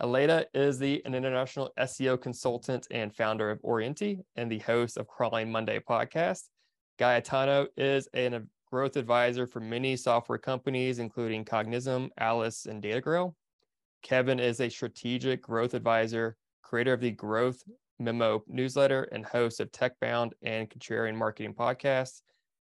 Aleyda 0.00 0.44
is 0.52 0.78
the 0.78 1.00
an 1.06 1.14
international 1.14 1.72
SEO 1.78 2.20
consultant 2.20 2.86
and 2.90 3.14
founder 3.14 3.50
of 3.50 3.62
Orainti 3.62 4.20
and 4.36 4.50
the 4.50 4.58
host 4.58 4.98
of 4.98 5.06
Crawling 5.06 5.50
Monday 5.50 5.78
podcast. 5.78 6.42
Gaetano 6.98 7.68
is 7.78 8.06
a 8.14 8.42
growth 8.70 8.96
advisor 8.96 9.46
for 9.46 9.60
many 9.60 9.96
software 9.96 10.38
companies, 10.38 10.98
including 10.98 11.46
Cognism, 11.46 12.10
Alyce, 12.18 12.66
and 12.66 12.82
DataGrail. 12.82 13.34
Kevin 14.02 14.38
is 14.38 14.60
a 14.60 14.68
strategic 14.68 15.40
growth 15.40 15.72
advisor, 15.72 16.36
creator 16.62 16.92
of 16.92 17.00
the 17.00 17.12
Growth 17.12 17.62
Memo 17.98 18.44
newsletter, 18.48 19.04
and 19.12 19.24
host 19.24 19.60
of 19.60 19.72
TechBound 19.72 20.32
and 20.42 20.68
Contrarian 20.68 21.16
Marketing 21.16 21.54
podcasts. 21.54 22.20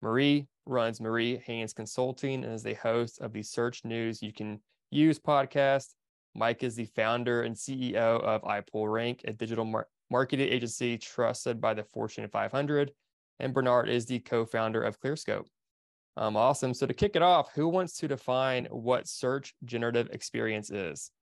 Marie 0.03 0.47
runs 0.67 1.01
Marie 1.01 1.43
Haynes 1.47 1.73
Consulting 1.73 2.45
and 2.45 2.55
is 2.55 2.63
the 2.63 2.75
host 2.75 3.21
of 3.21 3.33
the 3.33 3.43
Search 3.43 3.85
News 3.85 4.23
You 4.23 4.33
Can 4.33 4.61
Use 4.91 5.19
podcast. 5.19 5.95
Mike 6.35 6.63
is 6.63 6.77
the 6.77 6.87
founder 6.87 7.43
and 7.43 7.55
CEO 7.55 7.95
of 7.95 8.43
iPullRank, 8.43 9.21
a 9.27 9.33
digital 9.33 9.65
mar- 9.65 9.89
marketing 10.11 10.49
agency 10.49 10.99
trusted 10.99 11.61
by 11.61 11.75
the 11.75 11.85
Fortune 11.85 12.29
500. 12.29 12.93
And 13.41 13.55
Bernard 13.55 13.89
is 13.89 14.07
the 14.07 14.19
co 14.19 14.45
founder 14.45 14.83
of 14.83 15.01
ClearScope. 15.01 15.47
Um, 16.17 16.37
awesome. 16.37 16.75
So, 16.75 16.87
to 16.87 16.95
kick 16.95 17.15
it 17.15 17.23
off, 17.23 17.53
who 17.55 17.69
wants 17.69 17.97
to 17.99 18.09
define 18.09 18.67
what 18.67 19.07
search 19.07 19.55
generative 19.65 20.09
experience 20.11 20.71
is? 20.71 21.13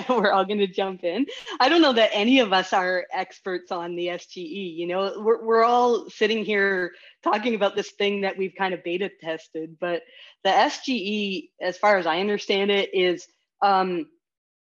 we're 0.08 0.32
all 0.32 0.44
going 0.44 0.58
to 0.58 0.66
jump 0.66 1.04
in. 1.04 1.26
I 1.58 1.68
don't 1.68 1.82
know 1.82 1.92
that 1.92 2.10
any 2.12 2.40
of 2.40 2.52
us 2.52 2.72
are 2.72 3.06
experts 3.12 3.72
on 3.72 3.96
the 3.96 4.08
SGE. 4.08 4.76
You 4.76 4.86
know, 4.86 5.14
we're, 5.18 5.44
we're 5.44 5.64
all 5.64 6.08
sitting 6.10 6.44
here 6.44 6.92
talking 7.22 7.54
about 7.54 7.76
this 7.76 7.90
thing 7.92 8.22
that 8.22 8.36
we've 8.36 8.54
kind 8.56 8.74
of 8.74 8.84
beta 8.84 9.10
tested, 9.20 9.76
but 9.80 10.02
the 10.44 10.50
SGE, 10.50 11.48
as 11.60 11.76
far 11.76 11.98
as 11.98 12.06
I 12.06 12.20
understand 12.20 12.70
it, 12.70 12.90
is 12.94 13.26
um, 13.62 14.06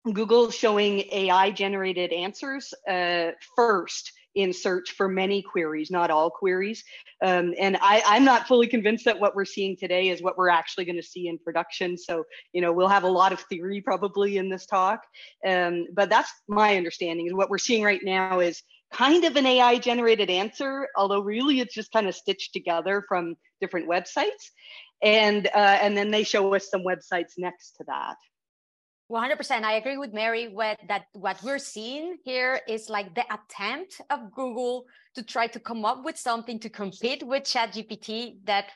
Google 0.04 0.50
showing 0.50 1.04
AI 1.10 1.50
generated 1.50 2.12
answers 2.12 2.74
uh, 2.88 3.32
first 3.56 4.12
in 4.34 4.52
search 4.52 4.92
for 4.92 5.08
many 5.08 5.42
queries, 5.42 5.90
not 5.90 6.10
all 6.10 6.30
queries. 6.30 6.82
Um, 7.22 7.54
and 7.58 7.76
I, 7.80 8.02
I'm 8.06 8.24
not 8.24 8.48
fully 8.48 8.66
convinced 8.66 9.04
that 9.04 9.20
what 9.20 9.34
we're 9.34 9.44
seeing 9.44 9.76
today 9.76 10.08
is 10.08 10.22
what 10.22 10.36
we're 10.36 10.48
actually 10.48 10.84
going 10.84 10.96
to 10.96 11.02
see 11.02 11.28
in 11.28 11.38
production. 11.38 11.96
So, 11.96 12.24
you 12.52 12.60
know, 12.60 12.72
we'll 12.72 12.88
have 12.88 13.04
a 13.04 13.08
lot 13.08 13.32
of 13.32 13.40
theory 13.40 13.80
probably 13.80 14.36
in 14.36 14.48
this 14.48 14.66
talk. 14.66 15.00
Um, 15.46 15.86
but 15.94 16.10
that's 16.10 16.30
my 16.48 16.76
understanding 16.76 17.26
is 17.26 17.34
what 17.34 17.50
we're 17.50 17.58
seeing 17.58 17.82
right 17.82 18.00
now 18.02 18.40
is 18.40 18.62
kind 18.92 19.24
of 19.24 19.36
an 19.36 19.46
AI 19.46 19.78
generated 19.78 20.30
answer, 20.30 20.88
although 20.96 21.20
really 21.20 21.60
it's 21.60 21.74
just 21.74 21.92
kind 21.92 22.08
of 22.08 22.14
stitched 22.14 22.52
together 22.52 23.04
from 23.08 23.36
different 23.60 23.88
websites. 23.88 24.50
And, 25.02 25.46
uh, 25.48 25.78
and 25.80 25.96
then 25.96 26.10
they 26.10 26.24
show 26.24 26.54
us 26.54 26.70
some 26.70 26.82
websites 26.82 27.32
next 27.36 27.72
to 27.76 27.84
that. 27.86 28.16
100% 29.10 29.64
i 29.64 29.74
agree 29.74 29.98
with 29.98 30.12
Marie. 30.14 30.48
With 30.48 30.78
that 30.88 31.06
what 31.12 31.42
we're 31.42 31.58
seeing 31.58 32.16
here 32.24 32.60
is 32.66 32.88
like 32.88 33.14
the 33.14 33.24
attempt 33.32 34.00
of 34.10 34.32
google 34.32 34.86
to 35.14 35.22
try 35.22 35.46
to 35.48 35.60
come 35.60 35.84
up 35.84 36.04
with 36.04 36.18
something 36.18 36.58
to 36.60 36.70
compete 36.70 37.22
with 37.22 37.44
chat 37.44 37.72
gpt 37.74 38.36
that 38.44 38.70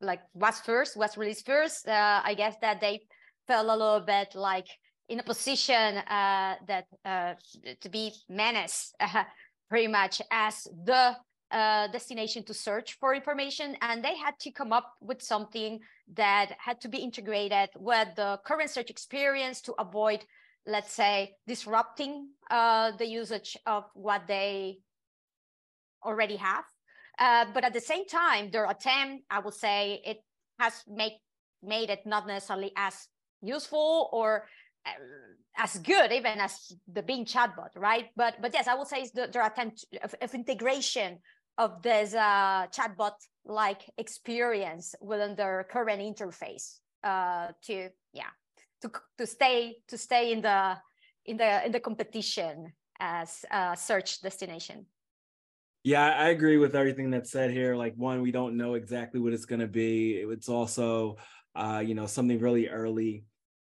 like 0.00 0.20
was 0.34 0.60
first 0.60 0.96
was 0.96 1.16
released 1.16 1.46
first. 1.46 1.88
Uh, 1.88 2.20
i 2.24 2.34
guess 2.34 2.56
that 2.60 2.80
they 2.80 3.00
felt 3.46 3.66
a 3.66 3.76
little 3.76 4.00
bit 4.00 4.34
like 4.34 4.68
in 5.08 5.20
a 5.20 5.22
position 5.22 5.98
uh, 5.98 6.54
that 6.66 6.86
uh, 7.04 7.34
to 7.80 7.88
be 7.88 8.12
menaced 8.28 8.94
pretty 9.68 9.88
much 9.88 10.22
as 10.30 10.66
the 10.84 11.16
destination 11.54 12.42
to 12.44 12.54
search 12.54 12.94
for 12.94 13.14
information 13.14 13.76
and 13.80 14.04
they 14.04 14.16
had 14.16 14.38
to 14.40 14.50
come 14.50 14.72
up 14.72 14.94
with 15.00 15.22
something 15.22 15.80
that 16.14 16.52
had 16.58 16.80
to 16.80 16.88
be 16.88 16.98
integrated 16.98 17.68
with 17.76 18.08
the 18.16 18.40
current 18.44 18.70
search 18.70 18.90
experience 18.90 19.60
to 19.60 19.72
avoid 19.78 20.24
let's 20.66 20.92
say 20.92 21.34
disrupting 21.46 22.28
uh, 22.50 22.92
the 22.96 23.06
usage 23.06 23.56
of 23.66 23.84
what 23.94 24.26
they 24.26 24.78
already 26.04 26.36
have. 26.36 26.64
Uh, 27.18 27.46
but 27.52 27.64
at 27.64 27.72
the 27.72 27.80
same 27.80 28.06
time 28.06 28.50
their 28.50 28.68
attempt 28.68 29.22
i 29.30 29.38
would 29.38 29.54
say 29.54 30.02
it 30.04 30.18
has 30.58 30.82
made 30.88 31.16
made 31.62 31.88
it 31.88 32.00
not 32.04 32.26
necessarily 32.26 32.72
as 32.76 33.06
useful 33.40 34.08
or 34.12 34.46
uh, 34.84 34.90
as 35.56 35.78
good 35.78 36.10
even 36.10 36.40
as 36.40 36.72
the 36.92 37.02
Bing 37.02 37.24
chatbot 37.24 37.70
right? 37.76 38.06
But 38.16 38.42
but 38.42 38.52
yes 38.52 38.66
i 38.66 38.74
would 38.74 38.88
say 38.88 39.02
it's 39.02 39.12
the, 39.12 39.28
their 39.32 39.46
attempt 39.46 39.84
of, 40.02 40.14
of 40.20 40.34
integration 40.34 41.18
of 41.58 41.82
this 41.82 42.14
uh, 42.14 42.66
chatbot 42.72 43.14
like 43.44 43.90
experience 43.98 44.94
within 45.00 45.34
their 45.36 45.66
current 45.70 46.00
interface 46.00 46.78
uh, 47.02 47.48
to 47.62 47.88
yeah 48.12 48.32
to, 48.82 48.90
to 49.18 49.26
stay 49.26 49.76
to 49.88 49.98
stay 49.98 50.32
in 50.32 50.40
the 50.40 50.76
in 51.26 51.36
the 51.36 51.64
in 51.64 51.72
the 51.72 51.80
competition 51.80 52.72
as 53.00 53.44
a 53.50 53.76
search 53.76 54.20
destination. 54.22 54.86
Yeah 55.82 56.06
i 56.06 56.30
agree 56.30 56.56
with 56.56 56.74
everything 56.74 57.10
that's 57.10 57.30
said 57.30 57.50
here. 57.50 57.76
Like 57.76 57.94
one 57.96 58.22
we 58.22 58.30
don't 58.30 58.56
know 58.56 58.74
exactly 58.74 59.20
what 59.20 59.32
it's 59.32 59.44
going 59.46 59.60
to 59.60 59.68
be. 59.68 60.14
It's 60.14 60.48
also 60.48 61.16
uh, 61.54 61.82
you 61.84 61.94
know 61.94 62.06
something 62.06 62.40
really 62.40 62.68
early. 62.68 63.24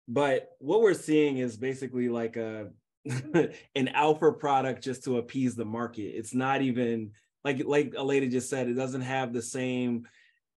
But 0.08 0.50
what 0.58 0.80
we're 0.80 0.94
seeing 0.94 1.38
is 1.38 1.56
basically 1.56 2.08
like 2.08 2.36
a 2.36 2.70
an 3.74 3.88
alpha 3.88 4.32
product 4.32 4.82
just 4.82 5.04
to 5.04 5.18
appease 5.18 5.54
the 5.54 5.64
market. 5.64 6.16
It's 6.16 6.34
not 6.34 6.62
even 6.62 7.12
like 7.44 7.64
like 7.64 7.94
Aleyda 7.96 8.28
just 8.28 8.50
said, 8.50 8.68
it 8.68 8.74
doesn't 8.74 9.02
have 9.02 9.32
the 9.32 9.42
same, 9.42 10.06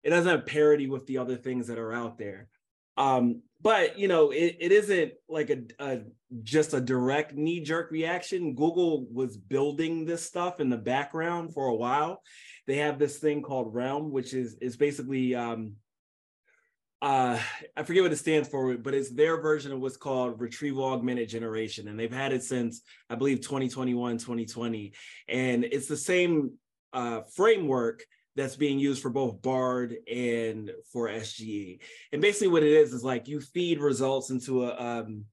it 0.02 0.10
doesn't 0.10 0.30
have 0.30 0.46
parity 0.46 0.88
with 0.88 1.06
the 1.06 1.18
other 1.18 1.36
things 1.36 1.66
that 1.68 1.78
are 1.78 1.92
out 1.92 2.18
there. 2.18 2.48
Um, 2.96 3.42
but 3.62 3.98
you 3.98 4.08
know, 4.08 4.30
it, 4.30 4.56
it 4.60 4.72
isn't 4.72 5.12
like 5.28 5.50
a, 5.50 5.62
a 5.78 6.00
just 6.42 6.74
a 6.74 6.80
direct 6.80 7.34
knee 7.34 7.60
jerk 7.60 7.90
reaction. 7.90 8.54
Google 8.54 9.06
was 9.12 9.36
building 9.36 10.04
this 10.04 10.24
stuff 10.24 10.60
in 10.60 10.70
the 10.70 10.76
background 10.76 11.54
for 11.54 11.66
a 11.66 11.74
while. 11.74 12.22
They 12.66 12.76
have 12.76 12.98
this 12.98 13.18
thing 13.18 13.42
called 13.42 13.74
Realm, 13.74 14.10
which 14.10 14.34
is 14.34 14.56
is 14.60 14.76
basically 14.76 15.34
um, 15.34 15.76
uh, 17.02 17.38
I 17.76 17.82
forget 17.82 18.02
what 18.02 18.12
it 18.12 18.18
stands 18.18 18.48
for, 18.48 18.76
but 18.76 18.94
it's 18.94 19.10
their 19.10 19.40
version 19.40 19.72
of 19.72 19.80
what's 19.80 19.96
called 19.96 20.40
retrieval 20.40 20.84
augmented 20.84 21.30
generation. 21.30 21.88
And 21.88 21.98
they've 21.98 22.12
had 22.12 22.32
it 22.32 22.42
since, 22.42 22.82
I 23.08 23.14
believe, 23.14 23.40
2021, 23.40 24.18
2020. 24.18 24.92
And 25.28 25.64
it's 25.64 25.86
the 25.86 25.96
same 25.96 26.52
uh, 26.92 27.22
framework 27.34 28.04
that's 28.36 28.56
being 28.56 28.78
used 28.78 29.02
for 29.02 29.10
both 29.10 29.42
Bard 29.42 29.96
and 30.10 30.70
for 30.92 31.08
SGE. 31.08 31.80
And 32.12 32.22
basically, 32.22 32.48
what 32.48 32.62
it 32.62 32.72
is 32.72 32.92
is 32.92 33.04
like 33.04 33.28
you 33.28 33.40
feed 33.40 33.80
results 33.80 34.30
into 34.30 34.64
a, 34.64 34.76
um, 34.76 35.24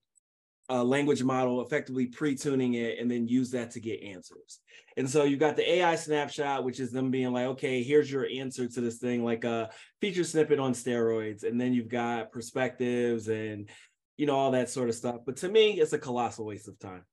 a 0.68 0.82
language 0.82 1.22
model, 1.22 1.62
effectively 1.62 2.06
pre-tuning 2.06 2.74
it, 2.74 2.98
and 2.98 3.10
then 3.10 3.28
use 3.28 3.50
that 3.52 3.70
to 3.72 3.80
get 3.80 4.02
answers. 4.02 4.60
And 4.96 5.08
so 5.08 5.22
you've 5.22 5.38
got 5.38 5.56
the 5.56 5.70
AI 5.74 5.94
snapshot, 5.94 6.64
which 6.64 6.80
is 6.80 6.90
them 6.90 7.10
being 7.10 7.32
like, 7.32 7.46
okay, 7.46 7.82
here's 7.82 8.10
your 8.10 8.26
answer 8.26 8.66
to 8.68 8.80
this 8.80 8.98
thing, 8.98 9.24
like 9.24 9.44
a 9.44 9.70
feature 10.00 10.24
snippet 10.24 10.58
on 10.58 10.72
steroids. 10.72 11.44
And 11.44 11.60
then 11.60 11.72
you've 11.72 11.88
got 11.88 12.32
perspectives 12.32 13.28
and 13.28 13.68
you 14.16 14.26
know 14.26 14.36
all 14.36 14.50
that 14.50 14.68
sort 14.70 14.88
of 14.88 14.96
stuff. 14.96 15.20
But 15.24 15.36
to 15.38 15.48
me, 15.48 15.80
it's 15.80 15.92
a 15.92 15.98
colossal 15.98 16.46
waste 16.46 16.68
of 16.68 16.78
time 16.80 17.04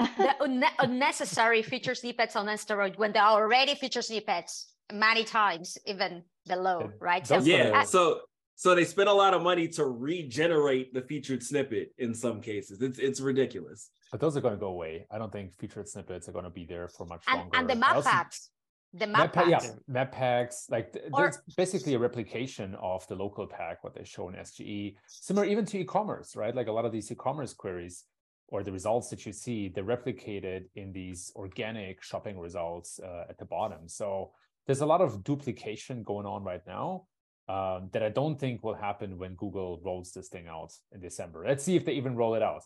the 0.00 0.34
unne- 0.40 0.74
unnecessary 0.78 1.62
feature 1.62 1.94
snippets 1.94 2.36
on 2.36 2.46
steroid 2.46 2.98
when 2.98 3.12
there 3.12 3.22
are 3.22 3.42
already 3.42 3.74
feature 3.74 4.02
snippets 4.02 4.72
many 4.92 5.24
times 5.24 5.78
even 5.86 6.22
below, 6.46 6.90
right? 7.00 7.26
So 7.26 7.38
yeah, 7.38 7.82
so 7.84 8.20
so 8.56 8.74
they 8.74 8.84
spend 8.84 9.08
a 9.08 9.12
lot 9.12 9.32
of 9.34 9.42
money 9.42 9.68
to 9.68 9.84
regenerate 9.86 10.92
the 10.92 11.02
featured 11.02 11.42
snippet 11.42 11.92
in 11.98 12.14
some 12.14 12.40
cases. 12.40 12.82
It's 12.82 12.98
it's 12.98 13.20
ridiculous. 13.20 13.90
But 14.10 14.20
those 14.20 14.36
are 14.36 14.40
going 14.40 14.54
to 14.54 14.60
go 14.60 14.66
away. 14.66 15.06
I 15.10 15.18
don't 15.18 15.32
think 15.32 15.54
featured 15.54 15.88
snippets 15.88 16.28
are 16.28 16.32
going 16.32 16.44
to 16.44 16.50
be 16.50 16.64
there 16.64 16.88
for 16.88 17.06
much 17.06 17.22
and, 17.28 17.40
longer. 17.40 17.56
And 17.56 17.70
the 17.70 17.76
map 17.76 18.02
packs. 18.02 18.50
The 18.92 19.06
map, 19.06 19.18
map 19.18 19.32
packs. 19.32 19.66
Yeah, 19.66 19.72
map 19.86 20.10
packs. 20.12 20.66
Like 20.68 20.96
or, 21.12 21.22
there's 21.22 21.38
basically 21.56 21.94
a 21.94 21.98
replication 21.98 22.74
of 22.74 23.06
the 23.06 23.14
local 23.14 23.46
pack, 23.46 23.84
what 23.84 23.94
they 23.94 24.02
show 24.02 24.28
in 24.28 24.34
SGE. 24.34 24.96
Similar 25.06 25.46
even 25.46 25.64
to 25.66 25.78
e-commerce, 25.78 26.34
right? 26.34 26.54
Like 26.54 26.66
a 26.66 26.72
lot 26.72 26.84
of 26.84 26.90
these 26.90 27.10
e-commerce 27.12 27.54
queries 27.54 28.04
or 28.50 28.62
the 28.62 28.72
results 28.72 29.08
that 29.10 29.24
you 29.24 29.32
see, 29.32 29.68
they're 29.68 29.84
replicated 29.84 30.64
in 30.74 30.92
these 30.92 31.32
organic 31.36 32.02
shopping 32.02 32.38
results 32.38 32.98
uh, 33.00 33.24
at 33.28 33.38
the 33.38 33.44
bottom. 33.44 33.88
So 33.88 34.32
there's 34.66 34.80
a 34.80 34.86
lot 34.86 35.00
of 35.00 35.24
duplication 35.24 36.02
going 36.02 36.26
on 36.26 36.42
right 36.42 36.62
now 36.66 37.06
um, 37.48 37.90
that 37.92 38.02
I 38.02 38.08
don't 38.08 38.38
think 38.38 38.62
will 38.62 38.74
happen 38.74 39.18
when 39.18 39.34
Google 39.34 39.80
rolls 39.84 40.12
this 40.12 40.28
thing 40.28 40.48
out 40.48 40.72
in 40.92 41.00
December. 41.00 41.44
Let's 41.46 41.64
see 41.64 41.76
if 41.76 41.84
they 41.84 41.92
even 41.92 42.16
roll 42.16 42.34
it 42.34 42.42
out. 42.42 42.62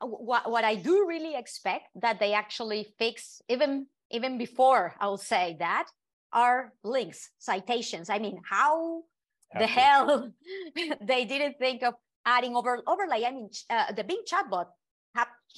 Uh, 0.00 0.06
what, 0.06 0.50
what 0.50 0.64
I 0.64 0.74
do 0.74 1.06
really 1.08 1.34
expect 1.34 1.88
that 1.96 2.20
they 2.20 2.32
actually 2.32 2.94
fix 2.98 3.42
even 3.48 3.86
even 4.12 4.38
before 4.38 4.94
I'll 4.98 5.18
say 5.18 5.56
that 5.60 5.86
are 6.32 6.72
links, 6.82 7.30
citations. 7.38 8.10
I 8.10 8.18
mean, 8.18 8.40
how 8.44 9.02
Happy. 9.50 9.64
the 9.64 9.68
hell 9.68 10.32
they 11.00 11.24
didn't 11.24 11.58
think 11.58 11.82
of 11.82 11.94
adding 12.26 12.56
over 12.56 12.82
overlay? 12.86 13.24
I 13.24 13.30
mean, 13.30 13.50
uh, 13.68 13.92
the 13.92 14.04
Bing 14.04 14.22
chatbot 14.26 14.66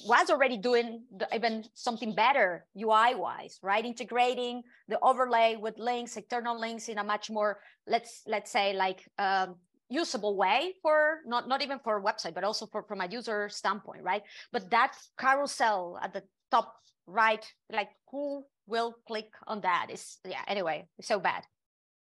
was 0.05 0.29
already 0.29 0.57
doing 0.57 1.03
the, 1.15 1.27
even 1.33 1.63
something 1.73 2.15
better 2.15 2.65
UI 2.75 3.15
wise, 3.15 3.59
right? 3.61 3.85
Integrating 3.85 4.63
the 4.87 4.99
overlay 5.01 5.55
with 5.55 5.77
links, 5.77 6.17
external 6.17 6.59
links 6.59 6.89
in 6.89 6.97
a 6.97 7.03
much 7.03 7.29
more 7.29 7.59
let's 7.87 8.23
let's 8.27 8.51
say 8.51 8.73
like 8.73 9.07
um, 9.19 9.55
usable 9.89 10.35
way 10.35 10.73
for 10.81 11.19
not 11.25 11.47
not 11.47 11.61
even 11.61 11.79
for 11.83 11.97
a 11.97 12.01
website 12.01 12.33
but 12.33 12.43
also 12.43 12.65
for 12.65 12.83
from 12.83 13.01
a 13.01 13.07
user 13.07 13.47
standpoint 13.49 14.01
right 14.03 14.23
but 14.51 14.69
that 14.71 14.95
carousel 15.19 15.99
at 16.01 16.13
the 16.13 16.23
top 16.49 16.73
right 17.05 17.45
like 17.71 17.89
who 18.09 18.43
will 18.65 18.95
click 19.05 19.29
on 19.45 19.61
that 19.61 19.87
is 19.91 20.17
yeah 20.25 20.41
anyway 20.47 20.85
so 21.01 21.19
bad 21.19 21.43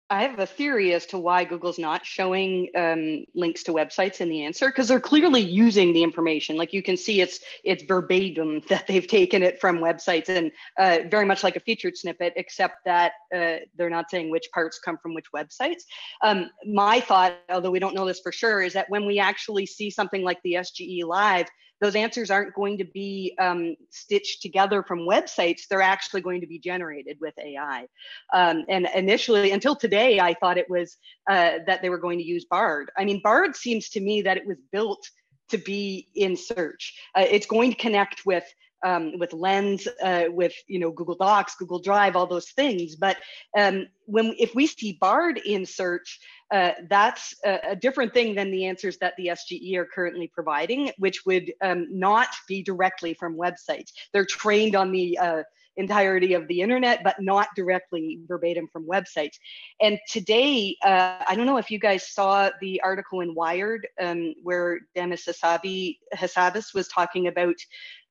I 0.08 0.22
have 0.22 0.38
a 0.38 0.46
theory 0.46 0.92
as 0.92 1.04
to 1.06 1.18
why 1.18 1.44
Google's 1.44 1.80
not 1.80 2.06
showing 2.06 2.68
um, 2.76 3.24
links 3.34 3.64
to 3.64 3.72
websites 3.72 4.20
in 4.20 4.28
the 4.28 4.44
answer 4.44 4.68
because 4.68 4.86
they're 4.86 5.00
clearly 5.00 5.40
using 5.40 5.92
the 5.92 6.04
information. 6.04 6.56
Like 6.56 6.72
you 6.72 6.82
can 6.82 6.96
see, 6.96 7.20
it's 7.20 7.40
it's 7.64 7.82
verbatim 7.82 8.60
that 8.68 8.86
they've 8.86 9.06
taken 9.06 9.42
it 9.42 9.60
from 9.60 9.78
websites, 9.78 10.28
and 10.28 10.52
uh, 10.78 11.08
very 11.10 11.24
much 11.24 11.42
like 11.42 11.56
a 11.56 11.60
featured 11.60 11.96
snippet, 11.96 12.34
except 12.36 12.84
that 12.84 13.12
uh, 13.34 13.56
they're 13.76 13.90
not 13.90 14.08
saying 14.08 14.30
which 14.30 14.48
parts 14.54 14.78
come 14.78 14.96
from 14.96 15.12
which 15.12 15.32
websites. 15.34 15.82
Um, 16.22 16.50
my 16.64 17.00
thought, 17.00 17.36
although 17.50 17.72
we 17.72 17.80
don't 17.80 17.94
know 17.94 18.06
this 18.06 18.20
for 18.20 18.30
sure, 18.30 18.62
is 18.62 18.74
that 18.74 18.88
when 18.88 19.06
we 19.06 19.18
actually 19.18 19.66
see 19.66 19.90
something 19.90 20.22
like 20.22 20.40
the 20.44 20.54
SGE 20.54 21.04
Live, 21.04 21.48
those 21.80 21.94
answers 21.94 22.30
aren't 22.30 22.54
going 22.54 22.78
to 22.78 22.84
be 22.84 23.36
um, 23.38 23.76
stitched 23.90 24.42
together 24.42 24.82
from 24.82 25.00
websites. 25.00 25.62
They're 25.68 25.82
actually 25.82 26.22
going 26.22 26.40
to 26.40 26.46
be 26.46 26.58
generated 26.58 27.18
with 27.20 27.34
AI. 27.38 27.86
Um, 28.32 28.64
and 28.68 28.88
initially, 28.94 29.50
until 29.52 29.76
today, 29.76 30.20
I 30.20 30.34
thought 30.34 30.58
it 30.58 30.70
was 30.70 30.96
uh, 31.30 31.58
that 31.66 31.82
they 31.82 31.90
were 31.90 31.98
going 31.98 32.18
to 32.18 32.24
use 32.24 32.44
Bard. 32.44 32.90
I 32.96 33.04
mean, 33.04 33.20
Bard 33.22 33.56
seems 33.56 33.90
to 33.90 34.00
me 34.00 34.22
that 34.22 34.36
it 34.36 34.46
was 34.46 34.58
built 34.72 35.06
to 35.50 35.58
be 35.58 36.08
in 36.14 36.36
search. 36.36 36.94
Uh, 37.14 37.24
it's 37.28 37.46
going 37.46 37.70
to 37.70 37.76
connect 37.76 38.26
with 38.26 38.44
um, 38.84 39.18
with 39.18 39.32
Lens, 39.32 39.86
uh, 40.02 40.24
with 40.28 40.54
you 40.66 40.78
know 40.78 40.90
Google 40.90 41.16
Docs, 41.16 41.56
Google 41.56 41.80
Drive, 41.80 42.16
all 42.16 42.26
those 42.26 42.50
things. 42.50 42.96
But 42.96 43.16
um, 43.56 43.86
when 44.04 44.34
if 44.38 44.54
we 44.54 44.66
see 44.66 44.98
Bard 45.00 45.38
in 45.38 45.66
search, 45.66 46.20
uh, 46.52 46.72
that's 46.88 47.34
a, 47.44 47.58
a, 47.70 47.76
different 47.76 48.14
thing 48.14 48.34
than 48.34 48.50
the 48.50 48.66
answers 48.66 48.98
that 48.98 49.14
the 49.16 49.28
SGE 49.28 49.76
are 49.76 49.86
currently 49.86 50.30
providing, 50.32 50.90
which 50.98 51.26
would 51.26 51.52
um, 51.62 51.86
not 51.90 52.28
be 52.46 52.62
directly 52.62 53.14
from 53.14 53.36
websites. 53.36 53.92
They're 54.12 54.26
trained 54.26 54.76
on 54.76 54.92
the 54.92 55.18
uh, 55.18 55.42
entirety 55.76 56.34
of 56.34 56.48
the 56.48 56.60
internet, 56.60 57.02
but 57.04 57.20
not 57.20 57.48
directly 57.54 58.20
verbatim 58.26 58.68
from 58.72 58.86
websites. 58.86 59.34
And 59.80 59.98
today, 60.08 60.76
uh, 60.82 61.18
I 61.26 61.34
don't 61.34 61.46
know 61.46 61.58
if 61.58 61.70
you 61.70 61.78
guys 61.78 62.08
saw 62.08 62.50
the 62.60 62.80
article 62.82 63.20
in 63.20 63.34
Wired 63.34 63.86
um, 64.00 64.34
where 64.42 64.80
Demis 64.94 65.26
Hassabis 65.26 66.74
was 66.74 66.88
talking 66.88 67.26
about 67.26 67.56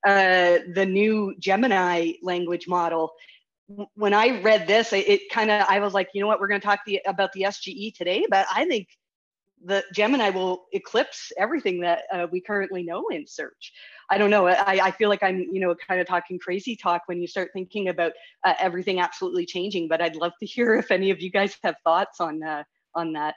uh, 0.06 0.60
the 0.74 0.86
new 0.86 1.36
Gemini 1.40 2.14
language 2.22 2.68
model. 2.68 3.14
When 3.96 4.14
I 4.14 4.42
read 4.42 4.68
this, 4.68 4.94
it, 4.94 5.22
kind 5.32 5.50
of 5.50 5.66
I 5.68 5.80
was 5.80 5.94
like, 5.94 6.10
you 6.14 6.22
know 6.22 6.28
what, 6.28 6.40
we're 6.40 6.48
going 6.48 6.62
to 6.62 6.66
talk 6.68 6.80
the, 6.86 7.02
about 7.08 7.34
the 7.34 7.42
SGE 7.42 7.96
today, 7.96 8.26
but 8.30 8.46
I 8.54 8.66
think 8.66 8.88
the 9.64 9.84
Gemini 9.94 10.30
will 10.30 10.66
eclipse 10.74 11.32
everything 11.38 11.80
that 11.82 12.04
uh, 12.12 12.28
we 12.32 12.40
currently 12.42 12.84
know 12.84 13.08
in 13.10 13.26
search. 13.26 13.74
I 14.12 14.20
don't 14.20 14.30
know. 14.30 14.48
I, 14.48 14.80
I 14.84 14.92
feel 14.92 15.10
like 15.10 15.24
I'm, 15.24 15.40
you 15.52 15.60
know, 15.60 15.74
kind 15.88 16.00
of 16.00 16.06
talking 16.06 16.38
crazy 16.38 16.76
talk 16.76 17.04
when 17.08 17.20
you 17.20 17.28
start 17.28 17.50
thinking 17.54 17.88
about 17.88 18.12
uh, 18.44 18.54
everything 18.60 19.00
absolutely 19.00 19.48
changing. 19.48 19.88
But 19.88 20.02
I'd 20.02 20.16
love 20.16 20.34
to 20.40 20.46
hear 20.46 20.76
if 20.76 20.92
any 20.92 21.10
of 21.10 21.22
you 21.22 21.32
guys 21.32 21.58
have 21.64 21.76
thoughts 21.84 22.20
on 22.20 22.44
uh, 22.44 22.64
on 22.94 23.14
that. 23.14 23.36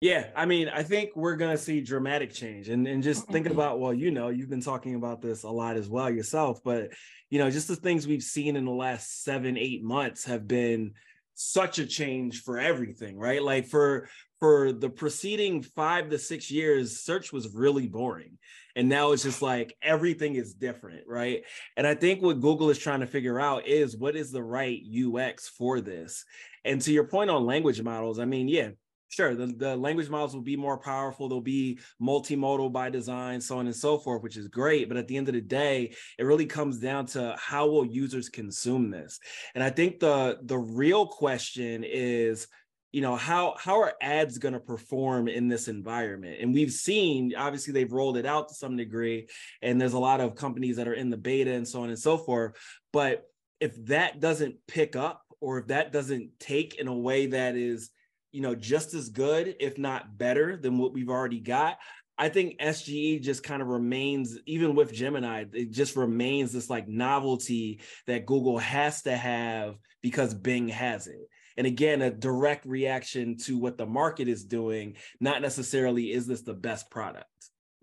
Yeah, 0.00 0.28
I 0.36 0.44
mean, 0.44 0.68
I 0.68 0.82
think 0.82 1.10
we're 1.14 1.36
gonna 1.36 1.56
see 1.56 1.80
dramatic 1.80 2.32
change, 2.32 2.68
and 2.68 2.86
and 2.86 3.02
just 3.02 3.26
thinking 3.26 3.52
mm-hmm. 3.52 3.60
about, 3.60 3.80
well, 3.80 3.94
you 3.94 4.10
know, 4.10 4.28
you've 4.28 4.50
been 4.50 4.60
talking 4.60 4.96
about 4.96 5.22
this 5.22 5.44
a 5.44 5.50
lot 5.50 5.76
as 5.76 5.88
well 5.88 6.10
yourself, 6.10 6.60
but 6.62 6.90
you 7.30 7.38
know, 7.38 7.50
just 7.50 7.68
the 7.68 7.76
things 7.76 8.06
we've 8.06 8.22
seen 8.22 8.56
in 8.56 8.64
the 8.64 8.70
last 8.70 9.24
seven, 9.24 9.56
eight 9.56 9.82
months 9.82 10.24
have 10.26 10.46
been 10.46 10.92
such 11.34 11.78
a 11.78 11.86
change 11.86 12.42
for 12.42 12.58
everything, 12.58 13.18
right? 13.18 13.42
Like 13.42 13.66
for 13.66 14.08
for 14.40 14.72
the 14.72 14.90
preceding 14.90 15.62
five 15.62 16.10
to 16.10 16.18
six 16.18 16.50
years, 16.50 17.00
search 17.00 17.32
was 17.32 17.54
really 17.54 17.88
boring. 17.88 18.38
And 18.76 18.88
now 18.88 19.12
it's 19.12 19.22
just 19.22 19.40
like 19.40 19.76
everything 19.80 20.34
is 20.34 20.54
different, 20.54 21.06
right? 21.06 21.44
And 21.76 21.86
I 21.86 21.94
think 21.94 22.20
what 22.20 22.40
Google 22.40 22.70
is 22.70 22.78
trying 22.78 23.00
to 23.00 23.06
figure 23.06 23.40
out 23.40 23.66
is 23.66 23.96
what 23.96 24.16
is 24.16 24.32
the 24.32 24.42
right 24.42 24.80
UX 24.80 25.48
for 25.48 25.80
this. 25.80 26.24
And 26.64 26.80
to 26.82 26.92
your 26.92 27.04
point 27.04 27.30
on 27.30 27.46
language 27.46 27.80
models, 27.80 28.18
I 28.18 28.24
mean, 28.24 28.48
yeah, 28.48 28.70
sure 29.14 29.34
the, 29.34 29.46
the 29.46 29.76
language 29.76 30.08
models 30.08 30.34
will 30.34 30.42
be 30.42 30.56
more 30.56 30.78
powerful 30.78 31.28
they'll 31.28 31.40
be 31.40 31.78
multimodal 32.02 32.72
by 32.72 32.90
design 32.90 33.40
so 33.40 33.58
on 33.58 33.66
and 33.66 33.76
so 33.76 33.96
forth 33.96 34.22
which 34.22 34.36
is 34.36 34.48
great 34.48 34.88
but 34.88 34.96
at 34.96 35.06
the 35.08 35.16
end 35.16 35.28
of 35.28 35.34
the 35.34 35.40
day 35.40 35.94
it 36.18 36.24
really 36.24 36.46
comes 36.46 36.78
down 36.78 37.06
to 37.06 37.34
how 37.38 37.66
will 37.66 37.86
users 37.86 38.28
consume 38.28 38.90
this? 38.90 39.20
And 39.54 39.62
i 39.62 39.70
think 39.70 40.00
the 40.00 40.38
the 40.42 40.58
real 40.58 41.06
question 41.06 41.84
is 41.84 42.46
you 42.92 43.00
know 43.00 43.16
how 43.16 43.56
how 43.58 43.80
are 43.80 43.94
ads 44.00 44.38
going 44.38 44.54
to 44.54 44.60
perform 44.60 45.26
in 45.26 45.48
this 45.48 45.66
environment? 45.66 46.38
And 46.40 46.54
we've 46.54 46.70
seen 46.70 47.34
obviously 47.36 47.72
they've 47.72 47.92
rolled 47.92 48.16
it 48.16 48.24
out 48.24 48.48
to 48.48 48.54
some 48.54 48.76
degree 48.76 49.26
and 49.62 49.80
there's 49.80 49.94
a 49.94 49.98
lot 49.98 50.20
of 50.20 50.36
companies 50.36 50.76
that 50.76 50.86
are 50.86 50.94
in 50.94 51.10
the 51.10 51.16
beta 51.16 51.52
and 51.52 51.66
so 51.66 51.82
on 51.82 51.88
and 51.88 51.98
so 51.98 52.16
forth 52.16 52.52
but 52.92 53.24
if 53.60 53.74
that 53.86 54.20
doesn't 54.20 54.56
pick 54.68 54.94
up 54.94 55.22
or 55.40 55.58
if 55.58 55.66
that 55.66 55.92
doesn't 55.92 56.30
take 56.38 56.76
in 56.76 56.86
a 56.86 56.94
way 56.94 57.26
that 57.26 57.56
is 57.56 57.90
you 58.34 58.40
know, 58.40 58.54
just 58.54 58.94
as 58.94 59.10
good, 59.10 59.54
if 59.60 59.78
not 59.78 60.18
better 60.18 60.56
than 60.56 60.76
what 60.76 60.92
we've 60.92 61.08
already 61.08 61.38
got. 61.38 61.78
I 62.18 62.28
think 62.28 62.58
SGE 62.60 63.22
just 63.22 63.44
kind 63.44 63.62
of 63.62 63.68
remains, 63.68 64.36
even 64.46 64.74
with 64.74 64.92
Gemini, 64.92 65.44
it 65.52 65.70
just 65.70 65.94
remains 65.94 66.52
this 66.52 66.68
like 66.68 66.88
novelty 66.88 67.80
that 68.08 68.26
Google 68.26 68.58
has 68.58 69.02
to 69.02 69.16
have 69.16 69.76
because 70.02 70.34
Bing 70.34 70.68
has 70.68 71.06
it. 71.06 71.28
And 71.56 71.66
again, 71.66 72.02
a 72.02 72.10
direct 72.10 72.66
reaction 72.66 73.36
to 73.44 73.56
what 73.56 73.78
the 73.78 73.86
market 73.86 74.26
is 74.26 74.44
doing, 74.44 74.96
not 75.20 75.40
necessarily 75.40 76.10
is 76.10 76.26
this 76.26 76.42
the 76.42 76.54
best 76.54 76.90
product. 76.90 77.26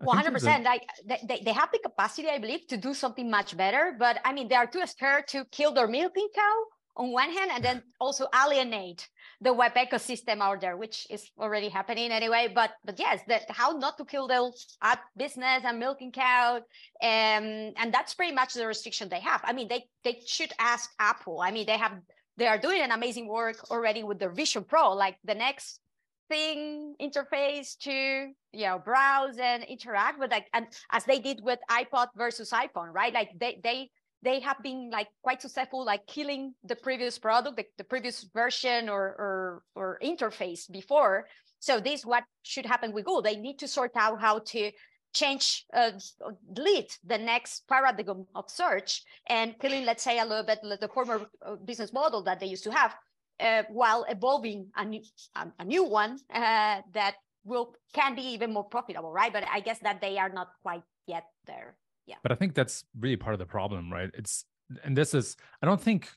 100% 0.02 0.64
like 0.64 0.82
they, 1.06 1.40
they 1.44 1.52
have 1.52 1.70
the 1.72 1.78
capacity 1.78 2.28
i 2.28 2.36
believe 2.36 2.66
to 2.66 2.76
do 2.76 2.92
something 2.92 3.30
much 3.30 3.56
better 3.56 3.94
but 4.00 4.18
i 4.24 4.32
mean 4.32 4.48
they 4.48 4.56
are 4.56 4.66
too 4.66 4.84
scared 4.84 5.28
to 5.28 5.44
kill 5.52 5.72
their 5.72 5.86
milking 5.86 6.26
cow 6.34 6.64
on 6.96 7.12
one 7.12 7.30
hand 7.30 7.52
and 7.54 7.64
then 7.64 7.80
also 8.00 8.26
alienate 8.34 9.08
the 9.42 9.52
web 9.52 9.74
ecosystem 9.74 10.40
out 10.40 10.60
there, 10.60 10.76
which 10.76 11.06
is 11.10 11.30
already 11.38 11.68
happening 11.68 12.12
anyway. 12.12 12.50
But 12.54 12.70
but 12.84 12.98
yes, 12.98 13.20
that 13.28 13.50
how 13.50 13.72
not 13.72 13.98
to 13.98 14.04
kill 14.04 14.28
the 14.28 14.52
ad 14.80 15.00
business 15.16 15.62
and 15.64 15.78
milking 15.78 16.12
cow, 16.12 16.56
um, 16.56 16.62
and 17.80 17.92
that's 17.92 18.14
pretty 18.14 18.34
much 18.34 18.54
the 18.54 18.66
restriction 18.66 19.08
they 19.08 19.20
have. 19.20 19.40
I 19.44 19.52
mean, 19.52 19.68
they 19.68 19.84
they 20.04 20.22
should 20.26 20.52
ask 20.58 20.90
Apple. 20.98 21.40
I 21.40 21.50
mean, 21.50 21.66
they 21.66 21.78
have 21.78 21.98
they 22.36 22.46
are 22.46 22.58
doing 22.58 22.80
an 22.80 22.92
amazing 22.92 23.28
work 23.28 23.56
already 23.70 24.04
with 24.04 24.18
their 24.18 24.30
Vision 24.30 24.64
Pro, 24.64 24.92
like 24.92 25.16
the 25.24 25.34
next 25.34 25.80
thing 26.28 26.94
interface 27.02 27.76
to 27.76 27.92
you 28.52 28.66
know 28.66 28.78
browse 28.78 29.38
and 29.38 29.64
interact 29.64 30.18
with 30.20 30.30
like 30.30 30.46
and 30.54 30.66
as 30.90 31.04
they 31.04 31.18
did 31.18 31.40
with 31.42 31.58
iPod 31.68 32.06
versus 32.16 32.50
iPhone, 32.50 32.92
right? 32.92 33.12
Like 33.12 33.30
they 33.38 33.60
they 33.62 33.90
they 34.22 34.40
have 34.40 34.62
been 34.62 34.90
like 34.90 35.08
quite 35.22 35.42
successful 35.42 35.84
like 35.84 36.06
killing 36.06 36.54
the 36.64 36.76
previous 36.76 37.18
product 37.18 37.56
the, 37.56 37.64
the 37.78 37.84
previous 37.84 38.22
version 38.34 38.88
or, 38.88 39.02
or 39.18 39.62
or 39.74 39.98
interface 40.02 40.70
before. 40.70 41.26
So 41.58 41.80
this 41.80 42.04
what 42.04 42.24
should 42.42 42.66
happen 42.66 42.92
with 42.92 43.04
google. 43.04 43.22
They 43.22 43.36
need 43.36 43.58
to 43.60 43.68
sort 43.68 43.92
out 43.96 44.20
how 44.20 44.40
to 44.40 44.70
change 45.12 45.66
uh, 45.74 45.92
delete 46.52 46.98
the 47.04 47.18
next 47.18 47.68
paradigm 47.68 48.24
of 48.34 48.44
search 48.48 49.02
and 49.26 49.58
killing 49.58 49.84
let's 49.84 50.02
say 50.02 50.18
a 50.18 50.24
little 50.24 50.44
bit 50.44 50.60
the 50.62 50.88
former 50.88 51.26
uh, 51.44 51.56
business 51.56 51.92
model 51.92 52.22
that 52.22 52.40
they 52.40 52.46
used 52.46 52.64
to 52.64 52.72
have 52.72 52.94
uh, 53.40 53.62
while 53.68 54.04
evolving 54.08 54.68
a 54.76 54.84
new, 54.84 55.02
a 55.58 55.64
new 55.64 55.84
one 55.84 56.18
uh, 56.32 56.80
that 56.94 57.16
will 57.44 57.74
can 57.92 58.14
be 58.14 58.22
even 58.22 58.52
more 58.52 58.64
profitable 58.64 59.12
right? 59.12 59.32
But 59.32 59.44
i 59.52 59.60
guess 59.60 59.80
that 59.80 60.00
they 60.00 60.16
are 60.16 60.30
not 60.30 60.48
quite 60.62 60.82
yet 61.06 61.24
there 61.46 61.74
yeah. 62.12 62.18
But 62.22 62.32
i 62.32 62.34
think 62.34 62.54
that's 62.54 62.84
really 62.98 63.16
part 63.16 63.34
of 63.34 63.38
the 63.38 63.46
problem 63.46 63.92
right? 63.92 64.10
It's 64.14 64.44
and 64.84 64.96
this 64.96 65.12
is 65.12 65.36
i 65.62 65.66
don't 65.66 65.80
think 65.80 66.08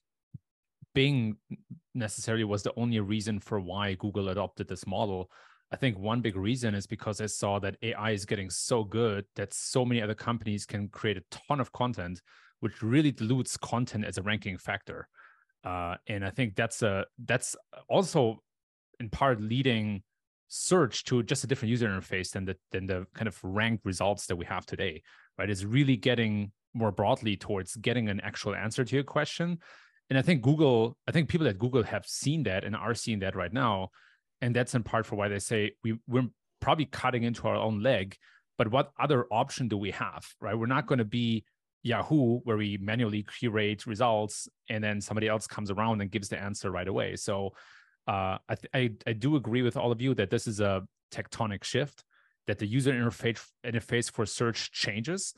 bing 0.93 1.35
necessarily 1.93 2.43
was 2.43 2.63
the 2.63 2.73
only 2.77 2.99
reason 2.99 3.39
for 3.39 3.59
why 3.59 3.95
google 3.95 4.29
adopted 4.29 4.67
this 4.67 4.85
model. 4.87 5.29
I 5.71 5.77
think 5.77 5.97
one 5.97 6.21
big 6.21 6.37
reason 6.37 6.75
is 6.75 6.85
because 6.87 7.17
they 7.17 7.27
saw 7.27 7.59
that 7.59 7.75
ai 7.81 8.11
is 8.11 8.25
getting 8.25 8.49
so 8.49 8.83
good 8.83 9.25
that 9.35 9.53
so 9.53 9.83
many 9.83 10.01
other 10.01 10.13
companies 10.13 10.65
can 10.65 10.87
create 10.89 11.17
a 11.17 11.23
ton 11.31 11.59
of 11.59 11.71
content 11.71 12.21
which 12.61 12.81
really 12.81 13.11
dilutes 13.11 13.57
content 13.57 14.05
as 14.05 14.17
a 14.17 14.21
ranking 14.21 14.57
factor. 14.57 15.07
Uh, 15.63 15.95
and 16.07 16.23
i 16.23 16.29
think 16.29 16.55
that's 16.55 16.81
a 16.83 17.05
that's 17.25 17.55
also 17.89 18.41
in 18.99 19.09
part 19.09 19.41
leading 19.41 20.03
search 20.47 21.03
to 21.05 21.23
just 21.23 21.43
a 21.43 21.47
different 21.47 21.71
user 21.71 21.87
interface 21.87 22.31
than 22.31 22.45
the 22.45 22.55
than 22.71 22.87
the 22.87 23.05
kind 23.13 23.27
of 23.27 23.39
ranked 23.43 23.85
results 23.85 24.27
that 24.27 24.35
we 24.35 24.45
have 24.45 24.65
today 24.65 25.01
right? 25.37 25.49
Is 25.49 25.65
really 25.65 25.97
getting 25.97 26.51
more 26.73 26.91
broadly 26.91 27.37
towards 27.37 27.75
getting 27.77 28.09
an 28.09 28.19
actual 28.21 28.55
answer 28.55 28.83
to 28.83 28.95
your 28.95 29.03
question. 29.03 29.59
And 30.09 30.19
i 30.19 30.21
think 30.21 30.43
google 30.43 30.97
i 31.07 31.11
think 31.11 31.29
people 31.29 31.47
at 31.47 31.57
google 31.57 31.81
have 31.81 32.05
seen 32.05 32.43
that 32.43 32.63
and 32.63 32.75
are 32.75 32.93
seeing 32.93 33.19
that 33.19 33.35
right 33.35 33.53
now. 33.53 33.89
And 34.41 34.55
that's 34.55 34.75
in 34.75 34.83
part 34.83 35.05
for 35.05 35.15
why 35.15 35.29
they 35.29 35.39
say 35.39 35.71
we, 35.83 35.97
we're 36.07 36.27
probably 36.59 36.85
cutting 36.85 37.23
into 37.23 37.47
our 37.47 37.55
own 37.55 37.81
leg. 37.81 38.17
But 38.57 38.69
what 38.69 38.91
other 38.99 39.25
option 39.31 39.67
do 39.67 39.77
we 39.77 39.91
have 39.91 40.25
right? 40.41 40.57
We're 40.57 40.67
not 40.67 40.87
going 40.87 40.99
to 40.99 41.05
be 41.05 41.45
yahoo 41.83 42.39
where 42.43 42.57
we 42.57 42.77
manually 42.81 43.23
curate 43.23 43.85
results 43.85 44.47
and 44.69 44.83
then 44.83 44.99
somebody 44.99 45.27
else 45.27 45.45
comes 45.47 45.69
around 45.69 46.01
and 46.01 46.11
gives 46.11 46.29
the 46.29 46.41
answer 46.41 46.71
right 46.71 46.87
away. 46.87 47.15
So 47.15 47.53
uh, 48.07 48.37
I, 48.47 48.55
th- 48.55 48.69
I 48.73 49.09
I 49.09 49.13
do 49.13 49.35
agree 49.35 49.61
with 49.61 49.77
all 49.77 49.91
of 49.91 50.01
you 50.01 50.13
that 50.15 50.29
this 50.29 50.47
is 50.47 50.59
a 50.59 50.83
tectonic 51.11 51.63
shift, 51.63 52.03
that 52.47 52.59
the 52.59 52.67
user 52.67 52.91
interface 52.91 53.45
interface 53.65 54.11
for 54.11 54.25
search 54.25 54.71
changes, 54.71 55.33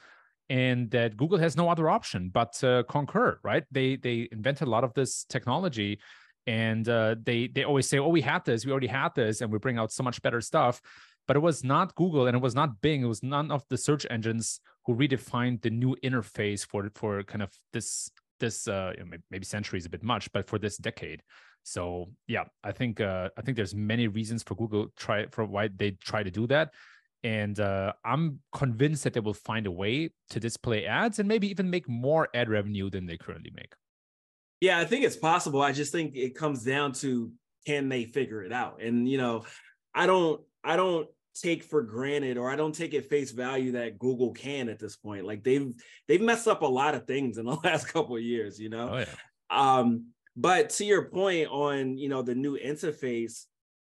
and 0.50 0.92
that 0.92 1.18
Google 1.18 1.38
has 1.38 1.56
no 1.56 1.70
other 1.70 1.90
option 1.90 2.30
but 2.34 2.54
to 2.54 2.86
concur. 2.90 3.40
Right? 3.44 3.64
They 3.72 3.96
they 3.96 4.28
invented 4.32 4.68
a 4.68 4.72
lot 4.72 4.84
of 4.84 4.94
this 4.94 5.24
technology, 5.26 6.00
and 6.46 6.88
uh, 6.88 7.16
they 7.22 7.48
they 7.48 7.64
always 7.64 7.88
say, 7.88 8.00
"Oh, 8.00 8.10
we 8.10 8.22
had 8.22 8.44
this, 8.46 8.66
we 8.66 8.72
already 8.72 8.88
had 8.88 9.16
this, 9.16 9.42
and 9.42 9.52
we 9.52 9.60
bring 9.60 9.78
out 9.78 9.92
so 9.92 10.04
much 10.04 10.22
better 10.22 10.42
stuff." 10.42 10.82
But 11.28 11.36
it 11.36 11.42
was 11.42 11.62
not 11.62 11.94
Google 11.96 12.26
and 12.26 12.38
it 12.38 12.42
was 12.42 12.56
not 12.56 12.80
Bing. 12.80 13.02
It 13.02 13.08
was 13.08 13.22
none 13.22 13.52
of 13.52 13.62
the 13.70 13.78
search 13.78 14.06
engines 14.10 14.62
who 14.86 14.96
redefined 14.96 15.62
the 15.62 15.70
new 15.70 15.96
interface 16.02 16.66
for 16.66 16.90
for 16.96 17.24
kind 17.24 17.44
of 17.44 17.52
this 17.74 18.10
this 18.40 18.68
uh, 18.68 18.94
maybe 19.32 19.46
century 19.46 19.80
is 19.80 19.86
a 19.86 19.90
bit 19.90 20.04
much, 20.04 20.32
but 20.32 20.48
for 20.48 20.60
this 20.60 20.78
decade. 20.78 21.22
So 21.68 22.12
yeah, 22.28 22.46
I 22.64 22.72
think 22.72 23.02
uh, 23.02 23.28
I 23.38 23.42
think 23.42 23.58
there's 23.58 23.76
many 23.76 24.08
reasons 24.08 24.42
for 24.42 24.56
Google 24.56 24.88
try 24.96 25.26
for 25.32 25.44
why 25.44 25.68
they 25.68 25.92
try 25.92 26.24
to 26.24 26.32
do 26.32 26.48
that, 26.48 26.74
and 27.24 27.60
uh, 27.60 27.92
I'm 28.06 28.40
convinced 28.54 29.04
that 29.04 29.12
they 29.12 29.20
will 29.20 29.34
find 29.34 29.68
a 29.68 29.72
way 29.72 30.12
to 30.30 30.40
display 30.40 30.86
ads 30.86 31.20
and 31.20 31.28
maybe 31.28 31.50
even 31.50 31.70
make 31.70 31.90
more 31.90 32.30
ad 32.34 32.48
revenue 32.48 32.90
than 32.90 33.06
they 33.06 33.18
currently 33.18 33.52
make. 33.54 33.74
Yeah, 34.62 34.80
I 34.80 34.86
think 34.86 35.04
it's 35.04 35.18
possible. 35.18 35.62
I 35.62 35.74
just 35.74 35.92
think 35.92 36.16
it 36.16 36.36
comes 36.36 36.64
down 36.64 36.94
to 36.94 37.34
can 37.66 37.90
they 37.90 38.06
figure 38.06 38.44
it 38.44 38.54
out, 38.54 38.82
and 38.82 39.06
you 39.06 39.18
know, 39.18 39.44
I 39.94 40.06
don't 40.06 40.40
I 40.64 40.78
don't 40.78 41.10
take 41.36 41.66
for 41.66 41.84
granted 41.84 42.38
or 42.38 42.50
I 42.50 42.56
don't 42.56 42.74
take 42.74 42.94
at 42.94 43.10
face 43.10 43.32
value 43.32 43.74
that 43.74 44.00
Google 44.00 44.32
can 44.32 44.70
at 44.70 44.80
this 44.80 44.96
point. 44.96 45.26
Like 45.26 45.44
they've 45.44 45.74
they've 46.08 46.22
messed 46.22 46.48
up 46.48 46.62
a 46.62 46.66
lot 46.66 46.96
of 46.96 47.06
things 47.08 47.38
in 47.38 47.46
the 47.46 47.56
last 47.66 47.88
couple 47.90 48.16
of 48.16 48.24
years, 48.24 48.58
you 48.58 48.70
know. 48.70 48.90
Oh, 48.90 48.98
yeah. 49.00 49.06
Um, 49.50 50.14
but 50.38 50.70
to 50.70 50.86
your 50.86 51.06
point 51.06 51.50
on 51.50 51.98
you 51.98 52.10
know 52.10 52.22
the 52.22 52.36
new 52.36 52.58
interface, 52.58 53.46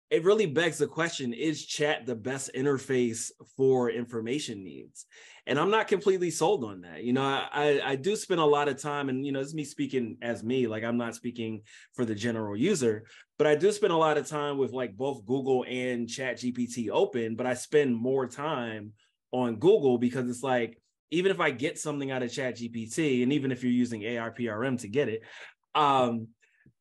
it 0.09 0.23
really 0.23 0.45
begs 0.45 0.77
the 0.77 0.87
question: 0.87 1.33
Is 1.33 1.65
chat 1.65 2.05
the 2.05 2.15
best 2.15 2.51
interface 2.55 3.29
for 3.57 3.91
information 3.91 4.63
needs? 4.63 5.05
And 5.45 5.59
I'm 5.59 5.69
not 5.69 5.87
completely 5.87 6.31
sold 6.31 6.63
on 6.63 6.81
that. 6.81 7.03
You 7.03 7.11
know, 7.11 7.23
I 7.23 7.81
I 7.83 7.95
do 7.97 8.15
spend 8.15 8.39
a 8.39 8.45
lot 8.45 8.69
of 8.69 8.81
time, 8.81 9.09
and 9.09 9.25
you 9.25 9.33
know, 9.33 9.41
is 9.41 9.53
me 9.53 9.65
speaking 9.65 10.17
as 10.21 10.41
me. 10.41 10.65
Like 10.65 10.85
I'm 10.85 10.97
not 10.97 11.13
speaking 11.13 11.61
for 11.93 12.05
the 12.05 12.15
general 12.15 12.55
user, 12.55 13.03
but 13.37 13.45
I 13.45 13.55
do 13.55 13.69
spend 13.73 13.91
a 13.91 13.97
lot 13.97 14.17
of 14.17 14.25
time 14.25 14.57
with 14.57 14.71
like 14.71 14.95
both 14.95 15.25
Google 15.25 15.65
and 15.67 16.07
Chat 16.07 16.37
GPT 16.37 16.89
open. 16.89 17.35
But 17.35 17.47
I 17.47 17.53
spend 17.53 17.93
more 17.93 18.27
time 18.27 18.93
on 19.33 19.57
Google 19.57 19.97
because 19.97 20.29
it's 20.29 20.43
like 20.43 20.81
even 21.11 21.31
if 21.31 21.39
I 21.39 21.51
get 21.51 21.79
something 21.79 22.11
out 22.11 22.23
of 22.23 22.31
Chat 22.31 22.57
GPT, 22.57 23.23
and 23.23 23.33
even 23.33 23.51
if 23.51 23.63
you're 23.63 23.71
using 23.71 24.01
ARPRM 24.01 24.79
to 24.81 24.87
get 24.87 25.09
it, 25.09 25.23
um, 25.75 26.27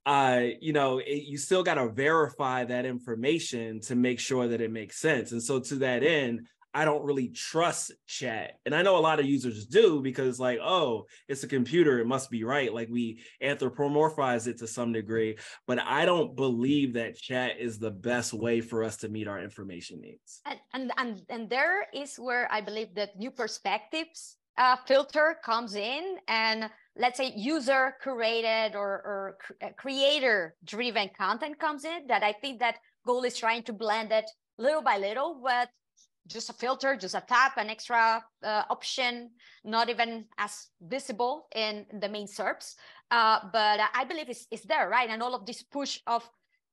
uh, 0.07 0.43
you 0.61 0.73
know, 0.73 0.99
it, 0.99 1.25
you 1.25 1.37
still 1.37 1.63
got 1.63 1.75
to 1.75 1.89
verify 1.91 2.65
that 2.65 2.87
information 2.87 3.81
to 3.83 3.95
make 3.95 4.19
sure 4.19 4.49
that 4.49 4.61
it 4.61 4.73
makes 4.73 4.99
sense. 4.99 5.33
And 5.33 5.43
so 5.43 5.61
to 5.61 5.75
that 5.77 6.03
end, 6.03 6.47
I 6.75 6.85
don't 6.85 7.05
really 7.05 7.29
trust 7.29 7.93
chat. 8.07 8.53
And 8.65 8.75
I 8.75 8.83
know 8.83 8.97
a 8.97 9.01
lot 9.01 9.21
of 9.21 9.27
users 9.27 9.67
do 9.67 10.01
because, 10.01 10.39
like, 10.39 10.61
oh, 10.63 11.07
it's 11.27 11.43
a 11.43 11.49
computer, 11.49 11.99
it 11.99 12.07
must 12.07 12.31
be 12.31 12.45
right. 12.45 12.73
Like, 12.73 12.89
we 12.91 13.21
anthropomorphize 13.43 14.47
it 14.47 14.59
to 14.59 14.67
some 14.67 14.93
degree. 14.93 15.39
But 15.67 15.81
I 15.81 16.05
don't 16.05 16.37
believe 16.37 16.95
that 16.95 17.17
chat 17.17 17.59
is 17.59 17.79
the 17.79 17.91
best 17.91 18.33
way 18.33 18.61
for 18.61 18.85
us 18.85 18.99
to 18.99 19.09
meet 19.09 19.29
our 19.29 19.41
information 19.41 20.01
needs. 20.01 20.41
And, 20.45 20.59
and, 20.73 20.93
and, 20.99 21.23
and 21.31 21.51
there 21.51 21.87
is 21.93 22.17
where 22.17 22.47
I 22.53 22.61
believe 22.61 22.95
that 22.95 23.19
new 23.19 23.31
perspectives 23.31 24.37
uh, 24.59 24.77
filter 24.87 25.37
comes 25.43 25.75
in 25.75 26.17
and 26.27 26.69
let's 26.99 27.17
say 27.17 27.33
user 27.37 27.95
curated 28.05 28.75
or, 28.75 29.03
or 29.11 29.39
uh, 29.63 29.69
creator 29.77 30.55
driven 30.65 31.09
content 31.17 31.59
comes 31.59 31.85
in 31.85 32.07
that 32.09 32.23
i 32.23 32.33
think 32.33 32.59
that 32.59 32.77
google 33.07 33.25
is 33.25 33.37
trying 33.37 33.63
to 33.63 33.73
blend 33.73 34.13
it 34.13 34.29
little 34.59 34.83
by 34.83 34.99
little 34.99 35.41
with 35.41 35.69
just 36.27 36.51
a 36.51 36.53
filter 36.53 36.97
just 36.97 37.15
a 37.15 37.23
tap 37.27 37.57
an 37.57 37.71
extra 37.71 38.23
uh, 38.45 38.63
option 38.69 39.31
not 39.65 39.89
even 39.89 40.25
as 40.39 40.69
visible 40.81 41.47
in 41.55 41.85
the 42.01 42.09
main 42.09 42.27
SERPs. 42.27 42.75
Uh, 43.11 43.41
but 43.53 43.81
i 43.95 44.05
believe 44.05 44.29
it's, 44.29 44.47
it's 44.51 44.67
there 44.67 44.89
right? 44.89 45.09
And 45.09 45.23
all 45.23 45.35
of 45.35 45.47
this 45.47 45.63
push 45.63 45.99
of 46.07 46.29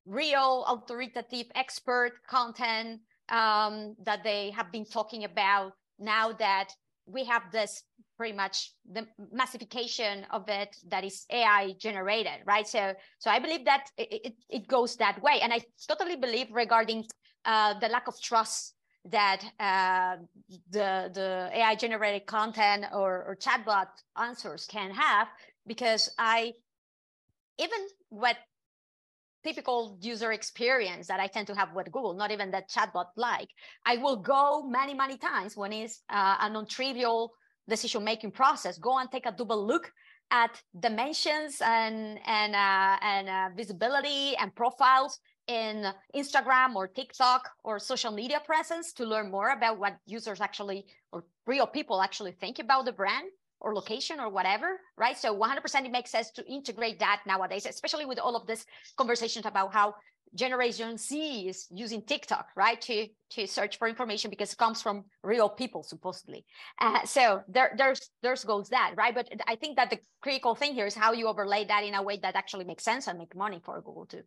real 0.06 0.66
authoritative 0.68 1.48
expert 1.56 2.12
content 2.28 3.02
um, 3.30 3.96
that 4.04 4.24
they 4.24 4.52
have 4.52 4.72
been 4.72 4.86
talking 4.86 5.24
about 5.24 5.74
now 5.98 6.32
that 6.34 6.70
we 7.06 7.24
have 7.26 7.44
this 7.52 7.84
pretty 8.18 8.36
much 8.36 8.74
the 8.92 9.06
massification 9.32 10.26
of 10.32 10.48
it 10.48 10.76
that 10.88 11.04
is 11.04 11.26
AI 11.32 11.74
generated, 11.80 12.40
right? 12.46 12.68
So, 12.68 12.94
so 13.20 13.30
I 13.30 13.40
believe 13.40 13.66
that 13.66 13.88
it, 13.98 14.22
it, 14.26 14.34
it 14.50 14.68
goes 14.68 14.96
that 14.98 15.22
way, 15.22 15.40
and 15.42 15.54
I 15.54 15.62
totally 15.88 16.16
believe 16.16 16.48
regarding 16.52 17.06
uh, 17.46 17.78
the 17.80 17.88
lack 17.88 18.08
of 18.08 18.20
trust 18.22 18.74
that 19.06 19.44
uh, 19.60 20.18
the 20.72 21.12
the 21.14 21.50
AI 21.54 21.76
generated 21.76 22.26
content 22.26 22.86
or, 22.92 23.24
or 23.24 23.36
chatbot 23.36 23.88
answers 24.18 24.66
can 24.66 24.92
have, 24.92 25.28
because 25.68 26.10
I 26.18 26.54
even 27.60 27.80
what 28.10 28.38
typical 29.46 29.98
user 30.02 30.32
experience 30.32 31.08
that 31.08 31.20
I 31.20 31.28
tend 31.28 31.48
to 31.48 31.56
have 31.56 31.70
with 31.76 31.92
Google, 31.92 32.14
not 32.14 32.32
even 32.32 32.52
that 32.52 32.70
chatbot 32.70 33.10
like. 33.16 33.50
I 33.86 33.98
will 33.98 34.18
go 34.18 34.64
many, 34.68 34.94
many 34.94 35.18
times 35.18 35.56
when 35.56 35.72
it's 35.72 36.02
uh, 36.10 36.38
a 36.42 36.50
non-trivial 36.50 37.32
decision 37.70 38.04
making 38.04 38.32
process. 38.32 38.78
Go 38.78 38.98
and 38.98 39.10
take 39.12 39.26
a 39.26 39.32
double 39.32 39.66
look 39.66 39.92
at 40.32 40.60
dimensions 40.80 41.62
and 41.62 42.20
and 42.26 42.56
uh, 42.56 42.98
and 43.02 43.30
uh, 43.30 43.50
visibility 43.56 44.36
and 44.38 44.56
profiles 44.56 45.20
in 45.48 45.86
Instagram 46.16 46.76
or 46.76 46.88
TikTok 46.88 47.48
or 47.64 47.78
social 47.78 48.12
media 48.12 48.40
presence 48.44 48.94
to 48.94 49.06
learn 49.06 49.30
more 49.30 49.50
about 49.52 49.78
what 49.78 49.94
users 50.08 50.42
actually 50.42 50.86
or 51.12 51.24
real 51.46 51.68
people 51.68 52.02
actually 52.02 52.32
think 52.32 52.58
about 52.58 52.86
the 52.86 52.92
brand 52.92 53.28
or 53.66 53.74
location 53.74 54.20
or 54.20 54.30
whatever, 54.30 54.80
right? 54.96 55.18
So 55.18 55.36
100% 55.36 55.86
it 55.86 55.92
makes 55.92 56.12
sense 56.12 56.30
to 56.32 56.46
integrate 56.46 57.00
that 57.00 57.24
nowadays, 57.26 57.66
especially 57.66 58.06
with 58.06 58.20
all 58.20 58.36
of 58.36 58.46
this 58.46 58.64
conversations 58.96 59.46
about 59.48 59.74
how 59.74 59.96
generation 60.36 60.98
z 60.98 61.48
is 61.48 61.66
using 61.72 62.02
tiktok 62.02 62.48
right? 62.58 62.80
To 62.82 63.08
to 63.32 63.48
search 63.48 63.78
for 63.80 63.88
information 63.88 64.30
because 64.30 64.52
it 64.52 64.58
comes 64.58 64.82
from 64.82 65.06
real 65.24 65.50
people 65.50 65.82
supposedly. 65.82 66.46
Uh, 66.80 67.06
so 67.06 67.42
there 67.48 67.74
there's 67.78 68.02
there's 68.22 68.44
goes 68.44 68.70
that 68.70 68.94
right? 68.98 69.16
But 69.16 69.30
i 69.48 69.56
think 69.56 69.78
that 69.78 69.90
the 69.90 70.00
critical 70.22 70.54
thing 70.54 70.74
here 70.74 70.86
is 70.86 70.94
how 70.94 71.14
you 71.14 71.28
overlay 71.28 71.66
that 71.66 71.84
in 71.84 71.94
a 71.96 72.04
way 72.04 72.18
that 72.22 72.36
actually 72.36 72.66
makes 72.66 72.84
sense 72.84 73.08
and 73.08 73.18
make 73.18 73.34
money 73.36 73.62
for 73.64 73.82
google 73.82 74.06
too. 74.06 74.24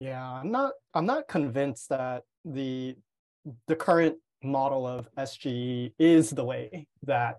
Yeah 0.00 0.24
i'm 0.40 0.50
not 0.50 0.72
i'm 0.94 1.06
not 1.06 1.28
convinced 1.28 1.88
that 1.90 2.24
the 2.44 2.96
the 3.68 3.76
current 3.76 4.16
model 4.42 4.86
of 4.86 5.08
sge 5.30 5.92
is 5.98 6.30
the 6.30 6.44
way 6.44 6.86
that 7.04 7.34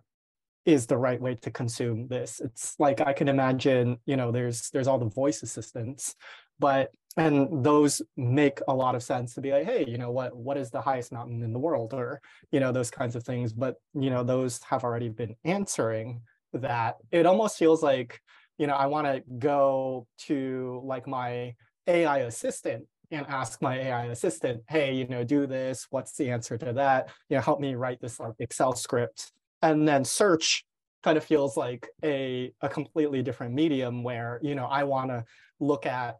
is 0.68 0.86
the 0.86 0.98
right 0.98 1.22
way 1.22 1.34
to 1.34 1.50
consume 1.50 2.08
this. 2.10 2.42
It's 2.44 2.76
like 2.78 3.00
i 3.00 3.14
can 3.14 3.30
imagine 3.30 3.98
you 4.06 4.18
know 4.18 4.32
there's 4.32 4.70
there's 4.72 4.88
all 4.88 5.00
the 5.00 5.10
voice 5.10 5.42
assistants 5.42 6.16
but 6.60 6.92
and 7.16 7.66
those 7.66 8.02
make 8.18 8.60
a 8.68 8.76
lot 8.76 8.94
of 8.94 9.02
sense 9.02 9.34
to 9.34 9.42
be 9.42 9.52
like 9.52 9.66
hey 9.66 9.86
you 9.88 9.98
know 9.98 10.12
what 10.12 10.36
what 10.36 10.58
is 10.58 10.70
the 10.70 10.82
highest 10.82 11.12
mountain 11.12 11.42
in 11.42 11.54
the 11.54 11.60
world? 11.60 11.94
or 11.94 12.22
you 12.52 12.60
know 12.60 12.72
those 12.72 12.92
kinds 12.92 13.16
of 13.16 13.24
things 13.24 13.54
but 13.54 13.76
you 13.94 14.10
know 14.10 14.24
those 14.24 14.62
have 14.64 14.84
already 14.84 15.10
been 15.10 15.36
answering 15.46 16.22
that. 16.54 16.96
It 17.12 17.26
almost 17.26 17.58
feels 17.58 17.82
like 17.82 18.20
you 18.58 18.68
know 18.68 18.74
i 18.74 18.88
want 18.88 19.08
to 19.08 19.24
go 19.40 20.06
to 20.28 20.82
like 20.84 21.08
my 21.08 21.56
ai 21.88 22.20
assistant 22.20 22.84
and 23.12 23.26
ask 23.28 23.62
my 23.62 23.80
ai 23.80 24.06
assistant 24.08 24.62
hey 24.68 24.94
you 24.96 25.08
know 25.08 25.24
do 25.24 25.48
this 25.48 25.88
what's 25.92 26.18
the 26.18 26.30
answer 26.30 26.58
to 26.58 26.74
that? 26.74 27.10
You 27.30 27.38
know 27.38 27.42
help 27.42 27.62
me 27.62 27.76
write 27.76 28.02
this 28.02 28.20
like 28.20 28.34
excel 28.40 28.74
script 28.76 29.32
and 29.62 29.88
then 29.88 30.04
search 30.06 30.66
kind 31.04 31.18
of 31.18 31.24
feels 31.24 31.56
like 31.56 31.88
a, 32.04 32.52
a 32.62 32.70
completely 32.70 33.22
different 33.22 33.54
medium 33.54 34.04
where 34.04 34.40
you 34.42 34.56
know 34.56 34.66
i 34.66 34.84
want 34.84 35.10
to 35.10 35.24
look 35.60 35.86
at 35.86 36.18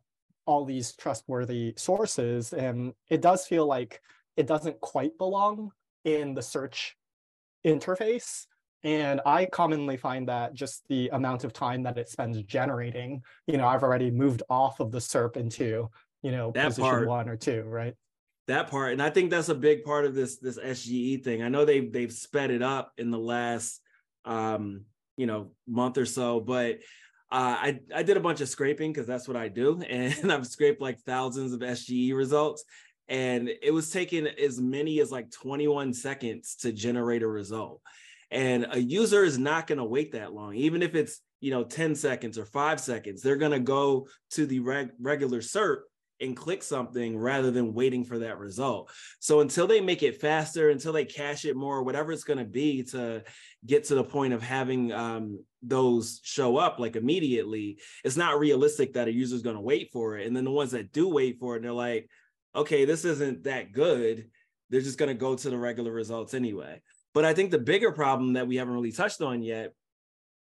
all 0.48 0.66
these 0.66 0.96
trustworthy 0.96 1.74
sources. 1.78 2.54
And 2.54 2.94
it 3.10 3.22
does 3.22 3.46
feel 3.46 3.68
like 3.68 4.02
it 4.36 4.48
doesn't 4.48 4.80
quite 4.80 5.18
belong 5.18 5.72
in 6.06 6.34
the 6.34 6.42
search 6.42 6.96
interface. 7.66 8.48
And 8.84 9.20
I 9.26 9.46
commonly 9.46 9.98
find 9.98 10.30
that 10.30 10.54
just 10.54 10.84
the 10.88 11.10
amount 11.10 11.44
of 11.44 11.52
time 11.52 11.84
that 11.84 11.98
it 11.98 12.10
spends 12.10 12.42
generating, 12.44 13.22
you 13.46 13.58
know, 13.58 13.68
I've 13.68 13.84
already 13.84 14.10
moved 14.10 14.44
off 14.50 14.80
of 14.80 14.92
the 14.92 15.00
SERP 15.00 15.36
into, 15.36 15.90
you 16.24 16.32
know, 16.32 16.52
that 16.52 16.68
position 16.68 16.90
part, 16.90 17.08
one 17.08 17.28
or 17.28 17.36
two, 17.36 17.64
right? 17.64 17.96
That 18.48 18.70
part. 18.70 18.94
And 18.94 19.02
I 19.02 19.10
think 19.10 19.30
that's 19.30 19.50
a 19.50 19.56
big 19.56 19.84
part 19.84 20.06
of 20.06 20.16
this 20.16 20.38
this 20.38 20.58
SGE 20.58 21.24
thing. 21.24 21.44
I 21.44 21.50
know 21.50 21.66
they've 21.66 21.92
they've 21.92 22.12
sped 22.12 22.50
it 22.52 22.62
up 22.62 22.94
in 22.98 23.12
the 23.12 23.20
last 23.20 23.82
um, 24.28 24.86
you 25.18 25.26
know, 25.26 25.52
month 25.68 25.98
or 25.98 26.06
so, 26.06 26.40
but 26.40 26.76
uh, 27.30 27.58
I, 27.60 27.80
I 27.94 28.04
did 28.04 28.18
a 28.18 28.22
bunch 28.22 28.40
of 28.40 28.48
scraping 28.48 28.94
because 28.94 29.08
that's 29.08 29.28
what 29.28 29.36
I 29.36 29.48
do. 29.50 29.82
And 29.90 30.32
I've 30.32 30.48
scraped 30.48 30.82
like 30.82 31.00
thousands 31.00 31.54
of 31.54 31.60
SGE 31.60 32.14
results. 32.14 32.64
And 33.10 33.50
it 33.62 33.72
was 33.72 33.90
taking 33.90 34.28
as 34.28 34.60
many 34.60 35.00
as 35.00 35.12
like 35.12 35.32
21 35.32 35.94
seconds 35.94 36.56
to 36.58 36.72
generate 36.72 37.24
a 37.24 37.28
result. 37.28 37.82
And 38.32 38.68
a 38.72 38.80
user 38.80 39.24
is 39.24 39.38
not 39.38 39.68
going 39.68 39.78
to 39.78 39.86
wait 39.86 40.12
that 40.12 40.34
long, 40.34 40.56
even 40.56 40.84
if 40.84 40.94
it's, 40.94 41.22
you 41.40 41.52
know, 41.52 41.64
10 41.64 41.96
seconds 41.96 42.38
or 42.38 42.46
five 42.46 42.82
seconds. 42.82 43.22
They're 43.22 43.38
going 43.38 43.54
to 43.54 43.60
go 43.60 44.08
to 44.32 44.46
the 44.46 44.60
reg- 44.60 44.92
regular 45.00 45.40
SERP 45.40 45.80
and 46.20 46.36
click 46.36 46.64
something 46.64 47.18
rather 47.18 47.52
than 47.52 47.74
waiting 47.74 48.04
for 48.04 48.20
that 48.20 48.40
result. 48.40 48.92
So 49.20 49.42
until 49.42 49.68
they 49.68 49.82
make 49.82 50.04
it 50.04 50.20
faster, 50.20 50.70
until 50.70 50.94
they 50.94 51.06
cache 51.06 51.46
it 51.46 51.56
more, 51.56 51.84
whatever 51.84 52.12
it's 52.12 52.24
going 52.24 52.40
to 52.40 52.46
be 52.46 52.84
to 52.84 53.24
get 53.66 53.86
to 53.86 53.96
the 53.96 54.04
point 54.04 54.34
of 54.34 54.42
having 54.42 54.92
um, 54.92 55.44
those 55.62 56.20
show 56.24 56.58
up 56.58 56.80
like 56.80 56.96
immediately, 56.96 57.80
it's 58.04 58.18
not 58.18 58.40
realistic 58.40 58.94
that 58.94 59.08
a 59.08 59.14
user 59.14 59.36
is 59.36 59.42
going 59.42 59.56
to 59.56 59.62
wait 59.62 59.90
for 59.92 60.18
it. 60.18 60.26
And 60.26 60.36
then 60.36 60.46
the 60.46 60.52
ones 60.52 60.72
that 60.72 60.92
do 60.92 61.08
wait 61.10 61.38
for 61.40 61.56
it, 61.56 61.62
they're 61.62 61.72
like, 61.72 62.10
okay, 62.56 62.86
this 62.86 63.06
isn't 63.06 63.44
that 63.44 63.72
good. 63.72 64.30
They're 64.70 64.82
just 64.82 64.98
going 64.98 65.10
to 65.10 65.16
go 65.16 65.36
to 65.36 65.50
the 65.50 65.58
regular 65.58 65.92
results 65.92 66.34
anyway. 66.34 66.82
But 67.14 67.26
I 67.26 67.34
think 67.34 67.52
the 67.52 67.60
bigger 67.60 67.92
problem 67.92 68.34
that 68.34 68.48
we 68.48 68.58
haven't 68.58 68.74
really 68.74 68.92
touched 68.92 69.22
on 69.22 69.42
yet, 69.42 69.74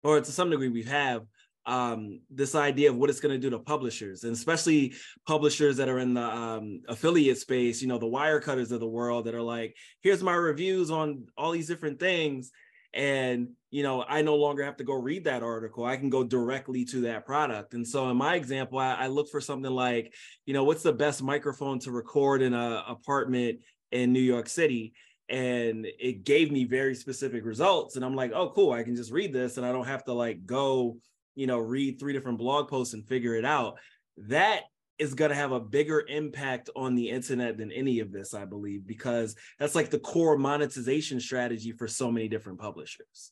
or 0.03 0.19
to 0.19 0.31
some 0.31 0.49
degree 0.49 0.69
we 0.69 0.83
have, 0.83 1.23
um, 1.65 2.21
this 2.29 2.55
idea 2.55 2.89
of 2.89 2.97
what 2.97 3.09
it's 3.09 3.19
going 3.19 3.33
to 3.33 3.39
do 3.39 3.49
to 3.51 3.59
publishers, 3.59 4.23
and 4.23 4.33
especially 4.33 4.93
publishers 5.27 5.77
that 5.77 5.89
are 5.89 5.99
in 5.99 6.13
the 6.13 6.23
um, 6.23 6.81
affiliate 6.87 7.37
space, 7.37 7.81
you 7.81 7.87
know, 7.87 7.97
the 7.97 8.05
Wirecutters 8.05 8.71
of 8.71 8.79
the 8.79 8.87
world 8.87 9.25
that 9.25 9.35
are 9.35 9.41
like, 9.41 9.75
here's 10.01 10.23
my 10.23 10.33
reviews 10.33 10.89
on 10.89 11.27
all 11.37 11.51
these 11.51 11.67
different 11.67 11.99
things. 11.99 12.51
And, 12.91 13.49
you 13.69 13.83
know, 13.83 14.03
I 14.07 14.23
no 14.23 14.35
longer 14.35 14.63
have 14.63 14.77
to 14.77 14.83
go 14.83 14.95
read 14.95 15.25
that 15.25 15.43
article. 15.43 15.85
I 15.85 15.97
can 15.97 16.09
go 16.09 16.23
directly 16.23 16.85
to 16.85 17.01
that 17.01 17.23
product. 17.23 17.75
And 17.75 17.87
so 17.87 18.09
in 18.09 18.17
my 18.17 18.33
example, 18.33 18.79
I, 18.79 18.93
I 18.93 19.07
look 19.07 19.29
for 19.29 19.39
something 19.39 19.71
like, 19.71 20.15
you 20.47 20.55
know, 20.55 20.63
what's 20.63 20.81
the 20.81 20.91
best 20.91 21.21
microphone 21.21 21.77
to 21.79 21.91
record 21.91 22.41
in 22.41 22.55
a 22.55 22.83
apartment 22.87 23.59
in 23.91 24.11
New 24.11 24.21
York 24.21 24.49
City? 24.49 24.93
and 25.29 25.85
it 25.99 26.23
gave 26.23 26.51
me 26.51 26.63
very 26.63 26.95
specific 26.95 27.45
results 27.45 27.95
and 27.95 28.03
i'm 28.03 28.15
like 28.15 28.31
oh 28.33 28.49
cool 28.49 28.71
i 28.71 28.81
can 28.81 28.95
just 28.95 29.11
read 29.11 29.31
this 29.31 29.57
and 29.57 29.65
i 29.65 29.71
don't 29.71 29.85
have 29.85 30.03
to 30.03 30.11
like 30.11 30.43
go 30.45 30.97
you 31.35 31.47
know, 31.47 31.57
read 31.57 31.99
three 31.99 32.13
different 32.13 32.37
blog 32.37 32.67
posts 32.67 32.93
and 32.93 33.07
figure 33.07 33.35
it 33.35 33.45
out. 33.45 33.77
That 34.17 34.61
is 34.97 35.13
going 35.13 35.29
to 35.29 35.35
have 35.35 35.53
a 35.53 35.59
bigger 35.59 36.03
impact 36.07 36.69
on 36.75 36.93
the 36.93 37.09
internet 37.09 37.57
than 37.57 37.71
any 37.71 37.99
of 37.99 38.11
this, 38.11 38.33
I 38.33 38.45
believe, 38.45 38.85
because 38.85 39.35
that's 39.57 39.75
like 39.75 39.89
the 39.89 39.99
core 39.99 40.37
monetization 40.37 41.19
strategy 41.21 41.71
for 41.71 41.87
so 41.87 42.11
many 42.11 42.27
different 42.27 42.59
publishers. 42.59 43.31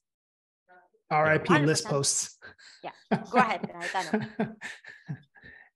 RIP 1.11 1.45
100%. 1.45 1.65
list 1.65 1.85
posts. 1.85 2.37
Yeah, 2.83 3.17
go 3.31 3.39
ahead. 3.39 3.69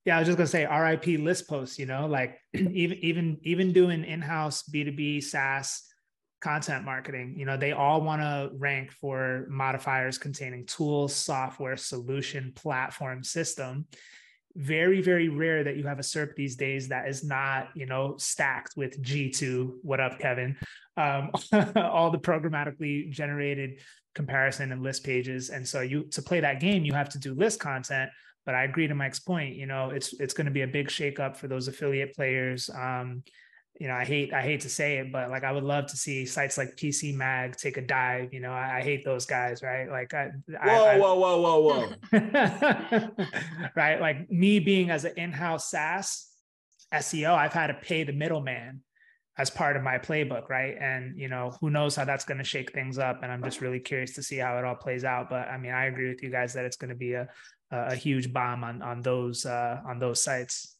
yeah, 0.06 0.18
I 0.18 0.20
was 0.20 0.28
just 0.28 0.38
gonna 0.38 0.48
say 0.48 0.66
RIP 0.66 1.20
list 1.20 1.48
posts. 1.48 1.80
You 1.80 1.86
know, 1.86 2.08
like 2.08 2.38
even 2.54 2.98
even 2.98 3.38
even 3.44 3.72
doing 3.72 4.04
in-house 4.04 4.63
B 4.63 4.84
two 4.84 4.92
B 4.92 5.22
SaaS 5.22 5.84
content 6.41 6.83
marketing 6.83 7.36
you 7.38 7.45
know 7.45 7.55
they 7.55 7.71
all 7.71 8.01
want 8.01 8.21
to 8.21 8.50
rank 8.57 8.91
for 8.91 9.45
modifiers 9.48 10.17
containing 10.17 10.65
tools 10.65 11.15
software 11.15 11.77
solution 11.77 12.51
platform 12.55 13.24
system. 13.24 13.86
Very 14.55 15.01
very 15.01 15.29
rare 15.29 15.63
that 15.63 15.77
you 15.77 15.86
have 15.86 16.00
a 16.00 16.03
serp 16.03 16.36
these 16.36 16.55
days 16.55 16.89
that 16.89 17.07
is 17.07 17.24
not 17.24 17.69
you 17.75 17.86
know 17.86 18.15
stacked 18.17 18.74
with 18.75 19.01
g2 19.01 19.77
what 19.83 20.00
up 20.00 20.19
kevin? 20.19 20.57
Um, 20.98 21.31
all 21.75 22.12
the 22.12 22.19
programmatically 22.19 23.10
generated 23.12 23.79
comparison 24.13 24.74
and 24.74 24.83
list 24.83 25.05
pages. 25.05 25.51
And 25.51 25.65
so 25.65 25.79
you 25.81 26.03
to 26.12 26.21
play 26.21 26.41
that 26.41 26.60
game 26.60 26.83
you 26.83 26.93
have 26.93 27.10
to 27.10 27.19
do 27.19 27.33
list 27.33 27.60
content. 27.60 28.10
But 28.45 28.55
i 28.55 28.63
agree 28.63 28.88
to 28.88 28.95
mike's 28.95 29.19
point 29.19 29.55
you 29.55 29.67
know 29.67 29.91
it's 29.91 30.13
it's 30.19 30.33
going 30.33 30.45
to 30.45 30.51
be 30.51 30.63
a 30.63 30.67
big 30.67 30.88
shakeup 30.88 31.38
for 31.38 31.48
those 31.48 31.67
affiliate 31.67 32.15
players. 32.15 32.69
Um, 32.71 33.24
you 33.81 33.88
know, 33.88 33.95
I 33.95 34.05
hate 34.05 34.31
I 34.31 34.43
hate 34.43 34.61
to 34.61 34.69
say 34.69 35.00
it, 35.00 35.11
but 35.11 35.31
like 35.31 35.43
I 35.43 35.51
would 35.51 35.63
love 35.63 35.88
to 35.88 35.97
see 35.97 36.27
sites 36.27 36.55
like 36.55 36.75
PC 36.75 37.15
Mag 37.15 37.55
take 37.55 37.77
a 37.77 37.81
dive. 37.81 38.31
You 38.31 38.39
know, 38.39 38.51
I, 38.51 38.77
I 38.77 38.81
hate 38.83 39.03
those 39.03 39.25
guys, 39.25 39.63
right? 39.63 39.89
Like, 39.89 40.13
I, 40.13 40.29
whoa, 40.47 40.85
I, 40.85 41.00
whoa, 41.00 41.15
whoa, 41.15 41.41
whoa, 41.41 41.89
whoa, 42.11 43.09
right? 43.75 44.00
Like 44.00 44.29
me 44.29 44.59
being 44.59 44.91
as 44.91 45.03
an 45.03 45.13
in-house 45.17 45.71
SaaS 45.71 46.27
SEO, 46.93 47.33
I've 47.33 47.53
had 47.53 47.67
to 47.67 47.73
pay 47.73 48.03
the 48.03 48.13
middleman 48.13 48.83
as 49.35 49.50
part 49.50 49.75
of 49.75 49.81
my 49.81 49.97
playbook, 49.97 50.47
right? 50.47 50.77
And 50.79 51.17
you 51.17 51.27
know, 51.27 51.57
who 51.59 51.71
knows 51.71 51.95
how 51.95 52.05
that's 52.05 52.25
going 52.25 52.38
to 52.38 52.43
shake 52.43 52.73
things 52.73 53.00
up? 53.00 53.23
And 53.23 53.31
I'm 53.31 53.43
just 53.43 53.61
really 53.61 53.79
curious 53.79 54.13
to 54.13 54.21
see 54.21 54.38
how 54.38 54.59
it 54.59 54.63
all 54.63 54.75
plays 54.75 55.03
out. 55.03 55.27
But 55.27 55.48
I 55.48 55.57
mean, 55.57 55.72
I 55.72 55.85
agree 55.85 56.09
with 56.09 56.22
you 56.22 56.29
guys 56.29 56.53
that 56.53 56.65
it's 56.65 56.77
going 56.77 56.89
to 56.89 56.96
be 56.96 57.13
a 57.13 57.27
a 57.72 57.96
huge 57.96 58.31
bomb 58.31 58.63
on 58.63 58.83
on 58.83 59.01
those 59.01 59.44
uh, 59.44 59.81
on 59.87 59.98
those 59.98 60.22
sites 60.22 60.77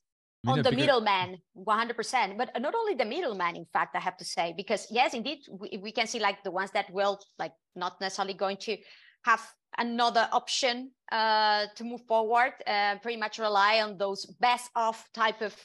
on 0.48 0.62
the 0.64 0.72
middleman 0.72 1.38
100% 1.56 2.38
but 2.38 2.50
not 2.60 2.74
only 2.74 2.96
the 2.96 3.06
middleman 3.06 3.56
in 3.56 3.66
fact 3.66 3.96
i 3.96 4.00
have 4.00 4.18
to 4.18 4.26
say 4.26 4.54
because 4.58 4.88
yes 4.90 5.14
indeed 5.14 5.40
we, 5.52 5.80
we 5.82 5.92
can 5.92 6.08
see 6.08 6.20
like 6.20 6.44
the 6.44 6.52
ones 6.52 6.72
that 6.72 6.92
will 6.92 7.20
like 7.38 7.54
not 7.76 8.00
necessarily 8.02 8.34
going 8.34 8.58
to 8.58 8.76
have 9.24 9.42
another 9.78 10.28
option 10.32 10.92
uh, 11.12 11.66
to 11.76 11.84
move 11.84 12.02
forward 12.08 12.54
uh, 12.68 12.96
pretty 13.04 13.18
much 13.18 13.40
rely 13.40 13.82
on 13.82 13.98
those 13.98 14.26
best 14.40 14.70
of 14.76 15.02
type 15.14 15.42
of 15.42 15.56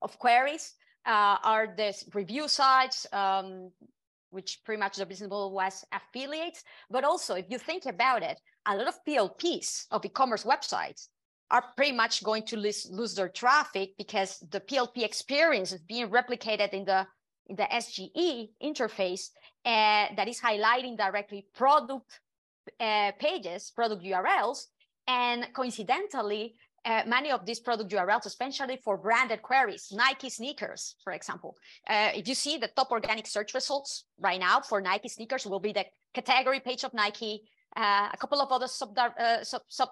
of 0.00 0.18
queries 0.18 0.74
uh, 1.06 1.36
are 1.44 1.74
this 1.76 2.04
review 2.14 2.48
sites 2.48 3.06
um, 3.12 3.70
which 4.30 4.60
pretty 4.64 4.80
much 4.80 4.96
the 4.96 5.06
business 5.06 5.28
model 5.28 5.52
was 5.52 5.84
affiliates. 5.92 6.64
But 6.90 7.04
also 7.04 7.34
if 7.34 7.46
you 7.50 7.58
think 7.58 7.86
about 7.86 8.22
it 8.22 8.40
a 8.66 8.76
lot 8.76 8.88
of 8.88 8.98
plps 9.06 9.86
of 9.90 10.04
e-commerce 10.04 10.44
websites 10.44 11.08
are 11.52 11.64
pretty 11.76 11.92
much 11.92 12.24
going 12.24 12.42
to 12.44 12.56
lose, 12.56 12.88
lose 12.90 13.14
their 13.14 13.28
traffic 13.28 13.90
because 13.98 14.38
the 14.50 14.60
PLP 14.60 15.04
experience 15.04 15.70
is 15.72 15.82
being 15.82 16.08
replicated 16.08 16.70
in 16.70 16.84
the 16.84 17.06
in 17.46 17.56
the 17.56 17.64
SGE 17.64 18.50
interface 18.62 19.30
uh, 19.64 20.06
that 20.16 20.28
is 20.28 20.40
highlighting 20.40 20.96
directly 20.96 21.44
product 21.54 22.20
uh, 22.80 23.10
pages, 23.18 23.72
product 23.74 24.02
URLs, 24.04 24.66
and 25.08 25.48
coincidentally, 25.52 26.54
uh, 26.84 27.02
many 27.06 27.32
of 27.32 27.44
these 27.44 27.60
product 27.60 27.90
URLs, 27.90 28.26
especially 28.26 28.78
for 28.82 28.96
branded 28.96 29.42
queries, 29.42 29.88
Nike 29.92 30.30
sneakers, 30.30 30.94
for 31.02 31.12
example. 31.12 31.56
Uh, 31.88 32.10
if 32.14 32.28
you 32.28 32.34
see 32.34 32.58
the 32.58 32.68
top 32.68 32.92
organic 32.92 33.26
search 33.26 33.54
results 33.54 34.04
right 34.20 34.40
now 34.40 34.60
for 34.60 34.80
Nike 34.80 35.08
sneakers 35.08 35.44
will 35.44 35.60
be 35.60 35.72
the 35.72 35.84
category 36.14 36.60
page 36.60 36.84
of 36.84 36.94
Nike, 36.94 37.42
uh, 37.76 38.08
a 38.12 38.16
couple 38.16 38.40
of 38.40 38.50
other 38.52 38.68
sub, 38.68 38.96
sub, 39.42 39.62
sub 39.68 39.88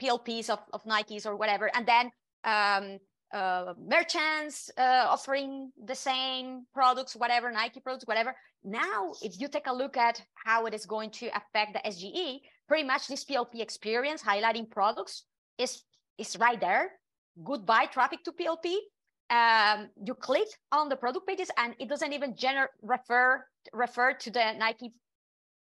PLPs 0.00 0.50
of, 0.50 0.60
of 0.72 0.82
Nikes 0.84 1.26
or 1.26 1.36
whatever, 1.36 1.70
and 1.74 1.86
then 1.86 2.10
um, 2.44 2.98
uh, 3.32 3.74
merchants 3.78 4.70
uh, 4.76 5.06
offering 5.08 5.70
the 5.84 5.94
same 5.94 6.66
products, 6.74 7.14
whatever, 7.14 7.50
Nike 7.50 7.80
products, 7.80 8.06
whatever. 8.06 8.34
Now, 8.64 9.12
if 9.22 9.40
you 9.40 9.48
take 9.48 9.66
a 9.66 9.72
look 9.72 9.96
at 9.96 10.20
how 10.34 10.66
it 10.66 10.74
is 10.74 10.84
going 10.86 11.10
to 11.10 11.28
affect 11.28 11.74
the 11.74 11.80
SGE, 11.88 12.40
pretty 12.66 12.84
much 12.84 13.06
this 13.06 13.24
PLP 13.24 13.60
experience 13.60 14.22
highlighting 14.22 14.68
products 14.70 15.24
is, 15.58 15.82
is 16.18 16.36
right 16.38 16.60
there. 16.60 16.92
Goodbye 17.44 17.86
traffic 17.86 18.24
to 18.24 18.32
PLP. 18.32 18.76
Um, 19.30 19.88
you 20.04 20.14
click 20.14 20.48
on 20.72 20.88
the 20.88 20.96
product 20.96 21.26
pages 21.26 21.50
and 21.56 21.74
it 21.78 21.88
doesn't 21.88 22.12
even 22.12 22.34
gener- 22.34 22.66
refer 22.82 23.44
refer 23.72 24.12
to 24.14 24.30
the 24.30 24.54
Nike 24.58 24.92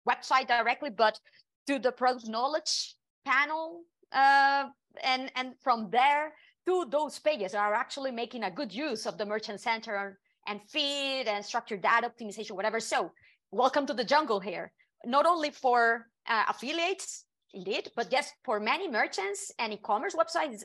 website 0.09 0.47
directly, 0.47 0.89
but 0.89 1.19
to 1.67 1.77
the 1.77 1.91
product 1.91 2.27
knowledge 2.27 2.95
panel 3.25 3.83
uh, 4.11 4.65
and 5.03 5.31
and 5.35 5.53
from 5.61 5.89
there 5.91 6.33
to 6.65 6.85
those 6.89 7.19
pages 7.19 7.55
are 7.55 7.73
actually 7.73 8.11
making 8.11 8.43
a 8.43 8.51
good 8.51 8.71
use 8.71 9.05
of 9.05 9.17
the 9.17 9.25
merchant 9.25 9.59
center 9.59 10.19
and 10.47 10.61
feed 10.69 11.25
and 11.27 11.43
structured 11.43 11.81
data 11.81 12.09
optimization, 12.09 12.51
whatever. 12.51 12.79
So 12.79 13.11
welcome 13.51 13.85
to 13.87 13.93
the 13.93 14.03
jungle 14.03 14.39
here. 14.39 14.71
Not 15.05 15.25
only 15.25 15.51
for 15.51 16.07
uh, 16.27 16.45
affiliates, 16.49 17.25
indeed, 17.53 17.91
but 17.95 18.11
yes, 18.11 18.31
for 18.43 18.59
many 18.59 18.89
merchants 18.89 19.51
and 19.59 19.73
e-commerce 19.73 20.15
websites, 20.15 20.63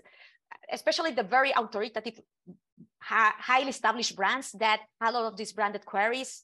especially 0.72 1.12
the 1.12 1.22
very 1.22 1.52
authoritative, 1.56 2.20
highly 3.00 3.68
established 3.68 4.16
brands 4.16 4.52
that 4.52 4.80
a 5.00 5.12
lot 5.12 5.24
of 5.24 5.36
these 5.36 5.52
branded 5.52 5.84
queries 5.84 6.42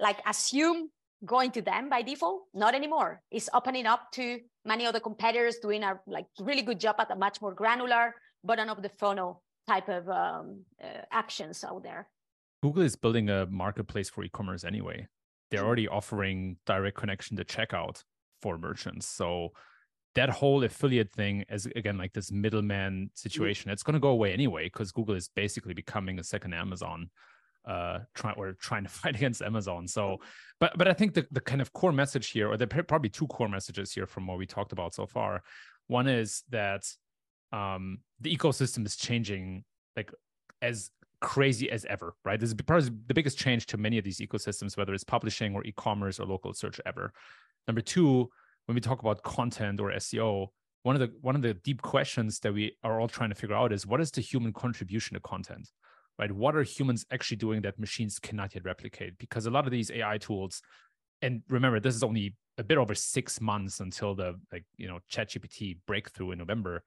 like 0.00 0.18
assume 0.26 0.90
going 1.24 1.50
to 1.52 1.62
them 1.62 1.88
by 1.88 2.02
default? 2.02 2.42
Not 2.54 2.74
anymore. 2.74 3.22
It's 3.30 3.48
opening 3.52 3.86
up 3.86 4.12
to 4.12 4.40
many 4.64 4.86
other 4.86 5.00
competitors 5.00 5.56
doing 5.60 5.82
a 5.82 5.98
like 6.06 6.26
really 6.40 6.62
good 6.62 6.80
job 6.80 6.96
at 6.98 7.10
a 7.10 7.16
much 7.16 7.40
more 7.40 7.54
granular 7.54 8.14
bottom 8.44 8.68
of 8.68 8.82
the 8.82 8.88
funnel 8.88 9.42
type 9.66 9.88
of 9.88 10.08
um, 10.08 10.64
uh, 10.82 11.02
actions 11.10 11.64
out 11.64 11.82
there. 11.82 12.08
Google 12.62 12.82
is 12.82 12.96
building 12.96 13.28
a 13.30 13.46
marketplace 13.46 14.10
for 14.10 14.24
e-commerce 14.24 14.64
anyway. 14.64 15.06
They're 15.50 15.62
mm. 15.62 15.66
already 15.66 15.88
offering 15.88 16.56
direct 16.66 16.96
connection 16.96 17.36
to 17.36 17.44
checkout 17.44 18.02
for 18.40 18.58
merchants. 18.58 19.06
So 19.06 19.52
that 20.14 20.30
whole 20.30 20.64
affiliate 20.64 21.12
thing 21.12 21.44
is 21.48 21.66
again 21.76 21.96
like 21.96 22.12
this 22.12 22.32
middleman 22.32 23.08
situation 23.14 23.70
it's 23.70 23.84
going 23.84 23.94
to 23.94 24.00
go 24.00 24.08
away 24.08 24.32
anyway 24.32 24.64
because 24.64 24.90
google 24.90 25.14
is 25.14 25.30
basically 25.36 25.74
becoming 25.74 26.18
a 26.18 26.24
second 26.24 26.52
amazon 26.54 27.08
uh 27.68 28.00
trying 28.14 28.34
or 28.36 28.54
trying 28.54 28.82
to 28.82 28.88
fight 29.00 29.14
against 29.14 29.42
amazon. 29.42 29.86
So 29.86 30.18
but 30.60 30.76
but 30.76 30.88
i 30.88 30.92
think 30.92 31.14
the, 31.14 31.26
the 31.30 31.40
kind 31.40 31.60
of 31.60 31.72
core 31.72 31.92
message 31.92 32.30
here 32.30 32.48
or 32.50 32.56
there 32.56 32.68
are 32.74 32.82
probably 32.82 33.10
two 33.10 33.26
core 33.26 33.48
messages 33.48 33.92
here 33.92 34.06
from 34.06 34.26
what 34.26 34.38
we 34.38 34.46
talked 34.46 34.72
about 34.72 34.94
so 34.94 35.06
far. 35.06 35.42
One 35.86 36.08
is 36.08 36.42
that 36.50 36.84
um 37.52 37.98
the 38.20 38.34
ecosystem 38.34 38.84
is 38.84 38.96
changing 38.96 39.64
like 39.96 40.12
as 40.62 40.90
crazy 41.20 41.70
as 41.70 41.84
ever 41.84 42.14
right? 42.24 42.40
This 42.40 42.50
is 42.50 42.54
probably 42.54 42.90
the 43.06 43.14
biggest 43.14 43.38
change 43.38 43.66
to 43.66 43.76
many 43.76 43.98
of 43.98 44.04
these 44.04 44.20
ecosystems 44.20 44.76
whether 44.76 44.94
it's 44.94 45.04
publishing 45.04 45.54
or 45.54 45.64
e-commerce 45.64 46.18
or 46.18 46.26
local 46.26 46.52
search 46.54 46.80
ever. 46.86 47.12
Number 47.66 47.80
two 47.80 48.30
when 48.66 48.74
we 48.74 48.80
talk 48.80 49.00
about 49.00 49.22
content 49.22 49.80
or 49.80 49.90
seo 49.92 50.48
one 50.82 50.94
of 50.94 51.00
the 51.00 51.10
one 51.20 51.34
of 51.34 51.42
the 51.42 51.54
deep 51.54 51.82
questions 51.82 52.38
that 52.40 52.52
we 52.52 52.72
are 52.84 53.00
all 53.00 53.08
trying 53.08 53.30
to 53.30 53.34
figure 53.34 53.56
out 53.56 53.72
is 53.72 53.86
what 53.86 54.00
is 54.00 54.10
the 54.10 54.20
human 54.20 54.52
contribution 54.52 55.14
to 55.14 55.20
content 55.20 55.68
right? 56.18 56.32
What 56.32 56.56
are 56.56 56.62
humans 56.62 57.06
actually 57.10 57.36
doing 57.36 57.62
that 57.62 57.78
machines 57.78 58.18
cannot 58.18 58.54
yet 58.54 58.64
replicate? 58.64 59.18
Because 59.18 59.46
a 59.46 59.50
lot 59.50 59.64
of 59.66 59.70
these 59.70 59.90
ai 59.90 60.18
tools 60.18 60.62
and 61.22 61.42
remember 61.48 61.80
this 61.80 61.94
is 61.94 62.02
only 62.02 62.34
a 62.58 62.64
bit 62.64 62.78
over 62.78 62.94
six 62.94 63.40
months 63.40 63.80
until 63.80 64.14
the 64.14 64.34
like 64.52 64.64
you 64.76 64.88
know 64.88 64.98
chat 65.08 65.30
gpt 65.30 65.78
breakthrough 65.86 66.32
in 66.32 66.38
november. 66.38 66.82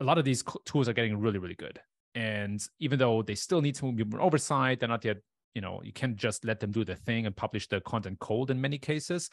A 0.00 0.04
lot 0.04 0.18
of 0.18 0.24
these 0.24 0.44
tools 0.64 0.88
are 0.88 0.92
getting 0.92 1.18
really 1.18 1.38
really 1.38 1.54
good. 1.54 1.80
And 2.14 2.62
even 2.80 2.98
though 2.98 3.22
they 3.22 3.34
still 3.34 3.60
need 3.60 3.76
some 3.76 3.96
oversight 4.18 4.80
they're 4.80 4.88
not 4.88 5.04
yet 5.04 5.18
you 5.54 5.60
know 5.60 5.80
you 5.82 5.92
can't 5.92 6.16
just 6.16 6.44
let 6.44 6.60
them 6.60 6.70
do 6.70 6.84
the 6.84 6.96
thing 6.96 7.26
and 7.26 7.36
publish 7.36 7.68
the 7.68 7.80
content 7.80 8.18
cold 8.18 8.50
in 8.50 8.60
many 8.60 8.78
cases. 8.78 9.30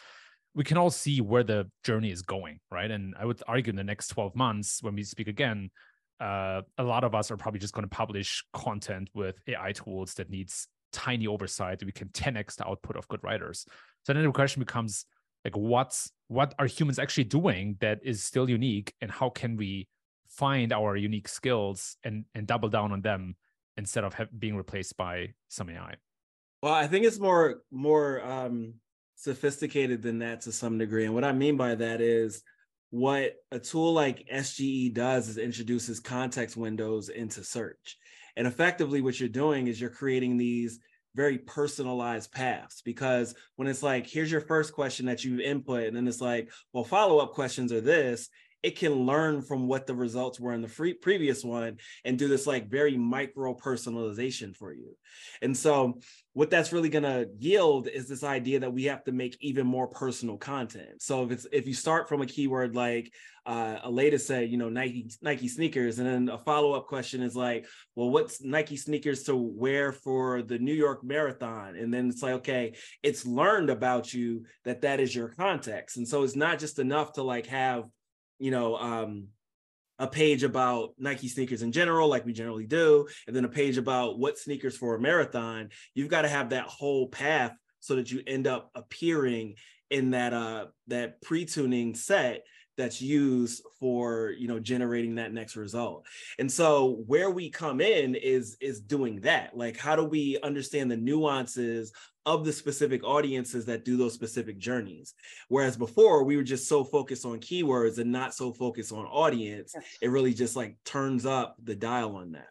We 0.56 0.64
can 0.64 0.78
all 0.78 0.92
see 0.92 1.20
where 1.20 1.44
the 1.44 1.68
journey 1.84 2.12
is 2.12 2.22
going, 2.22 2.60
right? 2.70 2.92
And 2.92 3.16
I 3.20 3.26
would 3.26 3.42
argue 3.48 3.72
in 3.72 3.76
the 3.76 3.84
next 3.84 4.10
12 4.10 4.36
months, 4.36 4.84
when 4.84 4.94
we 4.94 5.02
speak 5.02 5.28
again, 5.28 5.72
uh, 6.20 6.62
a 6.78 6.84
lot 6.84 7.04
of 7.04 7.16
us 7.16 7.32
are 7.32 7.38
probably 7.38 7.60
just 7.60 7.74
going 7.74 7.88
to 7.88 7.96
publish 7.96 8.44
content 8.54 9.10
with 9.14 9.40
AI 9.48 9.72
tools 9.72 10.14
that 10.16 10.30
needs 10.30 10.68
tiny 10.94 11.28
oversight 11.28 11.84
we 11.84 11.92
can 11.92 12.08
10x 12.10 12.56
the 12.56 12.68
output 12.68 12.96
of 12.96 13.08
good 13.08 13.22
writers. 13.24 13.66
So 14.06 14.14
then 14.14 14.24
the 14.24 14.32
question 14.32 14.62
becomes 14.62 15.06
like, 15.44 15.58
what's 15.58 16.12
what 16.28 16.54
are 16.58 16.68
humans 16.68 17.00
actually 17.00 17.26
doing 17.26 17.76
that 17.82 18.00
is 18.04 18.24
still 18.24 18.50
unique, 18.50 18.94
and 19.02 19.12
how 19.12 19.30
can 19.30 19.58
we 19.58 19.88
find 20.28 20.72
our 20.72 20.96
unique 20.96 21.28
skills 21.28 21.98
and 22.04 22.26
and 22.34 22.48
double 22.48 22.70
down 22.70 22.92
on 22.92 23.02
them 23.02 23.36
instead 23.76 24.04
of 24.04 24.14
have, 24.14 24.30
being 24.40 24.56
replaced 24.56 24.96
by 24.96 25.34
some 25.50 25.70
AI? 25.70 25.96
Well, 26.62 26.74
I 26.74 26.88
think 26.88 27.06
it's 27.06 27.20
more 27.20 27.62
more 27.72 28.24
um, 28.24 28.76
sophisticated 29.16 30.02
than 30.02 30.20
that 30.20 30.42
to 30.42 30.52
some 30.52 30.78
degree. 30.78 31.06
And 31.06 31.14
what 31.14 31.26
I 31.26 31.34
mean 31.34 31.58
by 31.58 31.76
that 31.76 32.00
is 32.00 32.42
what 32.94 33.34
a 33.52 33.58
tool 33.58 33.92
like 33.92 34.28
SGE 34.32 34.94
does 34.94 35.28
is 35.28 35.40
introduces 35.40 36.00
context 36.00 36.56
windows 36.56 37.10
into 37.10 37.44
search. 37.44 37.98
And 38.36 38.46
effectively, 38.46 39.02
what 39.02 39.20
you're 39.20 39.30
doing 39.30 39.66
is 39.66 39.82
you're 39.82 39.90
creating 39.90 40.38
these 40.38 40.80
very 41.16 41.40
personalized 41.40 42.32
paths 42.32 42.84
because 42.84 43.34
when 43.56 43.68
it's 43.68 43.82
like, 43.82 44.06
here's 44.06 44.32
your 44.32 44.42
first 44.42 44.74
question 44.74 45.08
that 45.08 45.24
you 45.24 45.40
input, 45.40 45.86
and 45.88 45.98
then 45.98 46.08
it's 46.08 46.22
like, 46.22 46.52
well, 46.72 46.84
follow 46.84 47.18
up 47.18 47.34
questions 47.34 47.72
are 47.72 47.82
this, 47.82 48.30
it 48.64 48.78
can 48.78 49.06
learn 49.06 49.42
from 49.42 49.68
what 49.68 49.86
the 49.86 49.94
results 49.94 50.40
were 50.40 50.54
in 50.54 50.62
the 50.62 50.68
free 50.68 50.94
previous 50.94 51.44
one 51.44 51.78
and 52.06 52.18
do 52.18 52.30
this 52.30 52.48
like 52.48 52.70
very 52.70 52.98
micro 52.98 53.54
personalization 53.54 54.56
for 54.56 54.74
you. 54.74 54.96
And 55.42 55.56
so 55.56 56.00
what 56.32 56.50
that's 56.50 56.72
really 56.72 56.90
going 56.90 57.04
to 57.04 57.30
yield 57.38 57.88
is 57.88 58.08
this 58.08 58.24
idea 58.24 58.62
that 58.62 58.74
we 58.74 58.86
have 58.86 59.04
to 59.04 59.12
make 59.12 59.38
even 59.42 59.68
more 59.68 59.88
personal 59.88 60.38
content. 60.38 61.02
So 61.02 61.26
if 61.26 61.32
it's 61.32 61.48
if 61.52 61.68
you 61.68 61.74
start 61.74 62.08
from 62.08 62.22
a 62.22 62.26
keyword 62.26 62.74
like 62.76 63.12
uh, 63.46 63.80
Aleyda 63.84 64.18
said, 64.20 64.50
you 64.50 64.58
know, 64.58 64.70
Nike 64.70 65.10
Nike 65.22 65.50
sneakers, 65.50 66.00
and 66.00 66.08
then 66.08 66.30
a 66.30 66.38
follow 66.38 66.72
up 66.74 66.88
question 66.88 67.22
is 67.22 67.36
like, 67.36 67.66
well, 67.94 68.10
what's 68.10 68.42
Nike 68.42 68.78
sneakers 68.78 69.24
to 69.24 69.36
wear 69.36 69.92
for 69.92 70.42
the 70.42 70.58
New 70.58 70.74
York 70.74 71.04
Marathon? 71.04 71.76
And 71.76 71.94
then 71.94 72.08
it's 72.08 72.24
like, 72.24 72.36
okay, 72.36 72.76
it's 73.04 73.26
learned 73.26 73.70
about 73.70 74.14
you 74.14 74.46
that 74.64 74.82
that 74.82 75.02
is 75.02 75.14
your 75.14 75.28
context, 75.28 75.98
and 75.98 76.08
so 76.08 76.24
it's 76.24 76.38
not 76.38 76.58
just 76.58 76.80
enough 76.80 77.14
to 77.14 77.24
like 77.24 77.48
have 77.48 77.84
you 78.40 78.52
know, 78.52 78.76
um, 78.78 79.28
a 80.00 80.08
page 80.08 80.44
about 80.44 80.94
Nike 80.98 81.28
sneakers 81.28 81.62
in 81.62 81.72
general, 81.72 82.10
like 82.10 82.26
we 82.26 82.34
generally 82.34 82.66
do, 82.66 83.08
and 83.28 83.36
then 83.36 83.46
a 83.46 83.50
page 83.50 83.78
about 83.78 84.20
what 84.20 84.38
sneakers 84.38 84.76
for 84.76 84.96
a 84.96 85.00
marathon. 85.00 85.70
You've 85.94 86.10
got 86.10 86.24
to 86.24 86.30
have 86.30 86.50
that 86.50 86.66
whole 86.66 87.08
path 87.08 87.56
so 87.80 87.96
that 87.96 88.12
you 88.12 88.22
end 88.26 88.48
up 88.48 88.72
appearing 88.76 89.56
in 89.90 90.12
that 90.12 90.34
uh 90.34 90.66
that 90.88 91.22
pre-tuning 91.22 91.94
set 91.94 92.44
that's 92.78 93.02
used 93.02 93.64
for 93.80 94.34
you 94.38 94.48
know 94.48 94.60
generating 94.60 95.16
that 95.16 95.34
next 95.34 95.56
result. 95.56 96.06
And 96.40 96.52
so 96.52 97.04
where 97.08 97.30
we 97.30 97.50
come 97.50 97.82
in 97.82 98.16
is 98.16 98.58
is 98.62 98.82
doing 98.82 99.22
that. 99.22 99.56
Like 99.56 99.78
how 99.78 99.96
do 99.96 100.04
we 100.04 100.40
understand 100.44 100.90
the 100.90 100.98
nuances 100.98 101.92
of 102.26 102.46
the 102.46 102.54
specific 102.54 103.04
audiences 103.04 103.66
that 103.66 103.84
do 103.84 103.98
those 103.98 104.14
specific 104.14 104.58
journeys? 104.58 105.14
Whereas 105.50 105.78
before 105.78 106.24
we 106.24 106.38
were 106.38 106.44
just 106.44 106.68
so 106.68 106.84
focused 106.84 107.26
on 107.26 107.40
keywords 107.40 107.98
and 107.98 108.12
not 108.12 108.34
so 108.34 108.54
focused 108.54 108.92
on 108.92 109.06
audience 109.06 109.76
it 110.02 110.10
really 110.10 110.34
just 110.34 110.56
like 110.56 110.78
turns 110.86 111.26
up 111.26 111.56
the 111.64 111.76
dial 111.76 112.16
on 112.16 112.32
that. 112.32 112.48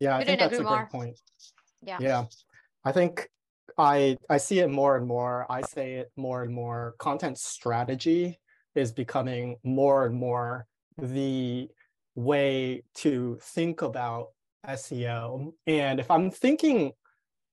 Yeah 0.00 0.16
i 0.16 0.24
think 0.24 0.40
that's 0.40 0.58
a 0.58 0.62
great 0.62 0.90
point. 0.90 1.18
Yeah. 1.82 1.98
Yeah. 2.00 2.24
I 2.84 2.92
think 2.92 3.28
I 3.78 4.16
I 4.28 4.38
see 4.38 4.60
it 4.60 4.70
more 4.70 4.96
and 4.96 5.06
more. 5.06 5.46
I 5.50 5.62
say 5.62 5.94
it 5.94 6.12
more 6.16 6.42
and 6.42 6.52
more. 6.54 6.94
Content 6.98 7.38
strategy 7.38 8.38
is 8.74 8.92
becoming 8.92 9.56
more 9.64 10.06
and 10.06 10.14
more 10.14 10.66
the 10.98 11.68
way 12.14 12.82
to 12.94 13.38
think 13.40 13.82
about 13.82 14.28
SEO. 14.66 15.52
And 15.66 16.00
if 16.00 16.10
I'm 16.10 16.30
thinking 16.30 16.92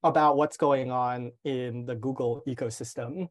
about 0.04 0.38
what's 0.38 0.58
going 0.58 0.92
on 0.92 1.32
in 1.44 1.86
the 1.86 1.96
Google 1.96 2.44
ecosystem, 2.48 3.28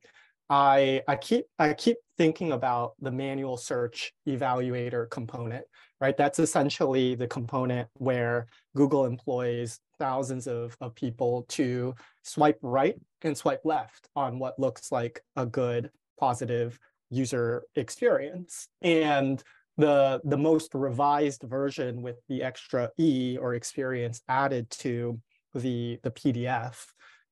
I 0.48 1.02
I 1.06 1.16
keep 1.16 1.46
I 1.58 1.72
keep 1.74 1.96
thinking 2.18 2.52
about 2.52 2.94
the 3.00 3.10
manual 3.10 3.56
search 3.56 4.12
evaluator 4.28 5.08
component, 5.10 5.64
right? 6.00 6.16
That's 6.16 6.38
essentially 6.38 7.14
the 7.14 7.28
component 7.28 7.88
where 7.94 8.48
Google 8.76 9.06
employs 9.06 9.80
thousands 9.98 10.46
of, 10.46 10.76
of 10.80 10.94
people 10.94 11.44
to 11.50 11.94
swipe 12.22 12.58
right 12.62 12.96
and 13.22 13.36
swipe 13.36 13.62
left 13.64 14.08
on 14.16 14.38
what 14.38 14.58
looks 14.58 14.92
like 14.92 15.22
a 15.36 15.46
good, 15.46 15.90
positive 16.18 16.78
user 17.10 17.64
experience. 17.74 18.68
And 18.82 19.42
the, 19.76 20.20
the 20.24 20.36
most 20.36 20.74
revised 20.74 21.42
version 21.42 22.02
with 22.02 22.16
the 22.28 22.42
extra 22.42 22.90
E 22.98 23.38
or 23.40 23.54
experience 23.54 24.20
added 24.28 24.70
to 24.70 25.18
the, 25.54 25.98
the 26.02 26.10
PDF, 26.10 26.84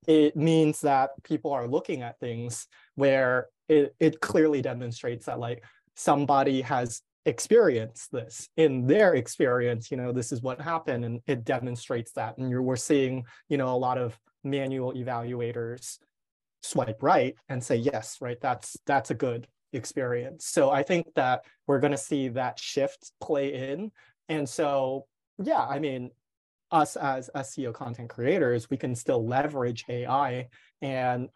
it 0.07 0.37
means 0.37 0.81
that 0.81 1.11
people 1.22 1.53
are 1.53 1.68
looking 1.68 2.03
at 2.03 2.18
things 2.18 2.66
where 2.94 3.48
it, 3.68 3.94
it 4.01 4.20
clearly 4.20 4.62
demonstrates 4.62 5.27
that 5.27 5.38
like 5.38 5.62
somebody 5.94 6.62
has 6.62 7.03
experienced 7.27 8.11
this 8.11 8.48
in 8.57 8.87
their 8.87 9.14
experience 9.14 9.90
you 9.90 9.98
know 9.98 10.12
this 10.12 10.33
is 10.33 10.40
what 10.40 10.59
happened 10.59 11.05
and 11.05 11.20
it 11.27 11.44
demonstrates 11.44 12.12
that 12.12 12.38
and 12.38 12.48
you're 12.48 12.62
we're 12.62 12.74
seeing 12.74 13.22
you 13.51 13.59
know 13.59 13.68
a 13.68 13.77
lot 13.77 13.98
of 13.98 14.18
manual 14.44 14.92
evaluators 14.94 15.98
swipe 16.62 17.03
right 17.03 17.35
and 17.48 17.62
say 17.62 17.77
yes 17.77 18.18
right 18.20 18.40
that's 18.40 18.77
that's 18.87 19.11
a 19.11 19.14
good 19.14 19.46
experience 19.72 20.46
so 20.46 20.70
i 20.70 20.83
think 20.83 21.07
that 21.14 21.42
we're 21.66 21.79
going 21.79 21.92
to 21.92 21.96
see 21.96 22.29
that 22.29 22.59
shift 22.59 23.12
play 23.20 23.70
in 23.70 23.90
and 24.29 24.48
so 24.48 25.07
yeah 25.42 25.64
i 25.66 25.79
mean 25.79 26.11
us 26.70 26.96
as 26.96 27.31
seo 27.37 27.72
content 27.72 28.09
creators 28.09 28.68
we 28.70 28.77
can 28.77 28.94
still 28.94 29.27
leverage 29.27 29.85
ai 29.88 30.46
and 30.83 31.29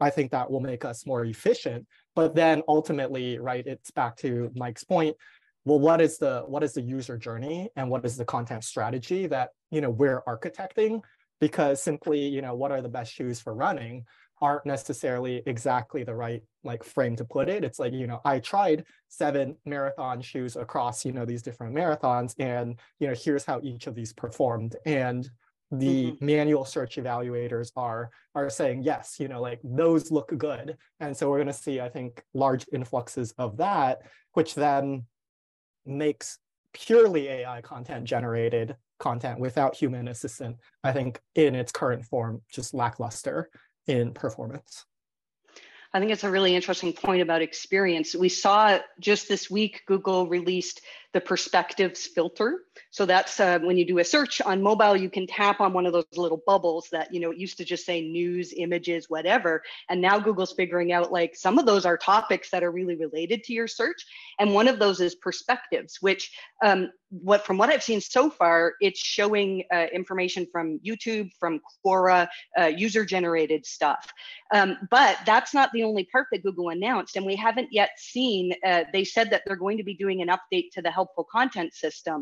i 0.00 0.10
think 0.10 0.30
that 0.30 0.50
will 0.50 0.60
make 0.60 0.84
us 0.84 1.06
more 1.06 1.24
efficient 1.24 1.86
but 2.18 2.34
then 2.34 2.64
ultimately, 2.66 3.38
right, 3.38 3.64
it's 3.64 3.92
back 3.92 4.16
to 4.16 4.50
Mike's 4.56 4.82
point. 4.82 5.16
Well, 5.64 5.78
what 5.78 6.00
is 6.00 6.18
the 6.18 6.42
what 6.48 6.64
is 6.64 6.72
the 6.72 6.82
user 6.82 7.16
journey 7.16 7.68
and 7.76 7.88
what 7.88 8.04
is 8.04 8.16
the 8.16 8.24
content 8.24 8.64
strategy 8.64 9.28
that 9.28 9.50
you 9.70 9.80
know 9.80 9.90
we're 9.90 10.22
architecting? 10.26 11.00
Because 11.40 11.82
simply, 11.82 12.26
you 12.26 12.42
know, 12.42 12.54
what 12.54 12.72
are 12.72 12.82
the 12.82 12.88
best 12.88 13.12
shoes 13.12 13.40
for 13.40 13.54
running 13.54 14.04
aren't 14.40 14.66
necessarily 14.66 15.42
exactly 15.46 16.04
the 16.04 16.14
right 16.14 16.42
like 16.64 16.84
frame 16.84 17.16
to 17.16 17.24
put 17.24 17.48
it. 17.48 17.64
It's 17.64 17.78
like, 17.78 17.92
you 17.92 18.06
know, 18.06 18.20
I 18.24 18.38
tried 18.38 18.84
seven 19.08 19.56
marathon 19.64 20.20
shoes 20.20 20.56
across, 20.56 21.04
you 21.04 21.12
know, 21.12 21.24
these 21.24 21.42
different 21.42 21.74
marathons 21.74 22.34
and, 22.38 22.78
you 23.00 23.08
know, 23.08 23.14
here's 23.14 23.44
how 23.44 23.60
each 23.62 23.86
of 23.86 23.94
these 23.94 24.12
performed. 24.12 24.76
And 24.86 25.28
the 25.70 26.12
mm-hmm. 26.12 26.24
manual 26.24 26.64
search 26.64 26.96
evaluators 26.96 27.70
are 27.76 28.10
are 28.34 28.48
saying 28.48 28.82
yes 28.82 29.16
you 29.18 29.28
know 29.28 29.40
like 29.40 29.60
those 29.62 30.10
look 30.10 30.32
good 30.38 30.76
and 31.00 31.14
so 31.14 31.28
we're 31.28 31.36
going 31.36 31.46
to 31.46 31.52
see 31.52 31.78
i 31.78 31.90
think 31.90 32.22
large 32.32 32.64
influxes 32.72 33.34
of 33.36 33.58
that 33.58 33.98
which 34.32 34.54
then 34.54 35.04
makes 35.84 36.38
purely 36.72 37.28
ai 37.28 37.60
content 37.60 38.04
generated 38.04 38.76
content 38.98 39.38
without 39.38 39.74
human 39.74 40.08
assistant 40.08 40.56
i 40.84 40.92
think 40.92 41.20
in 41.34 41.54
its 41.54 41.72
current 41.72 42.04
form 42.04 42.40
just 42.50 42.74
lackluster 42.74 43.48
in 43.86 44.12
performance 44.12 44.84
I 45.94 46.00
think 46.00 46.12
it's 46.12 46.24
a 46.24 46.30
really 46.30 46.54
interesting 46.54 46.92
point 46.92 47.22
about 47.22 47.40
experience. 47.40 48.14
We 48.14 48.28
saw 48.28 48.78
just 49.00 49.26
this 49.26 49.50
week, 49.50 49.82
Google 49.86 50.28
released 50.28 50.82
the 51.14 51.20
perspectives 51.20 52.06
filter. 52.06 52.60
So 52.90 53.06
that's 53.06 53.40
uh, 53.40 53.58
when 53.60 53.76
you 53.76 53.86
do 53.86 53.98
a 53.98 54.04
search 54.04 54.40
on 54.42 54.62
mobile, 54.62 54.96
you 54.96 55.10
can 55.10 55.26
tap 55.26 55.60
on 55.60 55.72
one 55.72 55.86
of 55.86 55.92
those 55.92 56.04
little 56.16 56.42
bubbles 56.46 56.88
that, 56.92 57.12
you 57.12 57.20
know, 57.20 57.30
it 57.30 57.38
used 57.38 57.56
to 57.58 57.64
just 57.64 57.86
say 57.86 58.02
news, 58.02 58.52
images, 58.56 59.06
whatever. 59.08 59.62
And 59.88 60.00
now 60.00 60.18
Google's 60.18 60.52
figuring 60.52 60.92
out 60.92 61.10
like 61.10 61.34
some 61.34 61.58
of 61.58 61.66
those 61.66 61.86
are 61.86 61.96
topics 61.96 62.50
that 62.50 62.62
are 62.62 62.70
really 62.70 62.96
related 62.96 63.42
to 63.44 63.52
your 63.52 63.68
search. 63.68 64.04
And 64.38 64.52
one 64.52 64.68
of 64.68 64.78
those 64.78 65.00
is 65.00 65.14
perspectives, 65.14 65.98
which 66.00 66.30
um, 66.62 66.90
what 67.10 67.46
from 67.46 67.56
what 67.56 67.70
I've 67.70 67.82
seen 67.82 68.00
so 68.00 68.28
far, 68.28 68.74
it's 68.80 69.00
showing 69.00 69.64
uh, 69.72 69.86
information 69.92 70.46
from 70.52 70.78
YouTube, 70.80 71.30
from 71.40 71.60
Quora, 71.84 72.28
uh, 72.58 72.66
user 72.66 73.04
generated 73.04 73.64
stuff. 73.64 74.12
Um, 74.52 74.76
but 74.90 75.18
that's 75.24 75.54
not 75.54 75.70
the 75.72 75.84
only 75.84 76.04
part 76.04 76.26
that 76.32 76.42
Google 76.42 76.68
announced. 76.68 77.16
And 77.16 77.24
we 77.24 77.36
haven't 77.36 77.68
yet 77.72 77.90
seen, 77.96 78.52
uh, 78.64 78.84
they 78.92 79.04
said 79.04 79.30
that 79.30 79.42
they're 79.46 79.56
going 79.56 79.78
to 79.78 79.84
be 79.84 79.94
doing 79.94 80.20
an 80.20 80.28
update 80.28 80.70
to 80.72 80.82
the 80.82 80.90
helpful 80.98 81.26
content 81.38 81.72
system, 81.84 82.18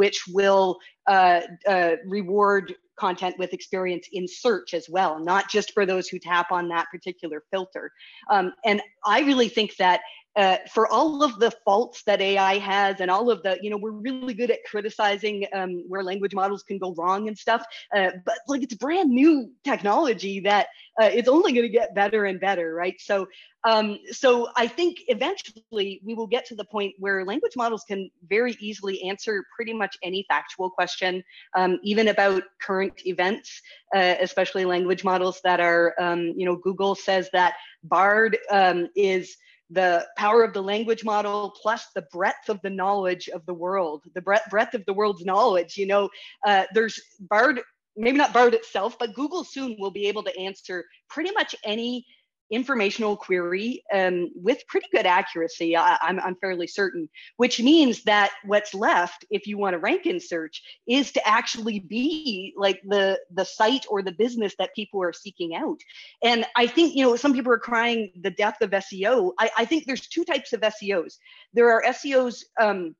which 0.00 0.18
will 0.28 0.78
uh, 1.08 1.40
uh, 1.66 1.94
reward 2.06 2.74
content 3.04 3.34
with 3.38 3.52
experience 3.52 4.06
in 4.12 4.28
search 4.28 4.74
as 4.74 4.86
well, 4.88 5.18
not 5.18 5.44
just 5.56 5.72
for 5.72 5.84
those 5.86 6.06
who 6.08 6.18
tap 6.18 6.52
on 6.52 6.68
that 6.68 6.86
particular 6.94 7.42
filter. 7.50 7.90
Um, 8.30 8.52
and 8.64 8.80
I 9.04 9.18
really 9.30 9.48
think 9.48 9.70
that 9.76 10.00
uh, 10.36 10.58
for 10.72 10.86
all 10.86 11.24
of 11.24 11.38
the 11.40 11.50
faults 11.64 12.02
that 12.04 12.20
AI 12.20 12.58
has 12.58 13.00
and 13.00 13.10
all 13.10 13.30
of 13.30 13.42
the, 13.42 13.58
you 13.60 13.68
know, 13.68 13.76
we're 13.76 13.90
really 13.90 14.34
good 14.34 14.50
at 14.50 14.64
criticizing 14.64 15.44
um, 15.52 15.84
where 15.88 16.04
language 16.04 16.34
models 16.34 16.62
can 16.62 16.78
go 16.78 16.94
wrong 16.94 17.26
and 17.26 17.36
stuff. 17.36 17.64
Uh, 17.94 18.10
but 18.24 18.38
like 18.46 18.62
it's 18.62 18.74
brand 18.74 19.10
new 19.10 19.50
technology 19.64 20.38
that 20.40 20.68
uh, 21.00 21.06
it's 21.12 21.28
only 21.28 21.52
going 21.52 21.66
to 21.66 21.68
get 21.68 21.94
better 21.94 22.26
and 22.26 22.40
better, 22.40 22.74
right? 22.74 22.94
So, 23.00 23.26
um, 23.64 23.98
so 24.10 24.48
I 24.56 24.68
think 24.68 24.98
eventually 25.08 26.00
we 26.04 26.14
will 26.14 26.26
get 26.26 26.46
to 26.46 26.54
the 26.54 26.64
point 26.64 26.94
where 26.98 27.24
language 27.24 27.56
models 27.56 27.84
can 27.86 28.08
very 28.28 28.56
easily 28.60 29.02
answer 29.02 29.44
pretty 29.54 29.72
much 29.72 29.96
any 30.02 30.24
factual 30.28 30.70
question, 30.70 31.24
um, 31.56 31.78
even 31.82 32.08
about 32.08 32.44
current 32.62 33.02
events, 33.04 33.60
uh, 33.94 34.14
especially 34.20 34.64
language 34.64 35.02
models 35.02 35.40
that 35.42 35.60
are, 35.60 35.94
um, 36.00 36.32
you 36.36 36.46
know, 36.46 36.56
Google 36.56 36.94
says 36.94 37.28
that 37.32 37.54
Bard 37.82 38.38
um, 38.50 38.88
is 38.94 39.36
the 39.70 40.06
power 40.16 40.42
of 40.42 40.52
the 40.52 40.62
language 40.62 41.04
model 41.04 41.54
plus 41.62 41.86
the 41.94 42.02
breadth 42.12 42.48
of 42.48 42.60
the 42.62 42.70
knowledge 42.70 43.28
of 43.28 43.44
the 43.46 43.54
world 43.54 44.02
the 44.14 44.20
breadth, 44.20 44.48
breadth 44.50 44.74
of 44.74 44.84
the 44.86 44.92
world's 44.92 45.24
knowledge 45.24 45.76
you 45.76 45.86
know 45.86 46.08
uh, 46.46 46.64
there's 46.74 47.00
bard 47.20 47.60
maybe 47.96 48.18
not 48.18 48.32
bard 48.32 48.54
itself 48.54 48.96
but 48.98 49.14
google 49.14 49.44
soon 49.44 49.76
will 49.78 49.90
be 49.90 50.06
able 50.06 50.22
to 50.22 50.38
answer 50.38 50.84
pretty 51.08 51.30
much 51.32 51.54
any 51.64 52.04
informational 52.50 53.16
query 53.16 53.82
um, 53.94 54.30
with 54.34 54.66
pretty 54.66 54.86
good 54.92 55.06
accuracy, 55.06 55.76
I, 55.76 55.96
am 56.02 56.36
fairly 56.40 56.66
certain, 56.66 57.08
which 57.36 57.60
means 57.60 58.02
that 58.04 58.30
what's 58.44 58.74
left, 58.74 59.24
if 59.30 59.46
you 59.46 59.56
want 59.56 59.74
to 59.74 59.78
rank 59.78 60.06
in 60.06 60.18
search, 60.20 60.62
is 60.88 61.12
to 61.12 61.28
actually 61.28 61.78
be 61.78 62.52
like 62.56 62.80
the, 62.84 63.18
the 63.32 63.44
site 63.44 63.86
or 63.88 64.02
the 64.02 64.12
business 64.12 64.54
that 64.58 64.74
people 64.74 65.02
are 65.02 65.12
seeking 65.12 65.54
out. 65.54 65.78
And 66.22 66.44
I 66.56 66.66
think, 66.66 66.96
you 66.96 67.04
know, 67.04 67.16
some 67.16 67.32
people 67.32 67.52
are 67.52 67.58
crying 67.58 68.10
the 68.20 68.30
death 68.30 68.60
of 68.60 68.70
SEO. 68.70 69.32
I, 69.38 69.50
I 69.58 69.64
think 69.64 69.86
there's 69.86 70.08
two 70.08 70.24
types 70.24 70.52
of 70.52 70.60
SEOs. 70.60 71.14
There 71.54 71.70
are 71.70 71.82
SEOs 71.92 72.42
um, 72.60 72.94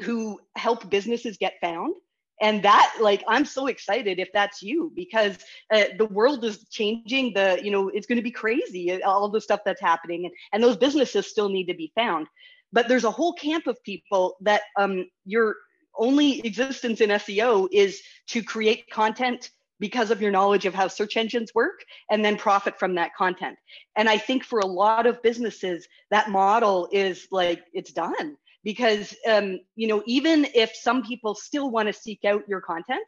who 0.00 0.38
help 0.56 0.88
businesses 0.90 1.38
get 1.38 1.54
found 1.60 1.94
and 2.40 2.62
that 2.62 2.94
like 3.00 3.24
i'm 3.28 3.44
so 3.44 3.66
excited 3.66 4.18
if 4.18 4.32
that's 4.32 4.62
you 4.62 4.92
because 4.94 5.38
uh, 5.72 5.84
the 5.98 6.06
world 6.06 6.44
is 6.44 6.68
changing 6.68 7.32
the 7.32 7.58
you 7.62 7.70
know 7.70 7.88
it's 7.88 8.06
going 8.06 8.16
to 8.16 8.22
be 8.22 8.30
crazy 8.30 8.92
uh, 8.92 9.08
all 9.08 9.28
the 9.28 9.40
stuff 9.40 9.60
that's 9.64 9.80
happening 9.80 10.24
and, 10.24 10.34
and 10.52 10.62
those 10.62 10.76
businesses 10.76 11.26
still 11.26 11.48
need 11.48 11.66
to 11.66 11.74
be 11.74 11.92
found. 11.94 12.26
But 12.72 12.88
there's 12.88 13.04
a 13.04 13.10
whole 13.10 13.32
camp 13.32 13.66
of 13.66 13.82
people 13.84 14.36
that 14.40 14.62
um, 14.76 15.06
your 15.24 15.56
only 15.98 16.40
existence 16.40 17.00
in 17.00 17.10
seo 17.10 17.68
is 17.72 18.02
to 18.28 18.42
create 18.42 18.90
content 18.90 19.50
because 19.78 20.10
of 20.10 20.22
your 20.22 20.30
knowledge 20.30 20.66
of 20.66 20.74
how 20.74 20.88
search 20.88 21.16
engines 21.16 21.54
work 21.54 21.84
and 22.10 22.24
then 22.24 22.36
profit 22.36 22.78
from 22.78 22.94
that 22.96 23.14
content. 23.14 23.56
And 23.96 24.08
i 24.08 24.18
think 24.18 24.44
for 24.44 24.58
a 24.58 24.66
lot 24.66 25.06
of 25.06 25.22
businesses 25.22 25.86
that 26.10 26.30
model 26.30 26.88
is 26.92 27.28
like 27.30 27.64
it's 27.72 27.92
done 27.92 28.36
because 28.66 29.14
um, 29.30 29.60
you 29.76 29.86
know 29.86 30.02
even 30.06 30.46
if 30.52 30.74
some 30.74 31.02
people 31.02 31.34
still 31.34 31.70
want 31.70 31.86
to 31.86 31.92
seek 31.92 32.24
out 32.24 32.42
your 32.48 32.60
content 32.60 33.06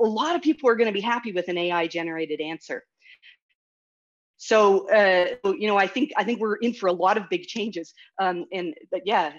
a 0.00 0.04
lot 0.04 0.34
of 0.36 0.42
people 0.42 0.68
are 0.68 0.76
going 0.76 0.92
to 0.92 0.92
be 0.92 1.00
happy 1.00 1.32
with 1.32 1.48
an 1.48 1.56
ai 1.56 1.86
generated 1.86 2.40
answer. 2.40 2.84
So 4.36 4.90
uh, 4.90 5.26
you 5.62 5.68
know 5.68 5.78
i 5.78 5.86
think 5.86 6.12
i 6.20 6.24
think 6.24 6.40
we're 6.40 6.56
in 6.66 6.74
for 6.74 6.88
a 6.88 6.92
lot 6.92 7.16
of 7.16 7.24
big 7.30 7.44
changes 7.54 7.94
um, 8.20 8.44
and 8.52 8.74
but 8.90 9.02
yeah. 9.06 9.32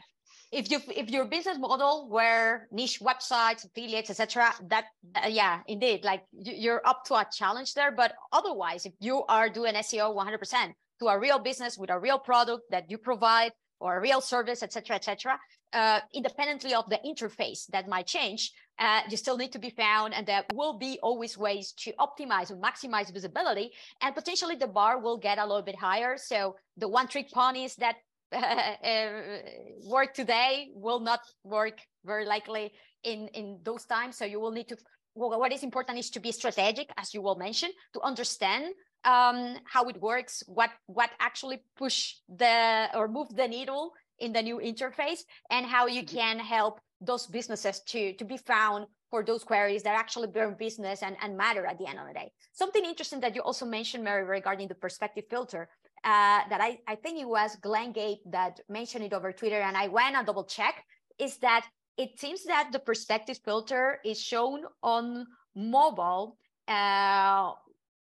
If 0.51 0.71
you 0.71 0.79
if 0.95 1.09
your 1.09 1.25
business 1.25 1.57
model 1.57 2.07
were 2.09 2.67
niche 2.71 2.99
websites 3.01 3.65
affiliates 3.65 4.09
etc 4.09 4.53
that 4.71 4.85
uh, 5.21 5.27
yeah 5.27 5.55
indeed 5.67 6.05
like 6.05 6.23
you're 6.63 6.83
up 6.91 7.03
to 7.07 7.15
a 7.15 7.25
challenge 7.39 7.73
there 7.73 7.91
but 7.91 8.13
otherwise 8.31 8.85
if 8.85 8.93
you 9.01 9.15
are 9.25 9.49
doing 9.49 9.73
seo 9.85 10.07
100% 10.15 10.73
to 10.99 11.05
a 11.07 11.19
real 11.19 11.39
business 11.39 11.77
with 11.77 11.89
a 11.89 11.99
real 11.99 12.19
product 12.29 12.63
that 12.71 12.89
you 12.89 12.97
provide 12.97 13.51
or 13.79 13.97
a 13.97 14.01
real 14.01 14.21
service, 14.21 14.63
etc., 14.63 14.95
etc. 14.95 15.39
Uh, 15.73 15.99
independently 16.13 16.73
of 16.73 16.89
the 16.89 16.99
interface 17.05 17.67
that 17.67 17.87
might 17.87 18.07
change, 18.07 18.51
uh, 18.79 19.01
you 19.09 19.17
still 19.17 19.37
need 19.37 19.51
to 19.51 19.59
be 19.59 19.69
found, 19.69 20.13
and 20.13 20.25
there 20.25 20.43
will 20.53 20.77
be 20.77 20.99
always 21.01 21.37
ways 21.37 21.73
to 21.73 21.91
optimize 21.93 22.49
and 22.49 22.63
maximize 22.63 23.11
visibility, 23.13 23.71
and 24.01 24.15
potentially 24.15 24.55
the 24.55 24.67
bar 24.67 24.99
will 24.99 25.17
get 25.17 25.37
a 25.37 25.45
little 25.45 25.61
bit 25.61 25.75
higher. 25.75 26.17
So 26.17 26.55
the 26.77 26.87
one-trick 26.87 27.31
ponies 27.31 27.75
that 27.75 27.95
uh, 28.31 29.39
work 29.87 30.13
today 30.13 30.69
will 30.73 30.99
not 30.99 31.21
work 31.43 31.79
very 32.03 32.25
likely 32.25 32.71
in 33.03 33.27
in 33.29 33.59
those 33.63 33.85
times. 33.85 34.17
So 34.17 34.25
you 34.25 34.39
will 34.39 34.51
need 34.51 34.67
to. 34.69 34.77
Well, 35.13 35.39
what 35.39 35.53
is 35.53 35.63
important 35.63 35.97
is 35.99 36.09
to 36.11 36.19
be 36.19 36.31
strategic, 36.33 36.89
as 36.97 37.13
you 37.13 37.21
will 37.21 37.37
mention, 37.37 37.69
to 37.93 38.01
understand 38.01 38.73
um, 39.05 39.57
how 39.65 39.87
it 39.87 40.01
works, 40.01 40.43
what 40.47 40.71
what 40.87 41.11
actually 41.19 41.63
push 41.77 42.15
the 42.27 42.89
or 42.93 43.07
move 43.07 43.29
the 43.35 43.47
needle 43.47 43.93
in 44.19 44.33
the 44.33 44.41
new 44.41 44.57
interface, 44.59 45.21
and 45.49 45.65
how 45.65 45.87
you 45.87 46.01
mm-hmm. 46.03 46.17
can 46.17 46.39
help 46.39 46.79
those 47.01 47.27
businesses 47.27 47.81
to 47.81 48.13
to 48.13 48.25
be 48.25 48.37
found 48.37 48.87
for 49.11 49.23
those 49.23 49.43
queries 49.43 49.83
that 49.83 49.95
actually 49.95 50.27
burn 50.27 50.55
business 50.57 51.03
and, 51.03 51.15
and 51.21 51.37
matter 51.37 51.65
at 51.65 51.77
the 51.77 51.87
end 51.87 51.99
of 51.99 52.07
the 52.07 52.13
day. 52.13 52.31
Something 52.53 52.83
interesting 52.83 53.21
that 53.21 53.35
you 53.35 53.41
also 53.41 53.65
mentioned, 53.65 54.03
Marie, 54.03 54.23
regarding 54.23 54.67
the 54.67 54.75
perspective 54.75 55.25
filter, 55.29 55.69
uh, 56.03 56.41
that 56.49 56.59
I, 56.59 56.79
I 56.87 56.95
think 56.95 57.19
it 57.19 57.27
was 57.27 57.55
Glenn 57.61 57.91
Gabe 57.91 58.17
that 58.31 58.59
mentioned 58.67 59.05
it 59.05 59.13
over 59.13 59.31
Twitter, 59.31 59.61
and 59.61 59.77
I 59.77 59.87
went 59.87 60.15
and 60.15 60.25
double 60.25 60.43
check, 60.43 60.83
is 61.19 61.37
that 61.37 61.65
it 61.97 62.19
seems 62.19 62.43
that 62.45 62.71
the 62.71 62.79
perspective 62.79 63.39
filter 63.45 63.99
is 64.03 64.21
shown 64.21 64.63
on 64.83 65.25
mobile 65.55 66.37
uh, 66.67 67.51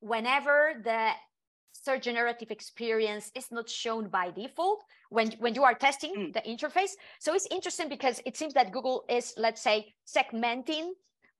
whenever 0.01 0.75
the 0.83 1.11
search 1.73 2.05
generative 2.05 2.51
experience 2.51 3.31
is 3.35 3.51
not 3.51 3.69
shown 3.69 4.09
by 4.09 4.31
default 4.31 4.85
when, 5.09 5.31
when 5.39 5.55
you 5.55 5.65
are 5.65 5.75
testing 5.75 6.15
mm. 6.15 6.33
the 6.33 6.41
interface. 6.41 6.93
So 7.21 7.35
it's 7.35 7.47
interesting 7.51 7.89
because 7.89 8.21
it 8.27 8.37
seems 8.37 8.55
that 8.55 8.73
Google 8.73 9.05
is, 9.09 9.33
let's 9.37 9.63
say, 9.63 9.95
segmenting 10.07 10.91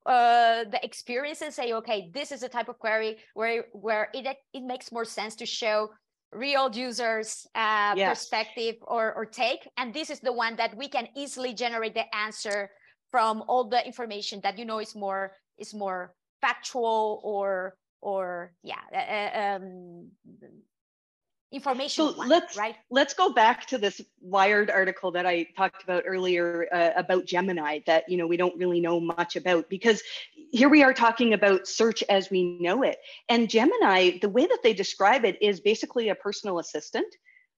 uh, 0.07 0.65
the 0.65 0.81
experience 0.83 1.43
and 1.43 1.53
say, 1.53 1.73
okay, 1.75 2.11
this 2.15 2.33
is 2.33 2.43
a 2.43 2.49
type 2.49 2.69
of 2.69 2.79
query 2.79 3.19
where, 3.35 3.67
where 3.73 4.09
it, 4.15 4.37
it 4.55 4.63
makes 4.63 4.91
more 4.91 5.05
sense 5.05 5.35
to 5.37 5.47
show 5.47 5.91
real 6.33 6.71
users 6.73 7.47
uh, 7.55 7.93
yes. 7.97 8.09
perspective 8.09 8.77
or, 8.83 9.13
or 9.13 9.27
take. 9.27 9.69
And 9.77 9.93
this 9.93 10.11
is 10.11 10.21
the 10.21 10.33
one 10.33 10.57
that 10.57 10.77
we 10.77 10.89
can 10.89 11.09
easily 11.17 11.53
generate 11.53 11.95
the 11.95 12.15
answer 12.15 12.71
from 13.11 13.43
all 13.49 13.65
the 13.65 13.85
information 13.85 14.41
that 14.43 14.59
you 14.59 14.65
know 14.65 14.79
is 14.79 14.95
more 14.95 15.33
is 15.59 15.75
more 15.75 16.15
factual 16.41 17.21
or 17.25 17.77
or 18.01 18.53
yeah 18.63 19.57
um, 19.57 20.09
information 21.53 22.07
so 22.07 22.13
one, 22.13 22.29
let's 22.29 22.57
right? 22.57 22.77
let's 22.91 23.13
go 23.13 23.33
back 23.33 23.67
to 23.67 23.77
this 23.77 24.01
wired 24.21 24.71
article 24.71 25.11
that 25.11 25.27
i 25.27 25.43
talked 25.57 25.83
about 25.83 26.05
earlier 26.07 26.69
uh, 26.73 26.91
about 26.97 27.27
gemini 27.27 27.81
that 27.87 28.09
you 28.09 28.17
know 28.17 28.27
we 28.27 28.37
don't 28.37 28.57
really 28.57 28.81
know 28.81 29.01
much 29.01 29.35
about 29.35 29.69
because 29.69 30.01
here 30.51 30.69
we 30.69 30.83
are 30.83 30.93
talking 30.93 31.33
about 31.33 31.67
search 31.67 32.03
as 32.09 32.31
we 32.31 32.59
know 32.61 32.83
it. 32.83 32.99
And 33.29 33.49
gemini 33.49 34.19
the 34.21 34.29
way 34.29 34.47
that 34.47 34.61
they 34.63 34.75
describe 34.75 35.25
it 35.25 35.41
is 35.41 35.61
basically 35.61 36.09
a 36.09 36.15
personal 36.15 36.59
assistant 36.59 37.07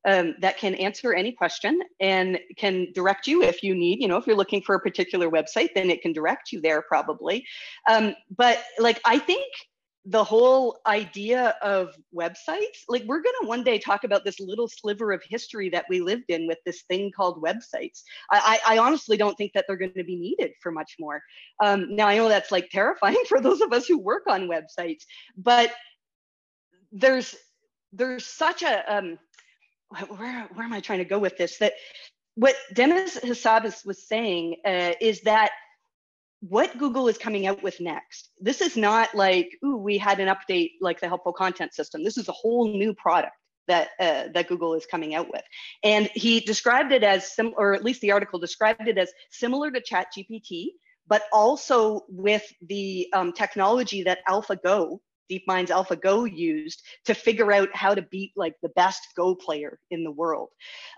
um, 0.05 0.35
that 0.41 0.59
can 0.59 0.75
answer 0.75 1.15
any 1.15 1.33
question 1.33 1.81
and 2.01 2.39
can 2.57 2.89
direct 2.93 3.27
you 3.27 3.43
if 3.43 3.63
you 3.63 3.75
need 3.75 4.01
you 4.01 4.09
know 4.09 4.17
if 4.17 4.27
you're 4.27 4.37
looking 4.37 4.63
for 4.63 4.75
a 4.75 4.81
particular 4.81 5.31
website 5.31 5.71
then 5.75 5.91
it 5.91 6.03
can 6.03 6.13
direct 6.13 6.53
you 6.53 6.61
there 6.61 6.83
probably. 6.83 7.45
Um, 7.89 8.15
but 8.37 8.63
like 8.79 9.01
i 9.05 9.19
think 9.19 9.45
the 10.07 10.25
whole 10.25 10.81
idea 10.85 11.55
of 11.63 11.95
websites 12.13 12.83
like 12.89 13.05
we're 13.07 13.23
going 13.23 13.35
to 13.41 13.47
one 13.47 13.63
day 13.63 13.79
talk 13.79 14.03
about 14.03 14.25
this 14.25 14.41
little 14.41 14.67
sliver 14.67 15.13
of 15.13 15.23
history 15.29 15.69
that 15.71 15.85
we 15.89 16.01
lived 16.01 16.25
in 16.29 16.49
with 16.49 16.59
this 16.67 16.83
thing 16.83 17.13
called 17.15 17.41
websites. 17.41 18.03
I, 18.31 18.59
I 18.67 18.79
honestly 18.79 19.17
don't 19.17 19.37
think 19.37 19.53
that 19.55 19.67
they're 19.69 19.77
going 19.77 19.93
to 19.93 20.03
be 20.03 20.17
needed 20.17 20.53
for 20.61 20.73
much 20.73 20.97
more. 20.99 21.23
Um, 21.63 21.95
now 21.95 22.09
i 22.09 22.17
know 22.17 22.29
that's 22.29 22.51
like 22.51 22.71
terrifying 22.71 23.23
for 23.29 23.41
those 23.41 23.61
of 23.61 23.73
us 23.73 23.87
who 23.87 23.99
work 23.99 24.25
on 24.29 24.49
websites 24.49 25.05
but 25.37 25.73
there's 26.91 27.35
there's 27.93 28.27
such 28.27 28.63
a 28.63 28.95
um, 28.95 29.19
where, 30.09 30.49
where 30.55 30.65
am 30.65 30.73
i 30.73 30.81
trying 30.81 30.99
to 30.99 31.05
go 31.05 31.19
with 31.19 31.37
this? 31.37 31.59
That 31.59 31.75
what 32.35 32.55
Demis 32.73 33.19
Hassabis 33.19 33.85
was 33.85 34.07
saying 34.07 34.57
uh, 34.65 34.93
is 35.01 35.21
that 35.23 35.51
what 36.43 36.77
Google 36.77 37.07
is 37.07 37.19
coming 37.19 37.47
out 37.47 37.63
with 37.63 37.81
next. 37.81 38.31
This 38.41 38.61
is 38.61 38.77
not 38.77 39.15
like, 39.15 39.57
ooh, 39.65 39.77
we 39.77 39.97
had 39.97 40.19
an 40.19 40.29
update 40.29 40.73
like 40.81 41.01
the 41.01 41.07
helpful 41.07 41.33
content 41.33 41.73
system. 41.73 42.03
This 42.03 42.19
is 42.19 42.29
a 42.29 42.33
whole 42.33 42.69
new 42.69 42.95
product 42.95 43.37
that 43.69 43.91
uh, 44.01 44.25
that 44.35 44.49
Google 44.49 44.75
is 44.75 44.85
coming 44.85 45.15
out 45.15 45.31
with. 45.31 45.43
And 45.85 46.11
he 46.15 46.41
described 46.41 46.91
it 46.91 47.05
as 47.05 47.33
sim, 47.33 47.55
or 47.57 47.75
at 47.75 47.85
least 47.85 48.01
the 48.01 48.11
article 48.11 48.41
described 48.41 48.89
it 48.89 48.99
as 48.99 49.13
similar 49.31 49.71
to 49.71 49.81
ChatGPT, 49.81 50.71
but 51.07 51.23
also 51.33 52.03
with 52.09 52.45
the 52.61 53.07
um, 53.13 53.33
technology 53.33 54.03
that 54.03 54.19
AlphaGo, 54.29 54.99
DeepMind's 55.31 55.71
AlphaGo 55.71 56.29
used 56.31 56.83
to 57.05 57.15
figure 57.15 57.53
out 57.53 57.69
how 57.73 57.95
to 57.95 58.03
beat 58.03 58.33
like 58.35 58.55
the 58.63 58.69
best 58.71 59.07
Go 59.17 59.37
player 59.37 59.79
in 59.93 60.03
the 60.03 60.11
world. 60.11 60.49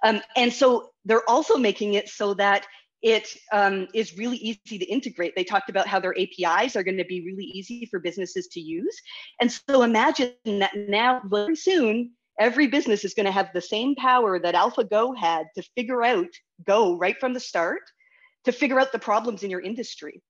Um, 0.02 0.22
and 0.37 0.50
so 0.50 0.88
they're 1.04 1.28
also 1.28 1.59
making 1.59 1.94
it 1.94 2.09
so 2.09 2.33
that 2.35 2.66
it 3.04 3.36
um, 3.52 3.86
is 3.92 4.16
really 4.16 4.38
easy 4.38 4.78
to 4.78 4.84
integrate. 4.86 5.36
They 5.36 5.44
talked 5.44 5.68
about 5.68 5.86
how 5.86 6.00
their 6.00 6.16
APIs 6.18 6.74
are 6.74 6.82
going 6.82 6.96
to 6.96 7.04
be 7.04 7.20
really 7.20 7.44
easy 7.44 7.84
for 7.84 8.00
businesses 8.00 8.48
to 8.48 8.60
use. 8.60 8.98
And 9.42 9.52
so 9.52 9.82
imagine 9.82 10.32
that 10.46 10.72
now, 10.74 11.20
very 11.26 11.54
soon, 11.54 12.12
every 12.40 12.66
business 12.66 13.04
is 13.04 13.12
going 13.12 13.26
to 13.26 13.32
have 13.32 13.50
the 13.52 13.60
same 13.60 13.94
power 13.94 14.40
that 14.40 14.54
AlphaGo 14.54 15.14
had 15.16 15.48
to 15.54 15.62
figure 15.76 16.02
out 16.02 16.28
Go 16.64 16.96
right 16.96 17.18
from 17.18 17.34
the 17.34 17.40
start, 17.40 17.82
to 18.44 18.52
figure 18.52 18.78
out 18.78 18.92
the 18.92 18.98
problems 18.98 19.42
in 19.42 19.50
your 19.50 19.60
industry. 19.60 20.22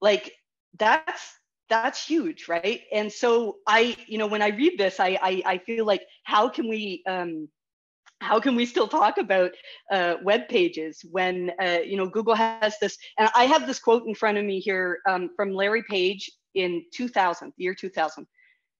Like 0.00 0.30
that's 0.78 1.34
that's 1.68 2.06
huge, 2.06 2.48
right? 2.48 2.82
And 2.92 3.10
so 3.10 3.56
I, 3.66 3.96
you 4.06 4.18
know, 4.18 4.26
when 4.26 4.42
I 4.42 4.48
read 4.48 4.74
this, 4.76 5.00
I 5.00 5.18
I, 5.22 5.42
I 5.46 5.58
feel 5.58 5.86
like 5.86 6.02
how 6.24 6.48
can 6.50 6.68
we 6.68 7.02
um, 7.06 7.48
how 8.20 8.38
can 8.38 8.54
we 8.54 8.66
still 8.66 8.86
talk 8.86 9.18
about 9.18 9.52
uh, 9.90 10.16
web 10.22 10.48
pages 10.48 11.04
when 11.10 11.50
uh, 11.60 11.78
you 11.84 11.96
know 11.96 12.06
Google 12.06 12.34
has 12.34 12.78
this? 12.80 12.98
And 13.18 13.30
I 13.34 13.44
have 13.44 13.66
this 13.66 13.80
quote 13.80 14.06
in 14.06 14.14
front 14.14 14.38
of 14.38 14.44
me 14.44 14.60
here 14.60 14.98
um, 15.08 15.30
from 15.34 15.52
Larry 15.52 15.82
Page 15.82 16.30
in 16.54 16.84
2000, 16.92 17.52
the 17.56 17.64
year 17.64 17.74
2000, 17.74 18.26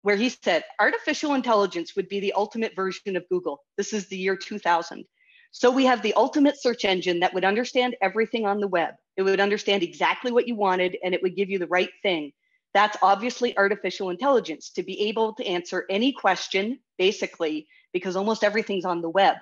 where 0.03 0.17
he 0.17 0.29
said, 0.29 0.65
"Artificial 0.79 1.35
intelligence 1.35 1.97
would 1.97 2.09
be 2.09 2.21
the 2.21 2.35
ultimate 2.35 2.77
version 2.77 3.17
of 3.17 3.29
Google." 3.29 3.63
This 3.77 3.93
is 3.93 4.07
the 4.09 4.19
year 4.19 4.37
2000. 4.37 5.05
So 5.53 5.71
we 5.71 5.85
have 5.87 6.03
the 6.03 6.15
ultimate 6.15 6.61
search 6.61 6.85
engine 6.85 7.21
that 7.21 7.35
would 7.35 7.45
understand 7.45 7.97
everything 8.01 8.47
on 8.47 8.61
the 8.61 8.69
web. 8.69 8.95
It 9.17 9.23
would 9.23 9.41
understand 9.41 9.83
exactly 9.83 10.31
what 10.31 10.47
you 10.47 10.55
wanted, 10.55 10.97
and 11.03 11.15
it 11.15 11.23
would 11.23 11.35
give 11.35 11.51
you 11.51 11.59
the 11.59 11.67
right 11.67 11.91
thing. 12.03 12.33
That's 12.73 12.97
obviously 13.03 13.57
artificial 13.59 14.11
intelligence 14.11 14.71
to 14.71 14.85
be 14.85 15.09
able 15.09 15.35
to 15.35 15.47
answer 15.47 15.87
any 15.91 16.13
question, 16.13 16.79
basically 16.99 17.67
because 17.93 18.17
almost 18.17 18.45
everything's 18.45 18.85
on 18.85 19.01
the 19.01 19.09
web. 19.09 19.37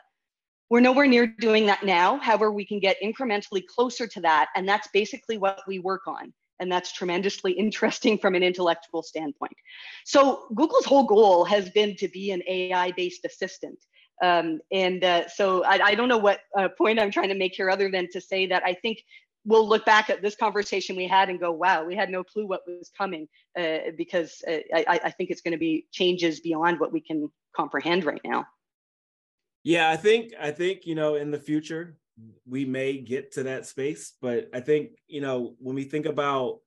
We're 0.70 0.80
nowhere 0.80 1.06
near 1.06 1.26
doing 1.26 1.66
that 1.66 1.84
now. 1.84 2.18
However, 2.18 2.52
we 2.52 2.64
can 2.64 2.78
get 2.78 2.96
incrementally 3.02 3.64
closer 3.66 4.06
to 4.06 4.20
that. 4.20 4.48
And 4.54 4.68
that's 4.68 4.88
basically 4.92 5.38
what 5.38 5.60
we 5.66 5.78
work 5.78 6.02
on. 6.06 6.32
And 6.60 6.70
that's 6.70 6.92
tremendously 6.92 7.52
interesting 7.58 8.18
from 8.18 8.34
an 8.34 8.42
intellectual 8.42 9.02
standpoint. 9.02 9.56
So, 10.04 10.46
Google's 10.54 10.84
whole 10.84 11.04
goal 11.04 11.44
has 11.44 11.70
been 11.70 11.96
to 11.96 12.08
be 12.08 12.30
an 12.32 12.42
AI 12.46 12.92
based 12.92 13.24
assistant. 13.24 13.78
Um, 14.20 14.60
and 14.72 15.04
uh, 15.04 15.28
so, 15.28 15.64
I, 15.64 15.78
I, 15.82 15.94
don't 15.94 16.08
know 16.08 16.18
what 16.18 16.40
uh, 16.58 16.68
point 16.76 16.98
I'm 16.98 17.12
trying 17.12 17.28
to 17.28 17.36
make 17.36 17.54
here 17.54 17.70
other 17.70 17.88
than 17.88 18.08
to 18.10 18.20
say 18.20 18.46
that 18.46 18.64
I 18.64 18.74
think 18.74 18.98
we'll 19.44 19.66
look 19.66 19.84
back 19.86 20.10
at 20.10 20.20
this 20.20 20.36
conversation 20.36 20.96
we 20.96 21.06
had 21.06 21.30
and 21.30 21.40
go, 21.40 21.50
wow, 21.50 21.84
we 21.84 21.96
had 21.96 22.10
no 22.10 22.22
clue 22.22 22.46
what 22.46 22.62
was 22.66 22.90
coming 22.96 23.26
uh, 23.58 23.78
because 23.96 24.42
uh, 24.46 24.58
I, 24.74 25.00
I, 25.04 25.10
think 25.10 25.30
it's 25.30 25.40
going 25.40 25.52
to 25.52 25.58
be 25.58 25.86
changes 25.90 26.40
beyond 26.40 26.78
what 26.78 26.92
we 26.92 27.00
can 27.00 27.30
comprehend 27.54 28.04
right 28.04 28.20
now. 28.24 28.46
Yeah, 29.64 29.90
I 29.90 29.96
think 29.96 30.32
I 30.40 30.50
think 30.50 30.86
you 30.86 30.94
know 30.94 31.16
in 31.16 31.30
the 31.30 31.38
future 31.38 31.96
we 32.46 32.64
may 32.64 32.98
get 32.98 33.32
to 33.32 33.44
that 33.44 33.66
space, 33.66 34.14
but 34.20 34.48
I 34.54 34.60
think 34.60 34.90
you 35.06 35.20
know 35.20 35.54
when 35.58 35.74
we 35.74 35.84
think 35.84 36.06
about 36.06 36.60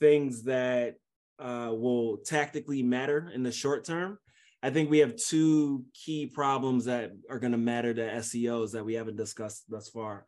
things 0.00 0.44
that 0.44 0.96
uh, 1.38 1.70
will 1.72 2.18
tactically 2.18 2.82
matter 2.82 3.30
in 3.34 3.42
the 3.42 3.52
short 3.52 3.84
term, 3.84 4.18
I 4.62 4.70
think 4.70 4.90
we 4.90 4.98
have 4.98 5.16
two 5.16 5.84
key 5.92 6.26
problems 6.26 6.84
that 6.86 7.12
are 7.30 7.38
going 7.38 7.52
to 7.52 7.58
matter 7.58 7.92
to 7.94 8.02
SEOs 8.02 8.72
that 8.72 8.84
we 8.84 8.94
haven't 8.94 9.16
discussed 9.16 9.64
thus 9.68 9.88
far 9.88 10.26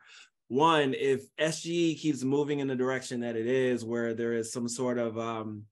one, 0.48 0.94
if 0.94 1.24
SGE 1.37 1.98
keeps 1.98 2.24
moving 2.24 2.61
in 2.61 2.68
the 2.68 2.74
direction 2.74 3.20
that 3.20 3.37
it 3.37 3.46
is, 3.46 3.84
where 3.84 4.14
there 4.14 4.32
is 4.32 4.50
some 4.50 4.66
sort 4.66 4.98
of, 4.98 5.18
um, 5.18 5.64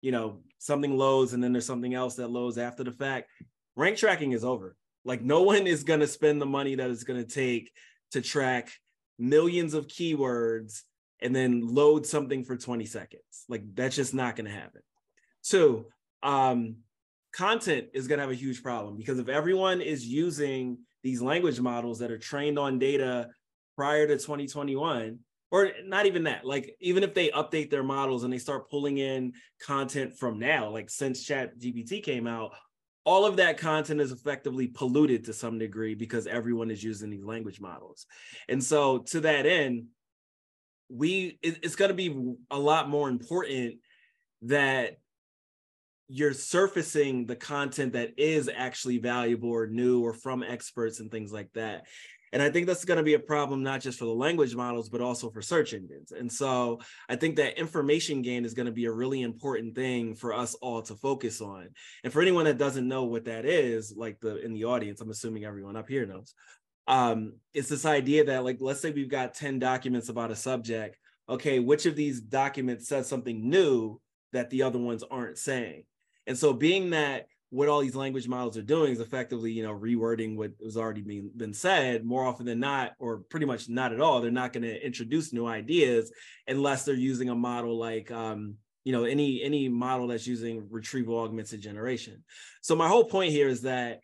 you 0.00 0.10
know, 0.10 0.40
something 0.58 0.96
loads 0.96 1.32
and 1.32 1.42
then 1.42 1.52
there's 1.52 1.66
something 1.66 1.94
else 1.94 2.16
that 2.16 2.30
loads 2.30 2.58
after 2.58 2.82
the 2.82 2.92
fact, 2.92 3.30
rank 3.76 3.96
tracking 3.98 4.32
is 4.32 4.44
over. 4.44 4.76
Like 5.04 5.22
no 5.22 5.42
one 5.52 5.66
is 5.66 5.84
going 5.84 6.00
to 6.00 6.06
spend 6.06 6.40
the 6.40 6.46
money 6.46 6.74
that 6.74 6.90
it's 6.90 7.04
going 7.04 7.24
to 7.24 7.30
take 7.30 7.70
to 8.12 8.20
track 8.20 8.72
millions 9.18 9.74
of 9.74 9.86
keywords 9.86 10.82
and 11.20 11.34
then 11.34 11.62
load 11.62 12.06
something 12.06 12.44
for 12.44 12.56
20 12.56 12.84
seconds. 12.86 13.44
Like 13.48 13.62
that's 13.74 13.96
just 13.96 14.14
not 14.14 14.36
going 14.36 14.46
to 14.46 14.52
happen. 14.52 14.82
Two, 15.42 15.86
um, 16.22 16.76
content 17.32 17.88
is 17.94 18.06
going 18.06 18.18
to 18.18 18.22
have 18.22 18.30
a 18.30 18.34
huge 18.34 18.62
problem 18.62 18.96
because 18.96 19.18
if 19.18 19.28
everyone 19.28 19.80
is 19.80 20.06
using 20.06 20.78
these 21.02 21.20
language 21.20 21.60
models 21.60 21.98
that 21.98 22.10
are 22.10 22.18
trained 22.18 22.58
on 22.58 22.78
data 22.78 23.28
prior 23.76 24.06
to 24.06 24.14
2021 24.14 25.18
or 25.50 25.70
not 25.84 26.06
even 26.06 26.24
that 26.24 26.44
like 26.44 26.76
even 26.80 27.02
if 27.02 27.12
they 27.12 27.28
update 27.30 27.70
their 27.70 27.82
models 27.82 28.22
and 28.22 28.32
they 28.32 28.38
start 28.38 28.70
pulling 28.70 28.98
in 28.98 29.32
content 29.60 30.16
from 30.16 30.38
now 30.38 30.70
like 30.70 30.88
since 30.88 31.24
chat 31.24 31.58
gpt 31.58 32.02
came 32.02 32.26
out 32.26 32.52
all 33.04 33.26
of 33.26 33.36
that 33.36 33.58
content 33.58 34.00
is 34.00 34.12
effectively 34.12 34.66
polluted 34.66 35.24
to 35.24 35.32
some 35.32 35.58
degree 35.58 35.94
because 35.94 36.26
everyone 36.26 36.70
is 36.70 36.82
using 36.82 37.10
these 37.10 37.24
language 37.24 37.60
models. 37.60 38.06
And 38.48 38.62
so 38.62 38.98
to 38.98 39.20
that 39.20 39.46
end 39.46 39.86
we 40.88 41.38
it's 41.42 41.76
going 41.76 41.88
to 41.88 41.94
be 41.94 42.34
a 42.50 42.58
lot 42.58 42.88
more 42.88 43.08
important 43.08 43.76
that 44.42 44.98
you're 46.08 46.34
surfacing 46.34 47.26
the 47.26 47.36
content 47.36 47.94
that 47.94 48.12
is 48.18 48.50
actually 48.54 48.98
valuable 48.98 49.48
or 49.48 49.66
new 49.66 50.04
or 50.04 50.12
from 50.12 50.42
experts 50.42 51.00
and 51.00 51.10
things 51.10 51.32
like 51.32 51.50
that 51.54 51.86
and 52.34 52.42
I 52.42 52.50
think 52.50 52.66
that's 52.66 52.84
going 52.84 52.96
to 52.96 53.04
be 53.04 53.14
a 53.14 53.20
problem, 53.20 53.62
not 53.62 53.80
just 53.80 53.96
for 53.96 54.06
the 54.06 54.10
language 54.10 54.56
models, 54.56 54.88
but 54.88 55.00
also 55.00 55.30
for 55.30 55.40
search 55.40 55.72
engines. 55.72 56.10
And 56.10 56.30
so 56.30 56.80
I 57.08 57.14
think 57.14 57.36
that 57.36 57.60
information 57.60 58.22
gain 58.22 58.44
is 58.44 58.54
going 58.54 58.66
to 58.66 58.72
be 58.72 58.86
a 58.86 58.92
really 58.92 59.22
important 59.22 59.76
thing 59.76 60.16
for 60.16 60.34
us 60.34 60.54
all 60.54 60.82
to 60.82 60.96
focus 60.96 61.40
on. 61.40 61.68
And 62.02 62.12
for 62.12 62.20
anyone 62.20 62.46
that 62.46 62.58
doesn't 62.58 62.88
know 62.88 63.04
what 63.04 63.26
that 63.26 63.44
is, 63.44 63.94
like 63.96 64.18
the 64.18 64.44
in 64.44 64.52
the 64.52 64.64
audience, 64.64 65.00
I'm 65.00 65.10
assuming 65.10 65.44
everyone 65.44 65.76
up 65.76 65.88
here 65.88 66.06
knows. 66.06 66.34
Um, 66.88 67.34
it's 67.54 67.68
this 67.68 67.86
idea 67.86 68.24
that, 68.24 68.42
like, 68.42 68.58
let's 68.60 68.80
say 68.80 68.90
we've 68.90 69.08
got 69.08 69.34
10 69.34 69.60
documents 69.60 70.08
about 70.08 70.32
a 70.32 70.36
subject. 70.36 70.98
Okay, 71.28 71.60
which 71.60 71.86
of 71.86 71.94
these 71.94 72.20
documents 72.20 72.88
says 72.88 73.06
something 73.06 73.48
new 73.48 74.00
that 74.32 74.50
the 74.50 74.64
other 74.64 74.80
ones 74.80 75.04
aren't 75.08 75.38
saying? 75.38 75.84
And 76.26 76.36
so 76.36 76.52
being 76.52 76.90
that 76.90 77.26
what 77.54 77.68
all 77.68 77.80
these 77.80 77.94
language 77.94 78.26
models 78.26 78.56
are 78.56 78.62
doing 78.62 78.92
is 78.92 78.98
effectively, 78.98 79.52
you 79.52 79.62
know, 79.62 79.72
rewording 79.72 80.34
what 80.34 80.50
was 80.60 80.76
already 80.76 81.02
being 81.02 81.30
been 81.36 81.54
said 81.54 82.04
more 82.04 82.26
often 82.26 82.44
than 82.44 82.58
not, 82.58 82.94
or 82.98 83.18
pretty 83.30 83.46
much 83.46 83.68
not 83.68 83.92
at 83.92 84.00
all. 84.00 84.20
They're 84.20 84.32
not 84.32 84.52
going 84.52 84.64
to 84.64 84.84
introduce 84.84 85.32
new 85.32 85.46
ideas 85.46 86.10
unless 86.48 86.84
they're 86.84 86.96
using 86.96 87.28
a 87.28 87.34
model 87.36 87.78
like, 87.78 88.10
um, 88.10 88.56
you 88.82 88.90
know, 88.90 89.04
any 89.04 89.40
any 89.40 89.68
model 89.68 90.08
that's 90.08 90.26
using 90.26 90.66
retrieval 90.68 91.20
augmented 91.20 91.60
generation. 91.60 92.24
So 92.60 92.74
my 92.74 92.88
whole 92.88 93.04
point 93.04 93.30
here 93.30 93.46
is 93.46 93.62
that 93.62 94.00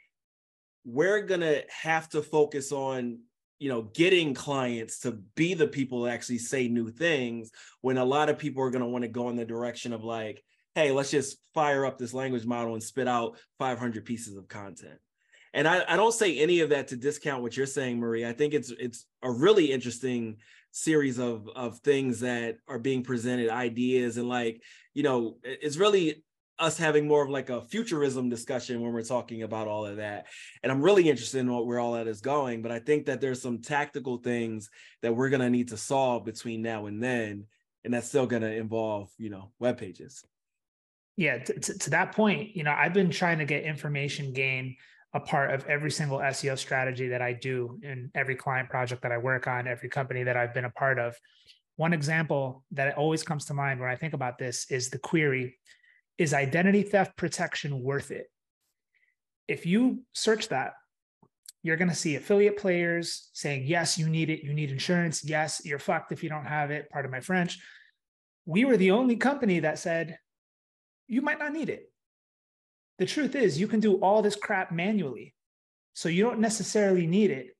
we're 0.84 1.22
going 1.22 1.40
to 1.40 1.64
have 1.82 2.08
to 2.10 2.22
focus 2.22 2.70
on 2.70 3.18
you 3.58 3.68
know 3.68 3.82
getting 3.82 4.32
clients 4.32 5.00
to 5.00 5.18
be 5.34 5.54
the 5.54 5.66
people 5.66 6.02
that 6.02 6.12
actually 6.12 6.38
say 6.38 6.68
new 6.68 6.88
things 6.88 7.50
when 7.80 7.98
a 7.98 8.04
lot 8.04 8.28
of 8.28 8.38
people 8.38 8.62
are 8.62 8.70
going 8.70 8.84
to 8.84 8.88
want 8.88 9.02
to 9.02 9.08
go 9.08 9.28
in 9.28 9.34
the 9.34 9.44
direction 9.44 9.92
of 9.92 10.04
like 10.04 10.40
hey, 10.74 10.92
let's 10.92 11.10
just 11.10 11.38
fire 11.54 11.84
up 11.84 11.98
this 11.98 12.14
language 12.14 12.46
model 12.46 12.74
and 12.74 12.82
spit 12.82 13.08
out 13.08 13.36
500 13.58 14.04
pieces 14.04 14.36
of 14.36 14.48
content. 14.48 14.98
And 15.52 15.66
I, 15.66 15.82
I 15.88 15.96
don't 15.96 16.14
say 16.14 16.38
any 16.38 16.60
of 16.60 16.70
that 16.70 16.88
to 16.88 16.96
discount 16.96 17.42
what 17.42 17.56
you're 17.56 17.66
saying, 17.66 17.98
Marie. 17.98 18.24
I 18.24 18.32
think 18.32 18.54
it's 18.54 18.70
it's 18.70 19.06
a 19.22 19.30
really 19.30 19.72
interesting 19.72 20.36
series 20.70 21.18
of 21.18 21.48
of 21.56 21.78
things 21.78 22.20
that 22.20 22.58
are 22.68 22.78
being 22.78 23.02
presented, 23.02 23.50
ideas, 23.50 24.16
and 24.16 24.28
like 24.28 24.62
you 24.94 25.02
know, 25.02 25.38
it's 25.42 25.76
really 25.76 26.22
us 26.60 26.78
having 26.78 27.08
more 27.08 27.24
of 27.24 27.30
like 27.30 27.48
a 27.50 27.62
futurism 27.62 28.28
discussion 28.28 28.80
when 28.80 28.92
we're 28.92 29.02
talking 29.02 29.42
about 29.42 29.66
all 29.66 29.86
of 29.86 29.96
that. 29.96 30.26
And 30.62 30.70
I'm 30.70 30.82
really 30.82 31.08
interested 31.08 31.38
in 31.38 31.50
what, 31.50 31.66
where 31.66 31.80
all 31.80 31.94
that 31.94 32.06
is 32.06 32.20
going. 32.20 32.60
But 32.60 32.70
I 32.70 32.78
think 32.78 33.06
that 33.06 33.20
there's 33.20 33.40
some 33.40 33.62
tactical 33.62 34.18
things 34.18 34.68
that 35.02 35.16
we're 35.16 35.30
gonna 35.30 35.50
need 35.50 35.68
to 35.68 35.76
solve 35.76 36.24
between 36.24 36.62
now 36.62 36.86
and 36.86 37.02
then, 37.02 37.46
and 37.82 37.92
that's 37.92 38.08
still 38.08 38.26
gonna 38.26 38.50
involve 38.50 39.10
you 39.18 39.30
know 39.30 39.50
web 39.58 39.78
pages 39.78 40.24
yeah 41.20 41.36
to, 41.36 41.78
to, 41.78 41.90
that 41.90 42.12
point 42.12 42.56
you 42.56 42.64
know 42.64 42.72
i've 42.72 42.94
been 42.94 43.10
trying 43.10 43.38
to 43.38 43.44
get 43.44 43.62
information 43.62 44.32
gain 44.32 44.74
a 45.12 45.20
part 45.20 45.52
of 45.52 45.66
every 45.66 45.90
single 45.90 46.18
seo 46.18 46.56
strategy 46.56 47.08
that 47.08 47.20
i 47.20 47.30
do 47.32 47.78
in 47.82 48.10
every 48.14 48.34
client 48.34 48.70
project 48.70 49.02
that 49.02 49.12
i 49.12 49.18
work 49.18 49.46
on 49.46 49.68
every 49.68 49.90
company 49.90 50.22
that 50.22 50.36
i've 50.36 50.54
been 50.54 50.64
a 50.64 50.70
part 50.70 50.98
of 50.98 51.14
one 51.76 51.92
example 51.92 52.64
that 52.70 52.96
always 52.96 53.22
comes 53.22 53.44
to 53.44 53.52
mind 53.52 53.78
when 53.78 53.90
i 53.90 53.96
think 53.96 54.14
about 54.14 54.38
this 54.38 54.70
is 54.70 54.88
the 54.88 54.98
query 54.98 55.58
is 56.16 56.32
identity 56.32 56.82
theft 56.82 57.14
protection 57.18 57.82
worth 57.82 58.10
it 58.10 58.30
if 59.46 59.66
you 59.66 60.02
search 60.14 60.48
that 60.48 60.72
you're 61.62 61.76
going 61.76 61.90
to 61.90 61.94
see 61.94 62.16
affiliate 62.16 62.56
players 62.56 63.28
saying, 63.34 63.64
yes, 63.66 63.98
you 63.98 64.08
need 64.08 64.30
it. 64.30 64.42
You 64.42 64.54
need 64.54 64.70
insurance. 64.70 65.22
Yes, 65.22 65.60
you're 65.62 65.78
fucked 65.78 66.10
if 66.10 66.22
you 66.22 66.30
don't 66.30 66.46
have 66.46 66.70
it. 66.70 66.88
Part 66.88 67.04
of 67.04 67.10
my 67.10 67.20
French. 67.20 67.58
We 68.46 68.64
were 68.64 68.78
the 68.78 68.92
only 68.92 69.16
company 69.16 69.60
that 69.60 69.78
said, 69.78 70.16
you 71.10 71.20
might 71.22 71.40
not 71.40 71.52
need 71.52 71.68
it. 71.68 71.90
The 72.98 73.06
truth 73.06 73.34
is, 73.34 73.60
you 73.60 73.66
can 73.66 73.80
do 73.80 73.96
all 73.96 74.22
this 74.22 74.36
crap 74.36 74.70
manually. 74.70 75.34
So 75.92 76.08
you 76.08 76.22
don't 76.22 76.38
necessarily 76.38 77.06
need 77.06 77.30
it. 77.30 77.56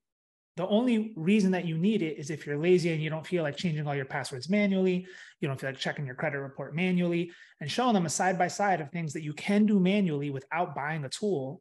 The 0.56 0.68
only 0.68 1.12
reason 1.16 1.52
that 1.52 1.64
you 1.64 1.76
need 1.76 2.02
it 2.02 2.18
is 2.18 2.30
if 2.30 2.46
you're 2.46 2.58
lazy 2.58 2.92
and 2.92 3.02
you 3.02 3.10
don't 3.10 3.26
feel 3.26 3.42
like 3.42 3.56
changing 3.56 3.86
all 3.86 3.94
your 3.94 4.04
passwords 4.04 4.48
manually, 4.48 5.06
you 5.40 5.48
don't 5.48 5.58
feel 5.60 5.70
like 5.70 5.78
checking 5.78 6.06
your 6.06 6.14
credit 6.14 6.38
report 6.38 6.76
manually, 6.76 7.32
and 7.60 7.70
showing 7.70 7.94
them 7.94 8.06
a 8.06 8.10
side 8.10 8.38
by 8.38 8.46
side 8.46 8.80
of 8.80 8.90
things 8.90 9.12
that 9.14 9.22
you 9.22 9.32
can 9.32 9.66
do 9.66 9.80
manually 9.80 10.30
without 10.30 10.74
buying 10.74 11.04
a 11.04 11.08
tool 11.08 11.60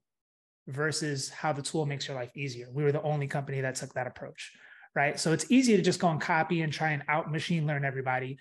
versus 0.68 1.30
how 1.30 1.52
the 1.54 1.62
tool 1.62 1.86
makes 1.86 2.08
your 2.08 2.18
life 2.18 2.32
easier. 2.36 2.68
We 2.72 2.84
were 2.84 2.92
the 2.92 3.02
only 3.02 3.28
company 3.28 3.62
that 3.62 3.76
took 3.76 3.94
that 3.94 4.08
approach, 4.08 4.52
right? 4.96 5.20
So 5.20 5.34
it's 5.34 5.50
easy 5.50 5.76
to 5.76 5.82
just 5.82 6.00
go 6.00 6.10
and 6.10 6.22
copy 6.22 6.62
and 6.62 6.72
try 6.72 6.92
and 6.92 7.04
out 7.08 7.32
machine 7.32 7.66
learn 7.66 7.86
everybody, 7.86 8.38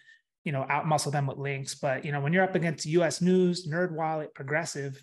you 0.48 0.52
know, 0.52 0.64
out 0.70 0.86
muscle 0.86 1.12
them 1.12 1.26
with 1.26 1.36
links. 1.36 1.74
But 1.74 2.06
you 2.06 2.10
know, 2.10 2.20
when 2.20 2.32
you're 2.32 2.42
up 2.42 2.54
against 2.54 2.86
U.S. 2.86 3.20
News, 3.20 3.68
NerdWallet, 3.68 4.32
Progressive, 4.34 4.98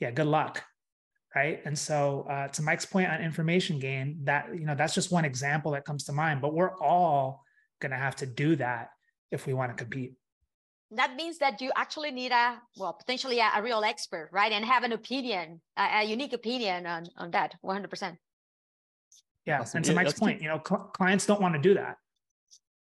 yeah, 0.00 0.10
good 0.10 0.26
luck, 0.26 0.64
right? 1.36 1.60
And 1.66 1.78
so 1.78 2.26
uh, 2.30 2.48
to 2.48 2.62
Mike's 2.62 2.86
point 2.86 3.10
on 3.10 3.20
information 3.20 3.78
gain, 3.78 4.20
that 4.24 4.48
you 4.54 4.64
know, 4.64 4.74
that's 4.74 4.94
just 4.94 5.12
one 5.12 5.26
example 5.26 5.72
that 5.72 5.84
comes 5.84 6.04
to 6.04 6.14
mind. 6.14 6.40
But 6.40 6.54
we're 6.54 6.74
all 6.78 7.42
going 7.82 7.92
to 7.92 7.98
have 7.98 8.16
to 8.16 8.26
do 8.26 8.56
that 8.56 8.88
if 9.30 9.46
we 9.46 9.52
want 9.52 9.70
to 9.70 9.76
compete 9.76 10.14
that 10.90 11.16
means 11.16 11.36
that 11.36 11.60
you 11.60 11.70
actually 11.76 12.10
need 12.10 12.32
a 12.32 12.56
well 12.78 12.94
potentially 12.94 13.40
a, 13.40 13.50
a 13.56 13.62
real 13.62 13.84
expert 13.84 14.30
right 14.32 14.52
and 14.52 14.64
have 14.64 14.84
an 14.84 14.92
opinion 14.92 15.60
a, 15.76 16.00
a, 16.00 16.04
unique 16.04 16.32
opinion 16.32 16.86
on 16.86 17.04
on 17.18 17.30
that 17.30 17.54
100% 17.62 18.16
yeah 19.44 19.60
awesome. 19.60 19.76
and 19.76 19.84
to 19.84 19.92
yeah, 19.92 19.96
mike's 19.96 20.18
point 20.18 20.40
you 20.40 20.48
know 20.48 20.62
cl- 20.66 20.90
clients 20.94 21.26
don't 21.26 21.42
want 21.42 21.54
to 21.54 21.60
do 21.60 21.74
that 21.74 21.98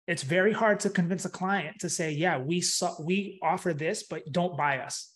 it's 0.07 0.23
very 0.23 0.53
hard 0.53 0.81
to 0.81 0.91
convince 0.91 1.25
a 1.25 1.31
client 1.31 1.77
to 1.81 1.89
say 1.89 2.11
yeah 2.11 2.39
we 2.39 2.61
saw 2.61 2.95
we 3.03 3.39
offer 3.43 3.73
this 3.73 4.03
but 4.03 4.23
don't 4.31 4.57
buy 4.57 4.79
us 4.79 5.11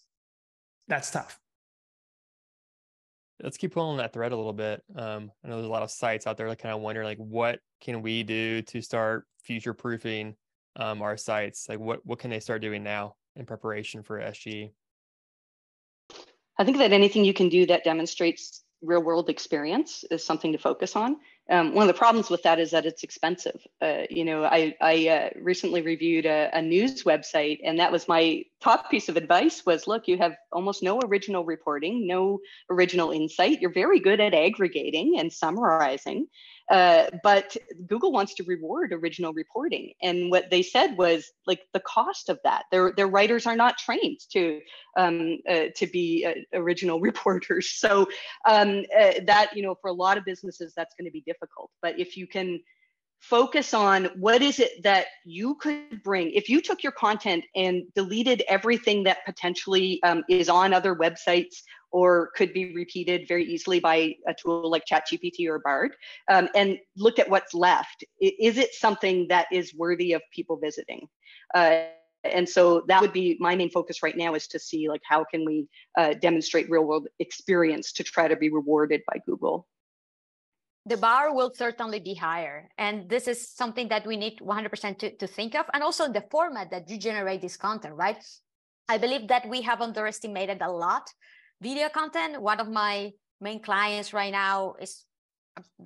that's 0.88 1.10
tough 1.10 1.38
let's 3.42 3.56
keep 3.56 3.74
pulling 3.74 3.98
that 3.98 4.12
thread 4.12 4.32
a 4.32 4.36
little 4.36 4.52
bit 4.52 4.82
um, 4.96 5.30
i 5.44 5.48
know 5.48 5.56
there's 5.56 5.66
a 5.66 5.70
lot 5.70 5.82
of 5.82 5.90
sites 5.90 6.26
out 6.26 6.36
there 6.36 6.48
that 6.48 6.58
kind 6.58 6.74
of 6.74 6.80
wonder 6.80 7.04
like 7.04 7.18
what 7.18 7.58
can 7.80 8.02
we 8.02 8.22
do 8.22 8.62
to 8.62 8.80
start 8.80 9.26
future 9.42 9.74
proofing 9.74 10.34
um, 10.76 11.02
our 11.02 11.16
sites? 11.16 11.68
Like 11.68 11.78
what 11.78 12.04
what 12.04 12.18
can 12.18 12.30
they 12.30 12.40
start 12.40 12.62
doing 12.62 12.82
now 12.82 13.16
in 13.34 13.46
preparation 13.46 14.02
for 14.02 14.20
SGE? 14.20 14.70
I 16.58 16.64
think 16.64 16.78
that 16.78 16.92
anything 16.92 17.24
you 17.24 17.34
can 17.34 17.48
do 17.48 17.66
that 17.66 17.84
demonstrates 17.84 18.62
real 18.82 19.02
world 19.02 19.28
experience 19.28 20.04
is 20.10 20.24
something 20.24 20.52
to 20.52 20.58
focus 20.58 20.96
on. 20.96 21.16
Um, 21.48 21.74
one 21.74 21.88
of 21.88 21.94
the 21.94 21.98
problems 21.98 22.28
with 22.28 22.42
that 22.42 22.58
is 22.58 22.72
that 22.72 22.86
it's 22.86 23.04
expensive. 23.04 23.60
Uh, 23.80 24.02
you 24.10 24.24
know, 24.24 24.44
I, 24.44 24.74
I 24.80 25.08
uh, 25.08 25.30
recently 25.40 25.80
reviewed 25.80 26.26
a, 26.26 26.50
a, 26.52 26.60
news 26.60 27.04
website, 27.04 27.60
and 27.62 27.78
that 27.78 27.92
was 27.92 28.08
my 28.08 28.44
top 28.60 28.90
piece 28.90 29.08
of 29.08 29.16
advice: 29.16 29.64
was 29.66 29.86
look, 29.86 30.08
you 30.08 30.18
have 30.18 30.34
almost 30.52 30.82
no 30.82 31.00
original 31.00 31.44
reporting, 31.44 32.06
no 32.06 32.38
original 32.70 33.10
insight. 33.10 33.60
You're 33.60 33.72
very 33.72 34.00
good 34.00 34.20
at 34.20 34.34
aggregating 34.34 35.18
and 35.18 35.32
summarizing, 35.32 36.26
uh, 36.68 37.10
but 37.22 37.56
Google 37.86 38.10
wants 38.10 38.34
to 38.34 38.44
reward 38.44 38.92
original 38.92 39.32
reporting. 39.32 39.92
And 40.02 40.30
what 40.30 40.50
they 40.50 40.62
said 40.62 40.96
was 40.96 41.30
like 41.46 41.60
the 41.72 41.80
cost 41.80 42.28
of 42.28 42.40
that. 42.42 42.64
Their, 42.72 42.92
their 42.96 43.06
writers 43.06 43.46
are 43.46 43.54
not 43.54 43.78
trained 43.78 44.18
to, 44.32 44.60
um, 44.96 45.38
uh, 45.48 45.66
to 45.76 45.86
be 45.86 46.26
uh, 46.26 46.58
original 46.58 47.00
reporters. 47.10 47.70
So 47.70 48.08
um, 48.48 48.84
uh, 48.98 49.12
that, 49.26 49.50
you 49.54 49.62
know, 49.62 49.76
for 49.80 49.88
a 49.88 49.94
lot 49.94 50.18
of 50.18 50.24
businesses, 50.24 50.72
that's 50.76 50.94
going 50.98 51.06
to 51.06 51.12
be 51.12 51.22
difficult. 51.26 51.70
But 51.82 52.00
if 52.00 52.16
you 52.16 52.26
can 52.26 52.60
focus 53.28 53.74
on 53.74 54.04
what 54.16 54.40
is 54.40 54.60
it 54.60 54.82
that 54.84 55.06
you 55.24 55.56
could 55.56 56.00
bring 56.04 56.30
if 56.30 56.48
you 56.48 56.60
took 56.60 56.82
your 56.82 56.92
content 56.92 57.44
and 57.56 57.82
deleted 57.94 58.42
everything 58.48 59.02
that 59.02 59.24
potentially 59.26 60.00
um, 60.04 60.22
is 60.28 60.48
on 60.48 60.72
other 60.72 60.94
websites 60.94 61.62
or 61.90 62.30
could 62.36 62.52
be 62.52 62.74
repeated 62.74 63.26
very 63.26 63.44
easily 63.44 63.80
by 63.80 64.14
a 64.28 64.34
tool 64.40 64.70
like 64.70 64.84
ChatGPT 64.90 65.48
or 65.48 65.58
Bard, 65.60 65.92
um, 66.30 66.48
and 66.54 66.78
looked 66.96 67.18
at 67.18 67.28
what's 67.28 67.54
left. 67.54 68.04
Is 68.20 68.58
it 68.58 68.74
something 68.74 69.26
that 69.28 69.46
is 69.50 69.74
worthy 69.74 70.12
of 70.12 70.22
people 70.32 70.56
visiting? 70.56 71.08
Uh, 71.54 71.84
and 72.24 72.48
so 72.48 72.82
that 72.88 73.00
would 73.00 73.12
be 73.12 73.36
my 73.40 73.56
main 73.56 73.70
focus 73.70 74.02
right 74.02 74.16
now 74.16 74.34
is 74.34 74.46
to 74.48 74.58
see 74.58 74.88
like 74.88 75.02
how 75.04 75.24
can 75.24 75.44
we 75.44 75.68
uh, 75.96 76.14
demonstrate 76.14 76.68
real 76.68 76.84
world 76.84 77.08
experience 77.18 77.92
to 77.92 78.04
try 78.04 78.28
to 78.28 78.36
be 78.36 78.50
rewarded 78.50 79.02
by 79.06 79.18
Google 79.26 79.66
the 80.86 80.96
bar 80.96 81.34
will 81.34 81.52
certainly 81.52 81.98
be 81.98 82.14
higher. 82.14 82.70
And 82.78 83.10
this 83.10 83.26
is 83.26 83.50
something 83.50 83.88
that 83.88 84.06
we 84.06 84.16
need 84.16 84.38
100% 84.38 84.98
to, 84.98 85.16
to 85.16 85.26
think 85.26 85.56
of. 85.56 85.66
And 85.74 85.82
also 85.82 86.10
the 86.10 86.24
format 86.30 86.70
that 86.70 86.88
you 86.88 86.96
generate 86.96 87.42
this 87.42 87.56
content, 87.56 87.94
right? 87.94 88.16
I 88.88 88.98
believe 88.98 89.26
that 89.28 89.48
we 89.48 89.62
have 89.62 89.80
underestimated 89.80 90.62
a 90.62 90.70
lot 90.70 91.10
video 91.60 91.88
content. 91.88 92.40
One 92.40 92.60
of 92.60 92.68
my 92.68 93.10
main 93.40 93.60
clients 93.60 94.12
right 94.12 94.30
now 94.30 94.74
is 94.80 95.04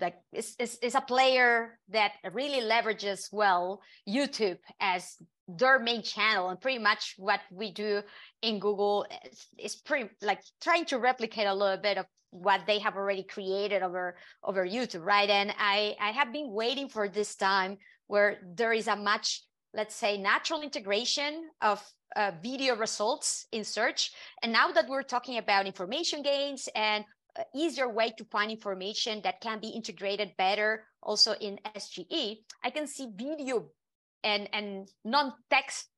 like 0.00 0.16
is, 0.32 0.56
is, 0.58 0.78
is 0.82 0.94
a 0.94 1.00
player 1.00 1.78
that 1.90 2.12
really 2.32 2.60
leverages 2.60 3.28
well 3.32 3.80
YouTube 4.08 4.58
as 4.80 5.16
their 5.48 5.78
main 5.78 6.02
channel 6.02 6.48
and 6.48 6.60
pretty 6.60 6.78
much 6.78 7.14
what 7.18 7.40
we 7.50 7.72
do 7.72 8.02
in 8.42 8.58
Google 8.58 9.06
is, 9.24 9.46
is 9.58 9.76
pretty 9.76 10.10
like 10.22 10.40
trying 10.60 10.84
to 10.86 10.98
replicate 10.98 11.46
a 11.46 11.54
little 11.54 11.76
bit 11.76 11.98
of 11.98 12.06
what 12.30 12.60
they 12.66 12.78
have 12.78 12.96
already 12.96 13.24
created 13.24 13.82
over 13.82 14.16
over 14.44 14.66
YouTube, 14.66 15.04
right? 15.04 15.28
And 15.28 15.52
I 15.58 15.96
I 16.00 16.10
have 16.10 16.32
been 16.32 16.52
waiting 16.52 16.88
for 16.88 17.08
this 17.08 17.34
time 17.34 17.78
where 18.06 18.38
there 18.54 18.72
is 18.72 18.86
a 18.86 18.96
much 18.96 19.42
let's 19.74 19.94
say 19.94 20.18
natural 20.18 20.62
integration 20.62 21.48
of 21.60 21.82
uh, 22.16 22.32
video 22.42 22.74
results 22.76 23.46
in 23.52 23.64
search. 23.64 24.12
And 24.42 24.52
now 24.52 24.72
that 24.72 24.88
we're 24.88 25.04
talking 25.04 25.38
about 25.38 25.66
information 25.66 26.22
gains 26.22 26.68
and 26.74 27.04
easier 27.54 27.88
way 27.88 28.12
to 28.16 28.24
find 28.24 28.50
information 28.50 29.20
that 29.22 29.40
can 29.40 29.60
be 29.60 29.68
integrated 29.68 30.36
better 30.36 30.84
also 31.02 31.32
in 31.40 31.58
SGE, 31.74 32.38
I 32.62 32.70
can 32.70 32.86
see 32.86 33.08
video 33.14 33.70
and, 34.22 34.48
and 34.52 34.88
non-text 35.04 35.88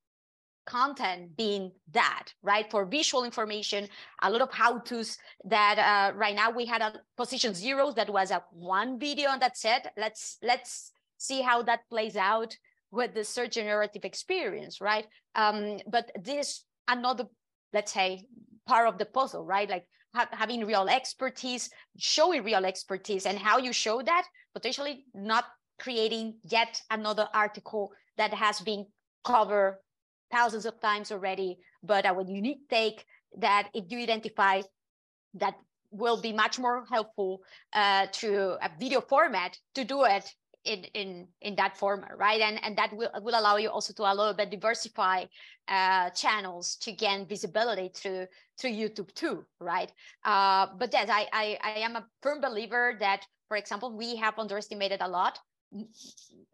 content 0.64 1.36
being 1.36 1.72
that 1.92 2.28
right? 2.42 2.70
For 2.70 2.84
visual 2.84 3.24
information 3.24 3.88
a 4.22 4.30
lot 4.30 4.42
of 4.42 4.52
how-to's 4.52 5.18
that 5.44 5.78
uh, 5.78 6.16
right 6.16 6.34
now 6.34 6.50
we 6.50 6.66
had 6.66 6.82
a 6.82 7.00
position 7.16 7.54
zeros 7.54 7.94
that 7.96 8.10
was 8.10 8.30
a 8.30 8.42
one 8.52 8.98
video 8.98 9.30
and 9.30 9.42
that's 9.42 9.64
it 9.64 9.86
let's 9.96 10.38
let's 10.42 10.92
see 11.18 11.42
how 11.42 11.62
that 11.62 11.88
plays 11.90 12.16
out 12.16 12.56
with 12.90 13.14
the 13.14 13.24
search 13.24 13.54
generative 13.54 14.04
experience 14.04 14.80
right? 14.80 15.06
Um, 15.34 15.78
but 15.88 16.10
this 16.20 16.64
another 16.86 17.24
let's 17.72 17.92
say 17.92 18.26
part 18.66 18.88
of 18.88 18.98
the 18.98 19.06
puzzle 19.06 19.44
right? 19.44 19.68
Like 19.68 19.86
ha- 20.14 20.28
having 20.32 20.64
real 20.64 20.88
expertise 20.88 21.70
showing 21.98 22.42
real 22.44 22.64
expertise 22.64 23.26
and 23.26 23.38
how 23.38 23.58
you 23.58 23.72
show 23.72 24.02
that 24.02 24.24
potentially 24.54 25.04
not 25.14 25.44
creating 25.78 26.34
yet 26.44 26.80
another 26.90 27.28
article 27.34 27.92
that 28.16 28.32
has 28.32 28.60
been 28.60 28.86
covered 29.24 29.78
thousands 30.30 30.66
of 30.66 30.80
times 30.80 31.12
already, 31.12 31.58
but 31.82 32.06
our 32.06 32.22
unique 32.22 32.68
take 32.68 33.04
that 33.38 33.68
if 33.74 33.84
you 33.88 33.98
identify 33.98 34.62
that 35.34 35.54
will 35.90 36.20
be 36.20 36.32
much 36.32 36.58
more 36.58 36.84
helpful 36.90 37.42
uh, 37.74 38.06
to 38.12 38.56
a 38.62 38.70
video 38.78 39.00
format 39.00 39.58
to 39.74 39.84
do 39.84 40.04
it 40.04 40.32
in 40.64 40.84
in 40.94 41.28
in 41.40 41.54
that 41.56 41.76
format 41.76 42.16
right? 42.18 42.40
And 42.40 42.62
and 42.64 42.76
that 42.76 42.92
will, 42.96 43.10
will 43.22 43.38
allow 43.38 43.56
you 43.56 43.68
also 43.70 43.92
to 43.94 44.02
a 44.02 44.14
little 44.14 44.34
bit 44.34 44.50
diversify 44.50 45.24
uh, 45.68 46.10
channels 46.10 46.76
to 46.76 46.92
gain 46.92 47.26
visibility 47.26 47.90
through 47.94 48.26
through 48.58 48.70
youtube 48.70 49.12
too 49.14 49.44
right? 49.60 49.92
Uh, 50.24 50.66
but 50.78 50.92
yes 50.92 51.08
I, 51.10 51.26
I 51.32 51.58
i 51.62 51.70
am 51.80 51.96
a 51.96 52.06
firm 52.22 52.40
believer 52.40 52.96
that 53.00 53.26
for 53.48 53.56
example 53.56 53.96
we 53.96 54.16
have 54.16 54.38
underestimated 54.38 55.00
a 55.00 55.08
lot 55.08 55.38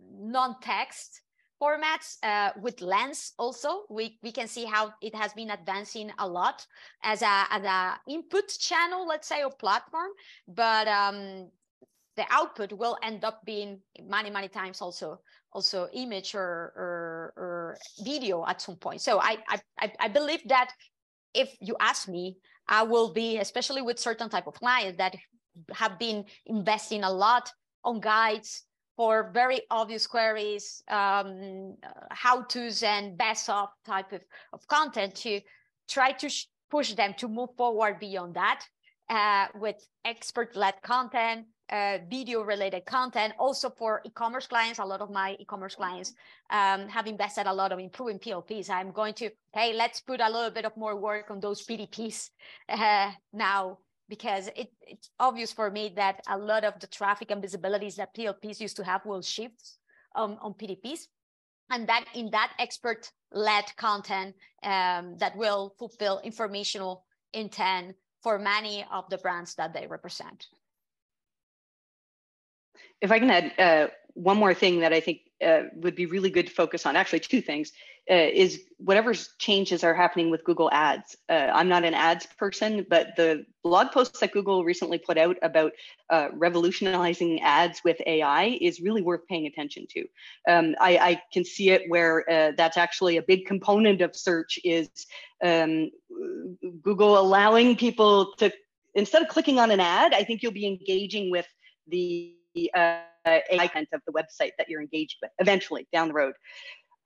non-text 0.00 1.22
formats 1.60 2.18
uh, 2.22 2.52
with 2.60 2.80
lens 2.80 3.32
also. 3.38 3.82
We, 3.90 4.18
we 4.22 4.32
can 4.32 4.46
see 4.46 4.64
how 4.64 4.92
it 5.02 5.14
has 5.14 5.32
been 5.32 5.50
advancing 5.50 6.10
a 6.18 6.28
lot 6.28 6.66
as 7.02 7.22
a 7.22 7.44
as 7.50 7.64
a 7.64 8.00
input 8.08 8.48
channel 8.48 9.06
let's 9.06 9.28
say 9.28 9.42
or 9.42 9.50
platform. 9.50 10.10
But 10.46 10.88
um, 10.88 11.48
the 12.18 12.26
output 12.30 12.72
will 12.72 12.96
end 13.02 13.24
up 13.24 13.38
being 13.44 13.80
many 14.16 14.30
many 14.30 14.48
times 14.48 14.82
also 14.82 15.20
also 15.52 15.88
image 15.94 16.34
or 16.34 16.72
or, 16.82 17.32
or 17.42 17.78
video 18.04 18.44
at 18.46 18.60
some 18.60 18.76
point 18.76 19.00
so 19.00 19.20
I, 19.20 19.38
I 19.78 19.92
i 20.00 20.08
believe 20.08 20.42
that 20.48 20.70
if 21.32 21.48
you 21.60 21.76
ask 21.80 22.08
me 22.08 22.36
i 22.68 22.82
will 22.82 23.12
be 23.12 23.38
especially 23.38 23.82
with 23.82 23.98
certain 23.98 24.28
type 24.28 24.46
of 24.46 24.54
clients 24.54 24.98
that 24.98 25.14
have 25.72 25.98
been 25.98 26.24
investing 26.46 27.04
a 27.04 27.10
lot 27.10 27.50
on 27.84 28.00
guides 28.00 28.64
for 28.96 29.30
very 29.32 29.60
obvious 29.70 30.08
queries, 30.08 30.82
um, 30.88 31.76
how 32.10 32.42
to's 32.42 32.82
and 32.82 33.16
best 33.16 33.48
of 33.48 33.68
type 33.86 34.12
of, 34.12 34.22
of 34.52 34.66
content 34.66 35.14
to 35.14 35.40
try 35.88 36.10
to 36.10 36.28
push 36.68 36.94
them 36.94 37.14
to 37.16 37.28
move 37.28 37.50
forward 37.56 38.00
beyond 38.00 38.34
that. 38.34 38.66
uh, 39.08 39.46
with 39.54 39.76
expert-led 40.04 40.74
content, 40.82 41.46
uh, 41.70 41.98
video-related 42.08 42.84
content. 42.86 43.34
Also 43.38 43.70
for 43.70 44.00
e-commerce 44.04 44.46
clients, 44.46 44.78
a 44.78 44.84
lot 44.84 45.00
of 45.00 45.10
my 45.10 45.36
e-commerce 45.38 45.74
clients 45.74 46.14
um, 46.50 46.88
have 46.88 47.06
invested 47.06 47.46
a 47.46 47.52
lot 47.52 47.72
of 47.72 47.78
improving 47.78 48.18
PLPs. 48.18 48.70
I'm 48.70 48.92
going 48.92 49.14
to, 49.14 49.30
hey, 49.54 49.72
let's 49.74 50.00
put 50.00 50.20
a 50.20 50.30
little 50.30 50.50
bit 50.50 50.64
of 50.64 50.76
more 50.76 50.96
work 50.96 51.30
on 51.30 51.40
those 51.40 51.66
PDPs 51.66 52.30
uh, 52.68 53.10
now 53.32 53.78
because 54.08 54.48
it, 54.56 54.72
it's 54.86 55.10
obvious 55.20 55.52
for 55.52 55.70
me 55.70 55.92
that 55.96 56.20
a 56.28 56.38
lot 56.38 56.64
of 56.64 56.78
the 56.80 56.86
traffic 56.86 57.30
and 57.30 57.42
visibilities 57.42 57.96
that 57.96 58.14
PLPs 58.14 58.60
used 58.60 58.76
to 58.76 58.84
have 58.84 59.04
will 59.04 59.22
shift 59.22 59.78
um, 60.16 60.38
on 60.40 60.54
PDPs. 60.54 61.08
And 61.70 61.86
that 61.88 62.06
in 62.14 62.30
that 62.30 62.52
expert 62.58 63.10
led 63.30 63.64
content 63.76 64.34
um, 64.62 65.18
that 65.18 65.36
will 65.36 65.74
fulfill 65.78 66.20
informational 66.20 67.04
intent 67.34 67.94
for 68.22 68.38
many 68.38 68.84
of 68.90 69.08
the 69.10 69.18
brands 69.18 69.54
that 69.56 69.74
they 69.74 69.86
represent. 69.86 70.46
If 73.00 73.12
I 73.12 73.18
can 73.18 73.30
add 73.30 73.52
uh, 73.58 73.88
one 74.14 74.36
more 74.36 74.54
thing 74.54 74.80
that 74.80 74.92
I 74.92 75.00
think 75.00 75.20
uh, 75.44 75.64
would 75.74 75.94
be 75.94 76.06
really 76.06 76.30
good 76.30 76.48
to 76.48 76.52
focus 76.52 76.86
on, 76.86 76.96
actually 76.96 77.20
two 77.20 77.40
things, 77.40 77.72
uh, 78.10 78.14
is 78.14 78.62
whatever 78.78 79.12
changes 79.38 79.84
are 79.84 79.94
happening 79.94 80.30
with 80.30 80.42
Google 80.42 80.70
Ads. 80.72 81.16
Uh, 81.28 81.50
I'm 81.52 81.68
not 81.68 81.84
an 81.84 81.94
ads 81.94 82.26
person, 82.38 82.86
but 82.88 83.08
the 83.16 83.44
blog 83.62 83.92
posts 83.92 84.18
that 84.20 84.32
Google 84.32 84.64
recently 84.64 84.98
put 84.98 85.18
out 85.18 85.36
about 85.42 85.72
uh, 86.08 86.28
revolutionizing 86.32 87.42
ads 87.42 87.82
with 87.84 88.00
AI 88.06 88.58
is 88.60 88.80
really 88.80 89.02
worth 89.02 89.26
paying 89.28 89.46
attention 89.46 89.86
to. 89.90 90.00
Um, 90.48 90.74
I, 90.80 90.96
I, 90.96 91.22
can 91.32 91.44
see 91.44 91.70
it 91.70 91.82
where 91.88 92.28
uh, 92.30 92.52
that's 92.56 92.78
actually 92.78 93.18
a 93.18 93.22
big 93.22 93.44
component 93.44 94.00
of 94.00 94.16
search 94.16 94.58
is 94.64 94.88
um, 95.44 95.90
Google 96.82 97.18
allowing 97.18 97.76
people 97.76 98.32
to, 98.38 98.50
instead 98.94 99.20
of 99.20 99.28
clicking 99.28 99.58
on 99.58 99.70
an 99.70 99.80
ad, 99.80 100.14
I 100.14 100.24
think 100.24 100.42
you'll 100.42 100.52
be 100.52 100.66
engaging 100.66 101.30
with 101.30 101.46
the 101.88 102.37
uh, 102.56 103.00
AI 103.26 103.68
content 103.68 103.88
of 103.92 104.00
the 104.06 104.12
website 104.12 104.52
that 104.58 104.68
you're 104.68 104.80
engaged 104.80 105.16
with 105.22 105.30
eventually 105.38 105.86
down 105.92 106.08
the 106.08 106.14
road. 106.14 106.34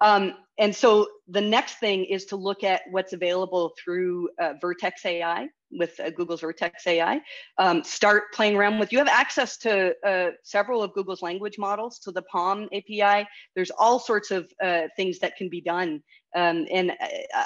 Um, 0.03 0.35
and 0.59 0.75
so 0.75 1.07
the 1.29 1.41
next 1.41 1.79
thing 1.79 2.05
is 2.05 2.25
to 2.27 2.37
look 2.37 2.65
at 2.65 2.83
what's 2.91 3.13
available 3.13 3.73
through 3.83 4.31
uh, 4.41 4.55
Vertex 4.61 5.07
AI 5.07 5.49
with 5.71 5.99
uh, 6.01 6.11
Google's 6.11 6.41
Vertex 6.41 6.87
AI. 6.87 7.21
Um, 7.59 7.85
start 7.85 8.25
playing 8.35 8.57
around 8.57 8.79
with. 8.79 8.93
You 8.93 8.99
have 8.99 9.09
access 9.09 9.57
to 9.59 9.95
uh, 10.05 10.31
several 10.43 10.83
of 10.83 10.93
Google's 10.93 11.23
language 11.23 11.57
models, 11.57 12.01
to 12.01 12.11
the 12.11 12.23
PaLM 12.35 12.67
API. 12.67 13.27
There's 13.55 13.71
all 13.71 13.99
sorts 13.99 14.31
of 14.33 14.51
uh, 14.63 14.83
things 14.97 15.21
that 15.21 15.37
can 15.37 15.49
be 15.49 15.61
done, 15.61 16.03
um, 16.35 16.67
and 16.71 16.93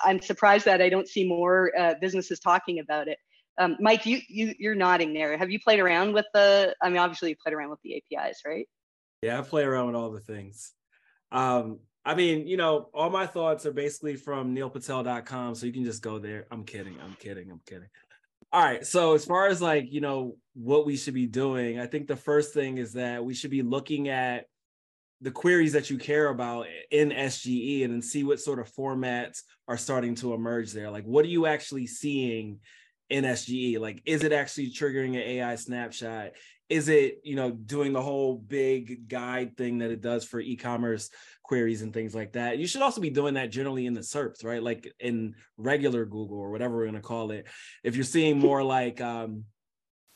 I, 0.04 0.10
am 0.10 0.20
surprised 0.20 0.64
that 0.64 0.80
I 0.80 0.88
don't 0.88 1.08
see 1.08 1.28
more 1.28 1.72
uh, 1.78 1.94
businesses 2.00 2.40
talking 2.40 2.80
about 2.80 3.06
it. 3.06 3.18
Um, 3.58 3.76
Mike, 3.80 4.06
you 4.06 4.20
you 4.28 4.54
you're 4.58 4.74
nodding 4.74 5.14
there. 5.14 5.36
Have 5.36 5.50
you 5.50 5.58
played 5.60 5.80
around 5.80 6.12
with 6.12 6.26
the? 6.34 6.74
I 6.82 6.88
mean, 6.88 6.98
obviously 6.98 7.30
you 7.30 7.36
played 7.42 7.54
around 7.54 7.70
with 7.70 7.80
the 7.82 7.96
APIs, 7.96 8.42
right? 8.46 8.68
Yeah, 9.22 9.38
I 9.38 9.42
play 9.42 9.64
around 9.64 9.86
with 9.86 9.96
all 9.96 10.10
the 10.10 10.20
things. 10.20 10.72
Um, 11.32 11.80
I 12.04 12.14
mean, 12.14 12.46
you 12.46 12.56
know, 12.56 12.88
all 12.94 13.10
my 13.10 13.26
thoughts 13.26 13.66
are 13.66 13.72
basically 13.72 14.14
from 14.14 14.54
neilpatel.com. 14.54 15.54
So 15.56 15.66
you 15.66 15.72
can 15.72 15.84
just 15.84 16.02
go 16.02 16.18
there. 16.18 16.46
I'm 16.50 16.64
kidding. 16.64 16.96
I'm 17.02 17.14
kidding. 17.14 17.50
I'm 17.50 17.60
kidding. 17.66 17.88
All 18.52 18.62
right. 18.62 18.86
So 18.86 19.14
as 19.14 19.24
far 19.24 19.48
as 19.48 19.60
like, 19.60 19.92
you 19.92 20.00
know, 20.00 20.36
what 20.54 20.86
we 20.86 20.96
should 20.96 21.14
be 21.14 21.26
doing, 21.26 21.80
I 21.80 21.86
think 21.86 22.06
the 22.06 22.16
first 22.16 22.54
thing 22.54 22.78
is 22.78 22.92
that 22.92 23.24
we 23.24 23.34
should 23.34 23.50
be 23.50 23.62
looking 23.62 24.08
at 24.08 24.46
the 25.20 25.32
queries 25.32 25.72
that 25.72 25.90
you 25.90 25.98
care 25.98 26.28
about 26.28 26.66
in 26.90 27.10
SGE 27.10 27.84
and 27.84 27.92
then 27.92 28.02
see 28.02 28.22
what 28.22 28.38
sort 28.38 28.60
of 28.60 28.72
formats 28.72 29.42
are 29.66 29.78
starting 29.78 30.14
to 30.16 30.32
emerge 30.32 30.72
there. 30.72 30.90
Like, 30.90 31.04
what 31.04 31.24
are 31.24 31.28
you 31.28 31.46
actually 31.46 31.86
seeing 31.86 32.60
in 33.10 33.24
SGE? 33.24 33.78
Like, 33.78 34.02
is 34.04 34.24
it 34.24 34.32
actually 34.32 34.70
triggering 34.72 35.10
an 35.10 35.22
AI 35.22 35.56
snapshot? 35.56 36.32
Is 36.68 36.88
it, 36.88 37.20
you 37.22 37.36
know, 37.36 37.52
doing 37.52 37.92
the 37.92 38.02
whole 38.02 38.36
big 38.36 39.08
guide 39.08 39.56
thing 39.56 39.78
that 39.78 39.92
it 39.92 40.00
does 40.00 40.24
for 40.24 40.40
e-commerce 40.40 41.10
queries 41.46 41.82
and 41.82 41.94
things 41.94 42.14
like 42.14 42.32
that. 42.32 42.58
You 42.58 42.66
should 42.66 42.82
also 42.82 43.00
be 43.00 43.10
doing 43.10 43.34
that 43.34 43.50
generally 43.50 43.86
in 43.86 43.94
the 43.94 44.00
SERPs, 44.00 44.44
right? 44.44 44.62
Like 44.62 44.92
in 44.98 45.34
regular 45.56 46.04
Google 46.04 46.38
or 46.38 46.50
whatever 46.50 46.76
we're 46.76 46.84
going 46.86 46.94
to 46.96 47.00
call 47.00 47.30
it. 47.30 47.46
If 47.84 47.94
you're 47.94 48.04
seeing 48.04 48.38
more 48.38 48.62
like, 48.62 49.00
um, 49.00 49.44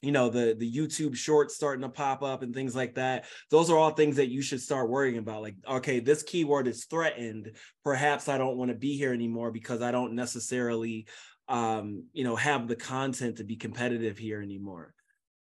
you 0.03 0.13
know 0.13 0.31
the 0.31 0.57
the 0.59 0.73
youtube 0.73 1.15
shorts 1.15 1.55
starting 1.55 1.83
to 1.83 1.89
pop 1.91 2.23
up 2.23 2.43
and 2.43 2.55
things 2.55 2.75
like 2.75 2.95
that 2.95 3.27
those 3.51 3.69
are 3.69 3.77
all 3.77 3.91
things 3.91 4.17
that 4.17 4.31
you 4.31 4.41
should 4.41 4.63
start 4.63 4.89
worrying 4.89 5.19
about 5.19 5.43
like 5.43 5.57
okay 5.69 6.01
this 6.01 6.23
keyword 6.23 6.67
is 6.67 6.87
threatened 6.87 7.55
perhaps 7.85 8.27
i 8.27 8.39
don't 8.39 8.57
want 8.57 8.71
to 8.71 8.75
be 8.75 8.97
here 8.97 9.13
anymore 9.13 9.51
because 9.51 9.83
i 9.83 9.91
don't 9.91 10.15
necessarily 10.15 11.07
um 11.51 12.05
you 12.13 12.25
know 12.25 12.37
have 12.37 12.67
the 12.69 12.77
content 12.77 13.37
to 13.37 13.45
be 13.45 13.57
competitive 13.57 14.17
here 14.17 14.41
anymore 14.41 14.95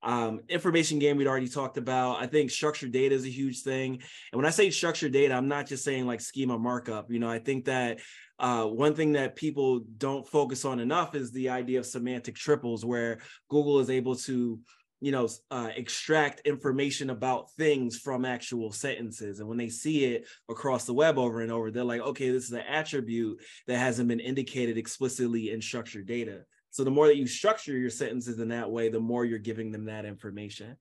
um, 0.07 0.41
information 0.49 1.01
gain 1.01 1.17
we'd 1.17 1.27
already 1.27 1.49
talked 1.49 1.79
about. 1.79 2.23
I 2.23 2.27
think 2.27 2.53
structured 2.53 2.93
data 2.93 3.13
is 3.15 3.25
a 3.25 3.31
huge 3.31 3.63
thing. 3.63 3.95
And 3.95 4.39
when 4.39 4.47
I 4.47 4.51
say 4.51 4.71
structured 4.71 5.13
data, 5.13 5.35
I'm 5.35 5.49
not 5.49 5.67
just 5.67 5.83
saying 5.83 6.07
like 6.07 6.21
schema 6.21 6.57
markup. 6.57 7.11
You 7.11 7.19
know, 7.19 7.29
I 7.29 7.41
think 7.41 7.65
that 7.65 7.99
uh, 8.39 8.67
one 8.67 8.95
thing 8.95 9.13
that 9.13 9.35
people 9.35 9.81
don't 9.99 10.27
focus 10.29 10.65
on 10.65 10.79
enough 10.79 11.17
is 11.17 11.33
the 11.33 11.49
idea 11.49 11.81
of 11.81 11.87
semantic 11.87 12.37
triples, 12.37 12.85
where 12.85 13.19
Google 13.49 13.81
is 13.81 13.91
able 13.91 14.15
to 14.17 14.61
you 15.01 15.13
know 15.13 15.29
uh, 15.51 15.69
extract 15.77 16.41
information 16.47 17.11
about 17.11 17.53
things 17.53 17.99
from 17.99 18.25
actual 18.25 18.73
sentences 18.73 19.41
and 19.41 19.49
when 19.49 19.59
they 19.59 19.69
see 19.69 20.05
it 20.05 20.27
across 20.49 20.85
the 20.85 20.95
web 20.95 21.19
over 21.19 21.43
and 21.43 21.53
over 21.53 21.71
they're 21.71 21.85
like 21.85 22.01
okay 22.01 22.31
this 22.31 22.45
is 22.45 22.53
an 22.53 22.65
attribute 22.69 23.39
that 23.67 23.79
hasn't 23.79 24.09
been 24.09 24.21
indicated 24.21 24.79
explicitly 24.79 25.51
in 25.51 25.61
structured 25.61 26.07
data 26.07 26.41
so 26.77 26.85
the 26.85 26.91
more 26.91 27.07
that 27.07 27.17
you 27.17 27.27
structure 27.27 27.73
your 27.73 27.89
sentences 27.89 28.39
in 28.39 28.49
that 28.49 28.71
way, 28.71 28.91
the 28.91 29.01
more 29.01 29.25
you're 29.25 29.39
giving 29.39 29.73
them 29.73 29.87
that 29.87 30.05
information. 30.05 30.77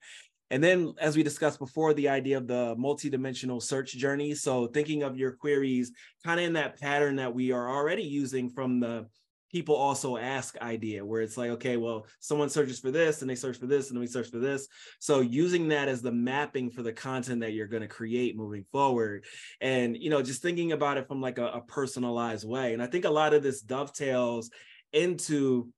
And 0.52 0.62
then, 0.62 0.94
as 1.00 1.16
we 1.16 1.24
discussed 1.24 1.58
before, 1.58 1.94
the 1.94 2.10
idea 2.10 2.36
of 2.36 2.48
the 2.48 2.76
multidimensional 2.76 3.64
search 3.64 3.94
journey. 3.94 4.36
So 4.36 4.68
thinking 4.68 5.04
of 5.04 5.18
your 5.18 5.32
queries 5.32 5.94
kind 6.22 6.38
of 6.38 6.48
in 6.48 6.54
that 6.54 6.82
pattern 6.82 7.16
that 7.16 7.34
we 7.34 7.54
are 7.54 7.70
already 7.70 8.04
using 8.04 8.50
from 8.50 8.82
the 8.82 9.08
people 9.56 9.74
also 9.74 10.18
ask 10.18 10.58
idea 10.58 11.06
where 11.06 11.22
it's 11.22 11.38
like 11.38 11.50
okay 11.50 11.78
well 11.78 12.06
someone 12.20 12.50
searches 12.50 12.78
for 12.78 12.92
this 12.92 13.22
and 13.22 13.30
they 13.30 13.36
search 13.36 13.56
for 13.58 13.68
this 13.68 13.88
and 13.88 13.96
then 13.96 14.02
we 14.02 14.08
search 14.08 14.30
for 14.30 14.40
this. 14.40 14.68
So 15.00 15.22
using 15.22 15.70
that 15.70 15.88
as 15.88 16.02
the 16.02 16.12
mapping 16.12 16.70
for 16.70 16.84
the 16.84 16.92
content 16.92 17.40
that 17.40 17.54
you're 17.54 17.66
going 17.66 17.82
to 17.82 17.88
create 17.88 18.36
moving 18.36 18.66
forward. 18.70 19.24
And 19.62 19.96
you 19.96 20.10
know 20.10 20.22
just 20.22 20.42
thinking 20.42 20.74
about 20.74 20.98
it 20.98 21.08
from 21.08 21.22
like 21.22 21.38
a, 21.38 21.48
a 21.48 21.62
personalized 21.62 22.46
way. 22.46 22.74
And 22.74 22.84
i 22.84 22.88
think 22.88 23.06
a 23.06 23.10
lot 23.10 23.34
of 23.34 23.44
this 23.44 23.62
dovetails 23.62 24.50
into 24.92 25.70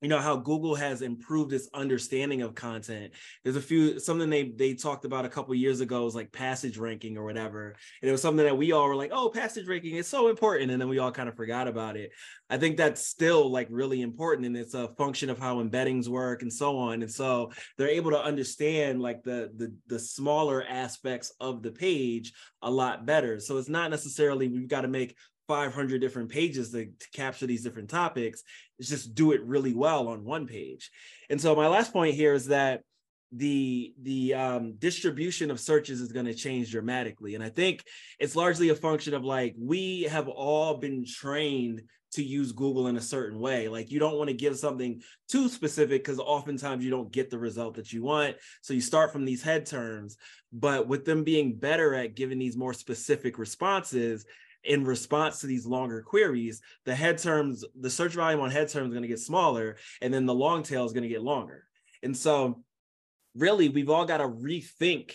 you 0.00 0.08
know 0.08 0.18
how 0.18 0.36
google 0.36 0.74
has 0.74 1.02
improved 1.02 1.52
its 1.52 1.68
understanding 1.74 2.42
of 2.42 2.54
content. 2.54 3.12
There's 3.44 3.56
a 3.56 3.60
few 3.60 3.98
something 4.00 4.30
they 4.30 4.50
they 4.50 4.74
talked 4.74 5.04
about 5.04 5.24
a 5.24 5.28
couple 5.28 5.54
years 5.54 5.80
ago 5.80 6.04
was 6.04 6.14
like 6.14 6.32
passage 6.32 6.78
ranking 6.78 7.18
or 7.18 7.24
whatever. 7.24 7.76
And 8.00 8.08
it 8.08 8.12
was 8.12 8.22
something 8.22 8.44
that 8.44 8.56
we 8.56 8.72
all 8.72 8.88
were 8.88 8.96
like 8.96 9.10
oh 9.12 9.28
passage 9.28 9.66
ranking 9.66 9.96
is 9.96 10.06
so 10.06 10.28
important. 10.28 10.70
And 10.70 10.80
then 10.80 10.88
we 10.88 10.98
all 10.98 11.12
kind 11.12 11.28
of 11.28 11.36
forgot 11.36 11.68
about 11.68 11.96
it. 11.96 12.12
I 12.48 12.56
think 12.56 12.76
that's 12.76 13.06
still 13.06 13.50
like 13.50 13.68
really 13.70 14.00
important 14.02 14.46
and 14.46 14.56
it's 14.56 14.74
a 14.74 14.88
function 14.96 15.30
of 15.30 15.38
how 15.38 15.62
embeddings 15.62 16.08
work 16.08 16.42
and 16.42 16.52
so 16.52 16.78
on. 16.78 17.02
And 17.02 17.10
so 17.10 17.52
they're 17.76 17.88
able 17.88 18.10
to 18.12 18.22
understand 18.22 19.02
like 19.02 19.22
the 19.22 19.50
the, 19.56 19.74
the 19.86 19.98
smaller 19.98 20.64
aspects 20.66 21.32
of 21.40 21.62
the 21.62 21.72
page 21.72 22.32
a 22.62 22.70
lot 22.70 23.06
better. 23.06 23.38
So 23.38 23.58
it's 23.58 23.68
not 23.68 23.90
necessarily 23.90 24.48
we've 24.48 24.68
got 24.68 24.82
to 24.82 24.88
make 24.88 25.14
500 25.50 26.00
different 26.00 26.28
pages 26.28 26.70
to, 26.70 26.86
to, 26.86 27.10
capture 27.12 27.44
these 27.44 27.64
different 27.64 27.90
topics 27.90 28.44
is 28.80 28.88
just 28.88 29.14
do 29.14 29.32
it 29.32 29.44
really 29.44 29.74
well 29.74 30.08
on 30.08 30.24
one 30.24 30.46
page. 30.46 30.90
And 31.28 31.40
so 31.40 31.54
my 31.54 31.68
last 31.68 31.92
point 31.92 32.14
here 32.14 32.34
is 32.34 32.46
that 32.46 32.82
the 33.32 33.94
the 34.02 34.34
um, 34.34 34.72
distribution 34.78 35.50
of 35.52 35.60
searches 35.60 36.00
is 36.00 36.10
going 36.10 36.26
to 36.26 36.34
change 36.34 36.72
dramatically. 36.72 37.36
And 37.36 37.44
i 37.44 37.48
think 37.48 37.84
it's 38.18 38.34
largely 38.34 38.70
a 38.70 38.74
function 38.74 39.14
of 39.14 39.24
like 39.24 39.54
we 39.56 40.02
have 40.04 40.26
all 40.28 40.78
been 40.78 41.04
trained 41.06 41.82
to 42.12 42.24
use 42.24 42.50
google 42.50 42.88
in 42.88 42.96
a 42.96 43.00
certain 43.00 43.38
way. 43.38 43.68
Like 43.68 43.92
you 43.92 44.00
don't 44.00 44.16
want 44.16 44.30
to 44.30 44.34
give 44.34 44.58
something 44.58 45.00
too 45.28 45.48
specific 45.48 46.02
because 46.02 46.18
oftentimes 46.18 46.84
you 46.84 46.90
don't 46.90 47.12
get 47.12 47.30
the 47.30 47.38
result 47.38 47.74
that 47.74 47.92
you 47.92 48.02
want. 48.02 48.34
So 48.62 48.74
you 48.74 48.80
start 48.80 49.12
from 49.12 49.24
these 49.24 49.42
head 49.42 49.64
terms. 49.64 50.16
But 50.52 50.88
with 50.88 51.04
them 51.04 51.22
being 51.22 51.54
better 51.54 51.94
at 51.94 52.16
giving 52.16 52.40
these 52.40 52.56
more 52.56 52.74
specific 52.74 53.38
responses 53.38 54.26
in 54.64 54.84
response 54.84 55.40
to 55.40 55.46
these 55.46 55.66
longer 55.66 56.02
queries, 56.02 56.60
the 56.84 56.94
head 56.94 57.18
terms, 57.18 57.64
the 57.78 57.90
search 57.90 58.14
volume 58.14 58.40
on 58.40 58.50
head 58.50 58.68
terms 58.68 58.88
is 58.88 58.92
going 58.92 59.02
to 59.02 59.08
get 59.08 59.18
smaller, 59.18 59.76
and 60.02 60.12
then 60.12 60.26
the 60.26 60.34
long 60.34 60.62
tail 60.62 60.84
is 60.84 60.92
going 60.92 61.02
to 61.02 61.08
get 61.08 61.22
longer. 61.22 61.64
And 62.02 62.16
so, 62.16 62.62
really, 63.34 63.68
we've 63.68 63.90
all 63.90 64.04
got 64.04 64.18
to 64.18 64.28
rethink 64.28 65.12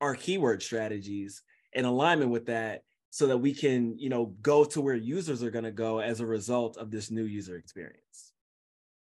our 0.00 0.14
keyword 0.14 0.62
strategies 0.62 1.42
in 1.72 1.84
alignment 1.84 2.30
with 2.30 2.46
that 2.46 2.82
so 3.10 3.26
that 3.26 3.38
we 3.38 3.52
can, 3.52 3.98
you 3.98 4.08
know, 4.08 4.34
go 4.40 4.64
to 4.64 4.80
where 4.80 4.94
users 4.94 5.42
are 5.42 5.50
going 5.50 5.64
to 5.64 5.72
go 5.72 5.98
as 5.98 6.20
a 6.20 6.26
result 6.26 6.76
of 6.76 6.90
this 6.90 7.10
new 7.10 7.24
user 7.24 7.56
experience. 7.56 8.32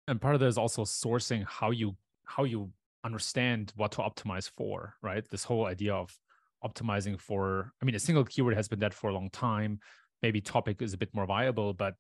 And 0.08 0.20
part 0.20 0.36
of 0.36 0.42
that 0.42 0.48
is 0.48 0.58
also 0.58 0.84
sourcing 0.84 1.46
how 1.48 1.72
you 1.72 1.96
how 2.26 2.44
you 2.44 2.72
understand 3.04 3.74
what 3.76 3.92
to 3.92 3.98
optimize 4.00 4.50
for, 4.50 4.96
right? 5.02 5.24
This 5.30 5.44
whole 5.44 5.66
idea 5.66 5.94
of 5.94 6.18
optimizing 6.64 7.20
for 7.20 7.72
i 7.82 7.86
mean 7.86 7.96
a 7.96 8.00
single 8.00 8.24
keyword 8.24 8.56
has 8.56 8.68
been 8.68 8.80
dead 8.80 8.94
for 8.94 9.10
a 9.10 9.14
long 9.14 9.30
time 9.30 9.80
maybe 10.22 10.42
topic 10.42 10.82
is 10.82 10.94
a 10.94 10.98
bit 10.98 11.10
more 11.14 11.26
viable 11.26 11.74
but 11.74 11.96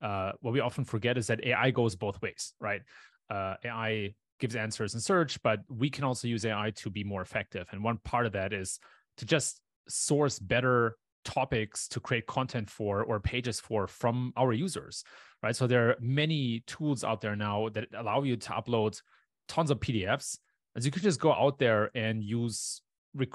uh, 0.00 0.30
what 0.40 0.52
we 0.52 0.60
often 0.60 0.84
forget 0.84 1.18
is 1.18 1.26
that 1.26 1.44
ai 1.44 1.70
goes 1.70 1.96
both 1.96 2.20
ways 2.22 2.54
right 2.60 2.82
uh, 3.30 3.54
AI 3.64 4.14
gives 4.40 4.56
answers 4.56 4.94
in 4.94 5.00
search, 5.00 5.40
but 5.42 5.60
we 5.68 5.90
can 5.90 6.04
also 6.04 6.28
use 6.28 6.44
AI 6.44 6.72
to 6.76 6.90
be 6.90 7.04
more 7.04 7.22
effective. 7.22 7.66
And 7.72 7.82
one 7.82 7.98
part 7.98 8.26
of 8.26 8.32
that 8.32 8.52
is 8.52 8.78
to 9.18 9.26
just 9.26 9.60
source 9.88 10.38
better 10.38 10.96
topics 11.24 11.88
to 11.88 12.00
create 12.00 12.26
content 12.26 12.70
for 12.70 13.02
or 13.02 13.20
pages 13.20 13.60
for 13.60 13.86
from 13.86 14.32
our 14.36 14.52
users, 14.52 15.04
right? 15.42 15.54
So 15.54 15.66
there 15.66 15.90
are 15.90 15.96
many 16.00 16.62
tools 16.66 17.04
out 17.04 17.20
there 17.20 17.36
now 17.36 17.68
that 17.70 17.88
allow 17.96 18.22
you 18.22 18.36
to 18.36 18.50
upload 18.50 19.00
tons 19.48 19.70
of 19.70 19.80
PDFs. 19.80 20.38
As 20.76 20.86
you 20.86 20.92
could 20.92 21.02
just 21.02 21.20
go 21.20 21.32
out 21.32 21.58
there 21.58 21.90
and 21.94 22.22
use 22.22 22.80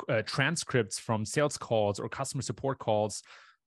uh, 0.09 0.21
transcripts 0.23 0.99
from 0.99 1.25
sales 1.25 1.57
calls 1.57 1.99
or 1.99 2.09
customer 2.09 2.41
support 2.41 2.79
calls, 2.79 3.23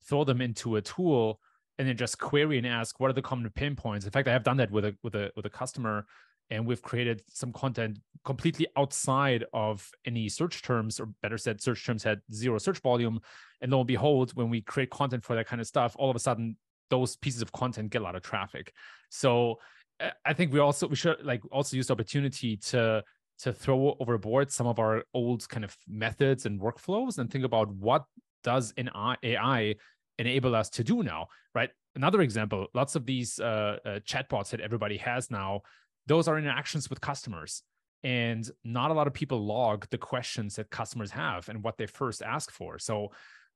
throw 0.08 0.24
them 0.24 0.40
into 0.40 0.76
a 0.76 0.82
tool, 0.82 1.40
and 1.78 1.88
then 1.88 1.96
just 1.96 2.18
query 2.18 2.58
and 2.58 2.66
ask 2.66 2.98
what 3.00 3.10
are 3.10 3.14
the 3.14 3.22
common 3.22 3.50
pain 3.50 3.76
points. 3.76 4.04
In 4.04 4.10
fact, 4.10 4.28
I 4.28 4.32
have 4.32 4.44
done 4.44 4.56
that 4.58 4.70
with 4.70 4.84
a 4.84 4.96
with 5.02 5.14
a 5.14 5.30
with 5.36 5.46
a 5.46 5.50
customer 5.50 6.06
and 6.50 6.66
we've 6.66 6.82
created 6.82 7.22
some 7.28 7.52
content 7.52 7.98
completely 8.24 8.66
outside 8.76 9.44
of 9.52 9.88
any 10.04 10.28
search 10.28 10.62
terms 10.62 11.00
or 11.00 11.06
better 11.22 11.38
said 11.38 11.60
search 11.60 11.84
terms 11.84 12.02
had 12.02 12.20
zero 12.32 12.58
search 12.58 12.80
volume 12.80 13.20
and 13.60 13.72
lo 13.72 13.80
and 13.80 13.86
behold 13.86 14.30
when 14.34 14.48
we 14.48 14.60
create 14.60 14.90
content 14.90 15.24
for 15.24 15.34
that 15.34 15.46
kind 15.46 15.60
of 15.60 15.66
stuff 15.66 15.94
all 15.98 16.10
of 16.10 16.16
a 16.16 16.20
sudden 16.20 16.56
those 16.90 17.16
pieces 17.16 17.42
of 17.42 17.52
content 17.52 17.90
get 17.90 18.00
a 18.00 18.04
lot 18.04 18.16
of 18.16 18.22
traffic 18.22 18.72
so 19.10 19.56
uh, 20.00 20.10
i 20.24 20.32
think 20.32 20.52
we 20.52 20.58
also 20.58 20.86
we 20.86 20.96
should 20.96 21.16
like 21.24 21.42
also 21.50 21.76
use 21.76 21.88
the 21.88 21.92
opportunity 21.92 22.56
to 22.56 23.02
to 23.38 23.52
throw 23.52 23.96
overboard 24.00 24.50
some 24.50 24.66
of 24.66 24.78
our 24.78 25.04
old 25.14 25.48
kind 25.48 25.64
of 25.64 25.76
methods 25.88 26.46
and 26.46 26.60
workflows 26.60 27.18
and 27.18 27.30
think 27.30 27.44
about 27.44 27.70
what 27.74 28.04
does 28.42 28.72
an 28.76 28.90
ai 29.22 29.74
enable 30.18 30.54
us 30.54 30.70
to 30.70 30.84
do 30.84 31.02
now 31.02 31.26
right? 31.54 31.70
Another 31.94 32.20
example 32.20 32.66
lots 32.74 32.94
of 32.96 33.06
these 33.06 33.38
uh, 33.40 33.78
uh, 33.84 33.98
chatbots 34.00 34.50
that 34.50 34.60
everybody 34.60 34.96
has 34.98 35.30
now 35.30 35.62
those 36.06 36.28
are 36.28 36.38
interactions 36.38 36.88
with 36.88 37.00
customers. 37.00 37.62
And 38.02 38.48
not 38.64 38.90
a 38.90 38.94
lot 38.94 39.06
of 39.06 39.14
people 39.14 39.44
log 39.44 39.86
the 39.90 39.98
questions 39.98 40.56
that 40.56 40.70
customers 40.70 41.10
have 41.10 41.48
and 41.48 41.62
what 41.62 41.76
they 41.76 41.86
first 41.86 42.22
ask 42.22 42.50
for. 42.50 42.78
So 42.78 43.10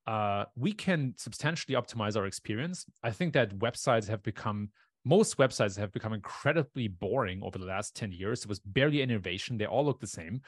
uh, 0.07 0.45
we 0.55 0.73
can 0.73 1.13
substantially 1.17 1.75
optimize 1.75 2.17
our 2.17 2.25
experience. 2.25 2.85
I 3.03 3.11
think 3.11 3.33
that 3.33 3.57
websites 3.59 4.09
have 4.09 4.23
become 4.23 4.69
most 5.03 5.37
websites 5.37 5.77
have 5.77 5.91
become 5.91 6.13
incredibly 6.13 6.87
boring 6.87 7.41
over 7.43 7.57
the 7.57 7.65
last 7.65 7.95
10 7.95 8.11
years. 8.11 8.41
It 8.41 8.49
was 8.49 8.59
barely 8.59 9.01
innovation. 9.01 9.57
They 9.57 9.65
all 9.65 9.85
look 9.85 9.99
the 9.99 10.07
same. 10.07 10.41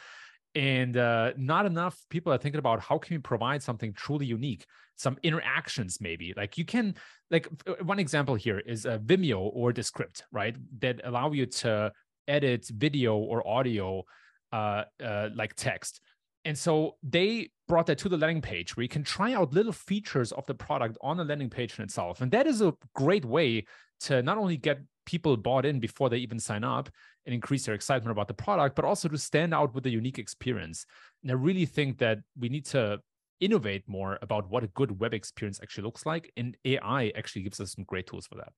And 0.56 0.98
uh, 0.98 1.32
not 1.36 1.66
enough 1.66 1.98
people 2.10 2.32
are 2.32 2.38
thinking 2.38 2.60
about 2.60 2.80
how 2.80 3.00
can 3.00 3.16
we 3.16 3.20
provide 3.20 3.64
something 3.64 3.92
truly 3.94 4.28
unique, 4.28 4.66
some 4.96 5.18
interactions 5.24 6.00
maybe. 6.00 6.34
Like 6.38 6.58
you 6.58 6.66
can, 6.66 6.96
like 7.32 7.48
one 7.82 7.98
example 7.98 8.36
here 8.36 8.60
is 8.60 8.86
a 8.86 9.00
Vimeo 9.00 9.40
or 9.40 9.74
Descript, 9.74 10.24
right? 10.32 10.56
That 10.80 11.02
allow 11.04 11.32
you 11.32 11.48
to 11.48 11.92
edit 12.28 12.68
video 12.68 13.18
or 13.18 13.46
audio 13.48 14.04
uh, 14.52 14.84
uh, 15.04 15.30
like 15.34 15.56
text. 15.56 16.00
And 16.46 16.58
so 16.58 16.98
they 17.02 17.50
brought 17.68 17.88
that 17.88 17.98
to 18.00 18.10
the 18.10 18.18
landing 18.18 18.42
page 18.42 18.76
where 18.76 18.84
you 18.84 18.90
can 18.90 19.04
try 19.04 19.34
out 19.34 19.54
little 19.54 19.72
features 19.72 20.32
of 20.34 20.46
the 20.46 20.54
product 20.54 20.98
on 21.02 21.18
the 21.18 21.24
landing 21.24 21.50
page 21.50 21.80
in 21.80 21.84
itself. 21.84 22.22
And 22.22 22.32
that 22.32 22.46
is 22.46 22.62
a 22.62 22.74
great 22.94 23.26
way 23.26 23.66
to 24.04 24.22
not 24.22 24.38
only 24.38 24.58
get 24.58 24.80
people 25.06 25.36
bought 25.36 25.66
in 25.66 25.80
before 25.80 26.10
they 26.10 26.18
even 26.18 26.40
sign 26.40 26.64
up 26.64 26.90
and 27.26 27.34
increase 27.34 27.66
their 27.66 27.76
excitement 27.76 28.12
about 28.12 28.28
the 28.28 28.34
product, 28.34 28.76
but 28.76 28.86
also 28.86 29.08
to 29.10 29.18
stand 29.18 29.54
out 29.54 29.74
with 29.74 29.86
a 29.86 29.90
unique 29.90 30.20
experience. 30.20 30.86
And 31.22 31.32
I 31.32 31.36
really 31.36 31.66
think 31.66 31.98
that 32.00 32.20
we 32.38 32.50
need 32.50 32.66
to 32.68 33.00
innovate 33.40 33.84
more 33.88 34.18
about 34.22 34.50
what 34.50 34.64
a 34.64 34.68
good 34.68 35.00
web 35.00 35.14
experience 35.14 35.60
actually 35.62 35.84
looks 35.84 36.06
like. 36.06 36.32
And 36.38 36.56
AI 36.66 37.12
actually 37.16 37.44
gives 37.44 37.60
us 37.60 37.74
some 37.74 37.84
great 37.86 38.08
tools 38.08 38.28
for 38.28 38.36
that. 38.36 38.54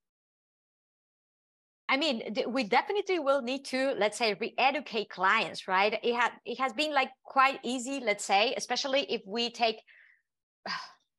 I 1.87 1.97
mean, 1.97 2.35
we 2.47 2.63
definitely 2.63 3.19
will 3.19 3.43
need 3.43 3.65
to, 3.65 3.93
let's 3.97 4.17
say, 4.17 4.35
re-educate 4.39 5.09
clients, 5.09 5.67
right? 5.67 5.99
It 6.01 6.15
had 6.15 6.31
it 6.43 6.59
has 6.59 6.73
been 6.73 6.93
like 6.93 7.11
quite 7.23 7.59
easy, 7.63 8.01
let's 8.03 8.25
say, 8.25 8.55
especially 8.57 9.01
if 9.01 9.21
we 9.27 9.51
take 9.51 9.77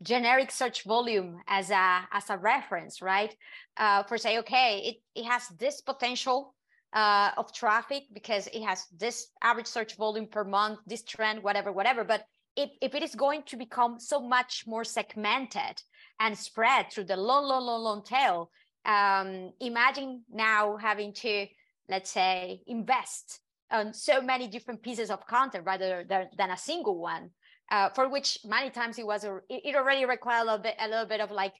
generic 0.03 0.51
search 0.51 0.85
volume 0.85 1.41
as 1.49 1.71
a 1.71 2.09
as 2.13 2.29
a 2.31 2.37
reference, 2.37 3.01
right? 3.01 3.35
Uh, 3.77 4.03
for 4.05 4.19
say, 4.19 4.39
okay, 4.39 4.83
it, 5.15 5.21
it 5.21 5.25
has 5.25 5.49
this 5.59 5.81
potential 5.81 6.55
uh, 6.93 7.31
of 7.37 7.53
traffic 7.53 8.05
because 8.13 8.47
it 8.49 8.63
has 8.63 8.87
this 8.97 9.29
average 9.43 9.67
search 9.67 9.97
volume 9.97 10.27
per 10.27 10.45
month, 10.45 10.79
this 10.87 11.05
trend, 11.05 11.43
whatever, 11.43 11.73
whatever. 11.73 12.05
But 12.05 12.25
if, 12.57 12.71
if 12.81 12.95
it 12.95 13.03
is 13.03 13.15
going 13.15 13.43
to 13.47 13.57
become 13.57 14.01
so 14.01 14.21
much 14.21 14.65
more 14.67 14.85
segmented 14.85 15.83
and 16.21 16.37
spread 16.37 16.91
through 16.91 17.05
the 17.05 17.17
long, 17.17 17.45
long, 17.45 17.65
long, 17.65 17.83
long 17.83 18.03
tail, 18.03 18.51
um, 18.87 19.53
imagine 19.61 20.23
now 20.33 20.77
having 20.77 21.13
to, 21.13 21.47
let's 21.89 22.11
say, 22.11 22.63
invest 22.67 23.41
on 23.71 23.93
so 23.93 24.23
many 24.23 24.47
different 24.47 24.83
pieces 24.83 25.11
of 25.11 25.27
content 25.27 25.65
rather 25.67 26.05
than, 26.09 26.29
than 26.39 26.51
a 26.51 26.57
single 26.57 26.99
one 26.99 27.31
uh, 27.71 27.89
for 27.91 28.09
which 28.09 28.39
many 28.45 28.71
times 28.71 28.99
it 28.99 29.07
was 29.07 29.25
a, 29.25 29.41
it 29.49 29.75
already 29.75 30.05
required 30.05 30.43
a 30.43 30.45
little 30.45 30.59
bit 30.59 30.75
a 30.81 30.89
little 30.89 31.07
bit 31.07 31.21
of 31.21 31.31
like 31.31 31.55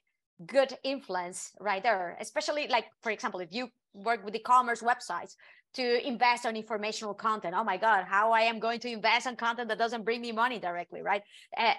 good 0.45 0.73
influence 0.83 1.51
right 1.59 1.83
there. 1.83 2.17
Especially 2.19 2.67
like 2.67 2.85
for 3.01 3.11
example 3.11 3.39
if 3.39 3.49
you 3.51 3.69
work 3.93 4.23
with 4.23 4.35
e-commerce 4.35 4.81
websites 4.81 5.35
to 5.73 6.07
invest 6.07 6.45
on 6.45 6.55
informational 6.55 7.13
content 7.13 7.53
oh 7.57 7.63
my 7.63 7.77
god 7.77 8.05
how 8.07 8.31
i 8.31 8.41
am 8.41 8.59
going 8.59 8.79
to 8.79 8.89
invest 8.89 9.27
on 9.27 9.35
content 9.35 9.67
that 9.67 9.77
doesn't 9.77 10.03
bring 10.03 10.21
me 10.21 10.31
money 10.31 10.59
directly 10.59 11.01
right? 11.01 11.21
Uh, 11.57 11.73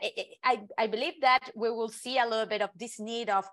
I, 0.45 0.61
I 0.77 0.87
believe 0.89 1.15
that 1.23 1.51
we 1.55 1.71
will 1.71 1.89
see 1.89 2.19
a 2.19 2.27
little 2.27 2.47
bit 2.47 2.61
of 2.61 2.71
this 2.77 3.01
need 3.01 3.31
of 3.31 3.45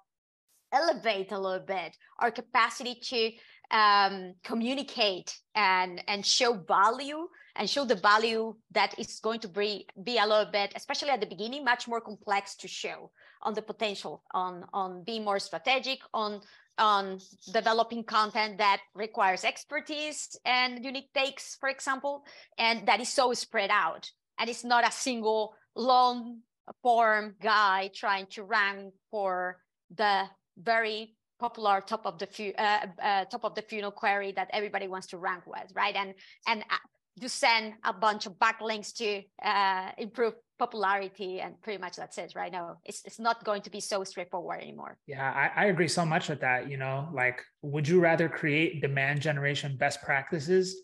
elevate 0.71 1.31
a 1.31 1.39
little 1.39 1.65
bit 1.65 1.95
our 2.19 2.31
capacity 2.31 2.95
to 2.95 3.31
um, 3.75 4.33
communicate 4.43 5.37
and 5.55 6.03
and 6.07 6.25
show 6.25 6.53
value 6.53 7.27
and 7.55 7.69
show 7.69 7.85
the 7.85 7.95
value 7.95 8.55
that 8.71 8.97
is 8.99 9.19
going 9.19 9.39
to 9.39 9.47
be, 9.47 9.87
be 10.03 10.17
a 10.17 10.25
little 10.25 10.51
bit, 10.51 10.73
especially 10.75 11.09
at 11.09 11.21
the 11.21 11.25
beginning, 11.25 11.63
much 11.63 11.87
more 11.87 12.01
complex 12.01 12.55
to 12.57 12.67
show 12.67 13.11
on 13.41 13.53
the 13.53 13.61
potential, 13.61 14.23
on, 14.31 14.65
on 14.73 15.03
being 15.03 15.23
more 15.23 15.39
strategic, 15.39 15.99
on, 16.13 16.41
on 16.77 17.19
developing 17.53 18.03
content 18.03 18.57
that 18.57 18.81
requires 18.93 19.45
expertise 19.45 20.37
and 20.45 20.83
unique 20.83 21.13
takes, 21.13 21.55
for 21.55 21.69
example, 21.69 22.25
and 22.57 22.87
that 22.87 22.99
is 22.99 23.09
so 23.09 23.33
spread 23.33 23.69
out. 23.71 24.09
And 24.37 24.49
it's 24.49 24.65
not 24.65 24.87
a 24.87 24.91
single 24.91 25.55
long 25.75 26.39
form 26.81 27.35
guy 27.41 27.89
trying 27.93 28.25
to 28.31 28.43
rank 28.43 28.93
for 29.11 29.57
the 29.95 30.23
very 30.57 31.15
popular 31.39 31.81
top 31.81 32.05
of 32.05 32.17
the 32.17 32.27
fu- 32.27 32.53
uh, 32.57 32.87
uh, 33.01 33.25
top 33.25 33.43
of 33.43 33.55
the 33.55 33.61
funnel 33.61 33.91
query 33.91 34.31
that 34.33 34.49
everybody 34.51 34.87
wants 34.87 35.07
to 35.07 35.17
rank 35.17 35.45
with, 35.45 35.71
right? 35.73 35.95
And 35.95 36.13
and 36.47 36.63
you 37.15 37.29
send 37.29 37.73
a 37.83 37.93
bunch 37.93 38.25
of 38.25 38.33
backlinks 38.33 38.93
to 38.93 39.21
uh, 39.43 39.91
improve 39.97 40.33
popularity 40.57 41.41
and 41.41 41.61
pretty 41.61 41.79
much 41.79 41.95
that's 41.95 42.17
it 42.17 42.33
right? 42.35 42.51
Now 42.51 42.77
it's, 42.85 43.03
it's 43.05 43.19
not 43.19 43.43
going 43.43 43.61
to 43.63 43.69
be 43.69 43.79
so 43.79 44.03
straightforward 44.03 44.61
anymore. 44.61 44.97
Yeah 45.07 45.31
I, 45.31 45.63
I 45.63 45.65
agree 45.65 45.87
so 45.87 46.05
much 46.05 46.29
with 46.29 46.41
that 46.41 46.69
you 46.69 46.77
know 46.77 47.09
like 47.13 47.41
would 47.61 47.87
you 47.87 47.99
rather 47.99 48.29
create 48.29 48.81
demand 48.81 49.21
generation 49.21 49.77
best 49.77 50.01
practices 50.01 50.75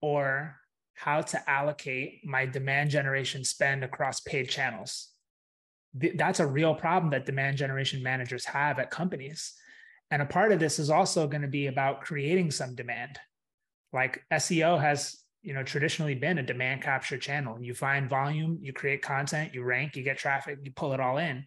or 0.00 0.56
how 0.94 1.22
to 1.22 1.50
allocate 1.50 2.20
my 2.26 2.44
demand 2.44 2.90
generation 2.90 3.42
spend 3.44 3.82
across 3.84 4.20
paid 4.20 4.48
channels? 4.48 5.08
That's 5.94 6.40
a 6.40 6.46
real 6.46 6.74
problem 6.74 7.10
that 7.10 7.26
demand 7.26 7.56
generation 7.56 8.02
managers 8.02 8.44
have 8.44 8.78
at 8.78 8.90
companies. 8.90 9.54
And 10.10 10.22
a 10.22 10.26
part 10.26 10.52
of 10.52 10.60
this 10.60 10.78
is 10.78 10.90
also 10.90 11.26
going 11.26 11.42
to 11.42 11.48
be 11.48 11.68
about 11.68 12.02
creating 12.02 12.50
some 12.50 12.74
demand. 12.74 13.18
Like 13.92 14.22
seo 14.32 14.80
has 14.80 15.16
you 15.42 15.54
know 15.54 15.62
traditionally 15.62 16.14
been 16.14 16.38
a 16.38 16.42
demand 16.42 16.82
capture 16.82 17.18
channel. 17.18 17.60
You 17.60 17.74
find 17.74 18.08
volume 18.08 18.58
you 18.60 18.72
create 18.72 19.02
content 19.02 19.54
you 19.54 19.62
rank 19.62 19.96
you 19.96 20.02
get 20.02 20.18
traffic 20.18 20.58
you 20.62 20.72
pull 20.72 20.92
it 20.92 21.00
all 21.00 21.18
in. 21.18 21.44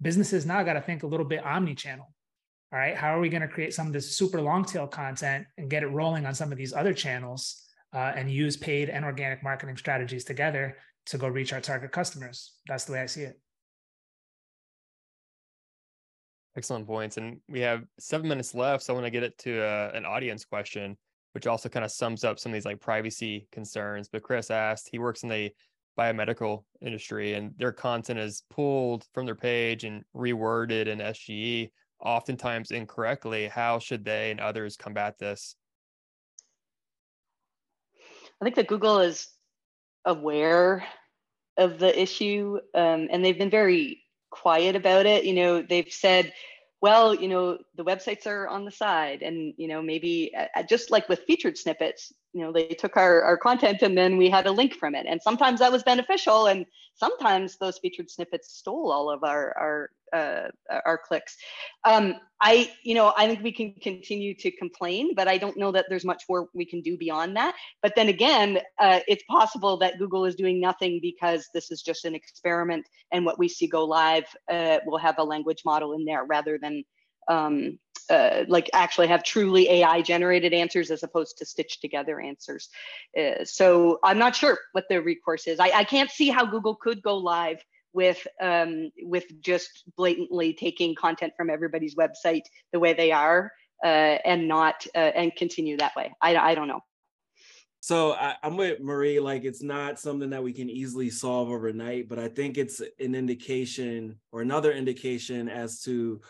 Businesses 0.00 0.46
now 0.46 0.62
got 0.62 0.74
to 0.74 0.80
think 0.80 1.02
a 1.02 1.06
little 1.06 1.26
bit 1.26 1.44
omni-channel. 1.44 2.06
All 2.72 2.78
right 2.78 2.96
how 2.96 3.16
are 3.16 3.20
we 3.20 3.28
going 3.28 3.42
to 3.42 3.48
create 3.48 3.74
some 3.74 3.86
of 3.86 3.92
this 3.92 4.16
super 4.16 4.40
long 4.40 4.64
tail 4.64 4.86
content 4.86 5.46
and 5.58 5.68
get 5.68 5.82
it 5.82 5.88
rolling 5.88 6.26
on 6.26 6.34
some 6.34 6.52
of 6.52 6.58
these 6.58 6.72
other 6.72 6.94
channels 6.94 7.66
uh, 7.92 8.12
and 8.16 8.30
use 8.30 8.56
paid 8.56 8.88
and 8.88 9.04
organic 9.04 9.42
marketing 9.42 9.76
strategies 9.76 10.24
together 10.24 10.78
to 11.06 11.18
go 11.18 11.28
reach 11.28 11.52
our 11.52 11.60
target 11.60 11.90
customers? 11.92 12.52
That's 12.68 12.84
the 12.84 12.92
way 12.92 13.00
i 13.00 13.06
see 13.06 13.22
it. 13.22 13.38
Excellent 16.56 16.86
points 16.86 17.16
and 17.16 17.40
we 17.48 17.60
have 17.60 17.82
seven 17.98 18.28
minutes 18.28 18.54
left 18.54 18.84
so 18.84 18.92
i 18.92 18.94
want 18.94 19.06
to 19.06 19.10
get 19.10 19.22
it 19.22 19.36
to 19.38 19.62
uh, 19.62 19.90
an 19.94 20.04
audience 20.04 20.44
question 20.44 20.96
which 21.32 21.46
also 21.46 21.68
kind 21.68 21.84
of 21.84 21.90
sums 21.90 22.24
up 22.24 22.38
some 22.38 22.52
of 22.52 22.54
these 22.54 22.64
like 22.64 22.80
privacy 22.80 23.46
concerns. 23.52 24.08
But 24.08 24.22
Chris 24.22 24.50
asked, 24.50 24.88
he 24.90 24.98
works 24.98 25.22
in 25.22 25.28
the 25.28 25.52
biomedical 25.98 26.64
industry 26.80 27.34
and 27.34 27.52
their 27.58 27.72
content 27.72 28.18
is 28.18 28.44
pulled 28.50 29.06
from 29.12 29.26
their 29.26 29.34
page 29.34 29.84
and 29.84 30.04
reworded 30.16 30.86
in 30.86 30.98
SGE, 30.98 31.70
oftentimes 32.00 32.70
incorrectly. 32.70 33.48
How 33.48 33.78
should 33.78 34.04
they 34.04 34.30
and 34.30 34.40
others 34.40 34.76
combat 34.76 35.18
this? 35.18 35.56
I 38.40 38.44
think 38.44 38.56
that 38.56 38.68
Google 38.68 39.00
is 39.00 39.28
aware 40.04 40.84
of 41.56 41.78
the 41.78 42.00
issue 42.00 42.58
um, 42.74 43.08
and 43.10 43.24
they've 43.24 43.38
been 43.38 43.50
very 43.50 44.02
quiet 44.30 44.74
about 44.74 45.06
it. 45.06 45.24
You 45.24 45.34
know, 45.34 45.62
they've 45.62 45.92
said 45.92 46.32
well, 46.82 47.14
you 47.14 47.28
know, 47.28 47.58
the 47.76 47.84
websites 47.84 48.26
are 48.26 48.48
on 48.48 48.64
the 48.64 48.70
side, 48.72 49.22
and 49.22 49.54
you 49.56 49.68
know, 49.68 49.80
maybe 49.80 50.34
uh, 50.36 50.62
just 50.64 50.90
like 50.90 51.08
with 51.08 51.20
featured 51.26 51.56
snippets, 51.56 52.12
you 52.32 52.42
know, 52.42 52.52
they 52.52 52.68
took 52.68 52.96
our 52.96 53.22
our 53.22 53.36
content 53.36 53.82
and 53.82 53.96
then 53.96 54.16
we 54.16 54.30
had 54.30 54.46
a 54.46 54.52
link 54.52 54.74
from 54.74 54.94
it, 54.94 55.06
and 55.08 55.20
sometimes 55.22 55.60
that 55.60 55.72
was 55.72 55.82
beneficial, 55.82 56.46
and 56.46 56.66
sometimes 56.94 57.58
those 57.58 57.78
featured 57.78 58.10
snippets 58.10 58.54
stole 58.54 58.90
all 58.90 59.10
of 59.10 59.22
our 59.22 59.56
our 59.58 59.90
uh, 60.12 60.48
our 60.84 60.98
clicks. 60.98 61.36
Um, 61.84 62.16
I, 62.40 62.70
you 62.82 62.94
know, 62.94 63.14
I 63.16 63.26
think 63.26 63.42
we 63.42 63.52
can 63.52 63.74
continue 63.82 64.34
to 64.34 64.50
complain, 64.50 65.14
but 65.14 65.28
I 65.28 65.38
don't 65.38 65.56
know 65.56 65.72
that 65.72 65.86
there's 65.88 66.04
much 66.04 66.24
more 66.28 66.48
we 66.54 66.66
can 66.66 66.82
do 66.82 66.98
beyond 66.98 67.36
that. 67.36 67.54
But 67.82 67.94
then 67.96 68.08
again, 68.08 68.58
uh, 68.78 69.00
it's 69.06 69.22
possible 69.30 69.78
that 69.78 69.98
Google 69.98 70.24
is 70.24 70.34
doing 70.34 70.60
nothing 70.60 70.98
because 71.00 71.48
this 71.54 71.70
is 71.70 71.82
just 71.82 72.04
an 72.04 72.14
experiment, 72.14 72.86
and 73.10 73.24
what 73.24 73.38
we 73.38 73.48
see 73.48 73.66
go 73.66 73.84
live 73.84 74.24
uh, 74.50 74.78
will 74.86 74.98
have 74.98 75.18
a 75.18 75.24
language 75.24 75.62
model 75.64 75.92
in 75.92 76.04
there 76.04 76.24
rather 76.24 76.58
than 76.58 76.84
um, 77.28 77.78
uh, 78.10 78.44
like 78.48 78.68
actually 78.72 79.06
have 79.06 79.22
truly 79.22 79.68
AI 79.68 80.02
generated 80.02 80.52
answers 80.52 80.90
as 80.90 81.02
opposed 81.02 81.38
to 81.38 81.46
stitched 81.46 81.80
together 81.80 82.20
answers. 82.20 82.68
Uh, 83.18 83.44
so 83.44 83.98
I'm 84.02 84.18
not 84.18 84.34
sure 84.34 84.58
what 84.72 84.84
the 84.88 85.00
recourse 85.00 85.46
is. 85.46 85.60
I, 85.60 85.70
I, 85.70 85.84
can't 85.84 86.10
see 86.10 86.28
how 86.28 86.44
Google 86.44 86.74
could 86.74 87.00
go 87.02 87.16
live 87.16 87.62
with 87.92 88.26
um, 88.40 88.90
with 89.02 89.24
just 89.40 89.84
blatantly 89.96 90.52
taking 90.52 90.94
content 90.94 91.32
from 91.36 91.48
everybody's 91.50 91.94
website 91.94 92.42
the 92.72 92.80
way 92.80 92.92
they 92.92 93.12
are 93.12 93.52
uh, 93.84 94.18
and 94.24 94.48
not 94.48 94.86
uh, 94.94 94.98
and 94.98 95.34
continue 95.36 95.76
that 95.76 95.94
way. 95.96 96.12
I, 96.20 96.36
I 96.36 96.54
don't 96.54 96.68
know. 96.68 96.80
So 97.80 98.12
I, 98.12 98.36
am 98.44 98.56
with 98.56 98.80
Marie. 98.80 99.18
Like 99.18 99.44
it's 99.44 99.62
not 99.62 99.98
something 99.98 100.30
that 100.30 100.42
we 100.42 100.52
can 100.52 100.70
easily 100.70 101.10
solve 101.10 101.50
overnight, 101.50 102.08
but 102.08 102.18
I 102.18 102.28
think 102.28 102.56
it's 102.56 102.80
an 102.80 103.14
indication 103.14 104.20
or 104.30 104.40
another 104.40 104.72
indication 104.72 105.48
as 105.48 105.82
to 105.82 106.20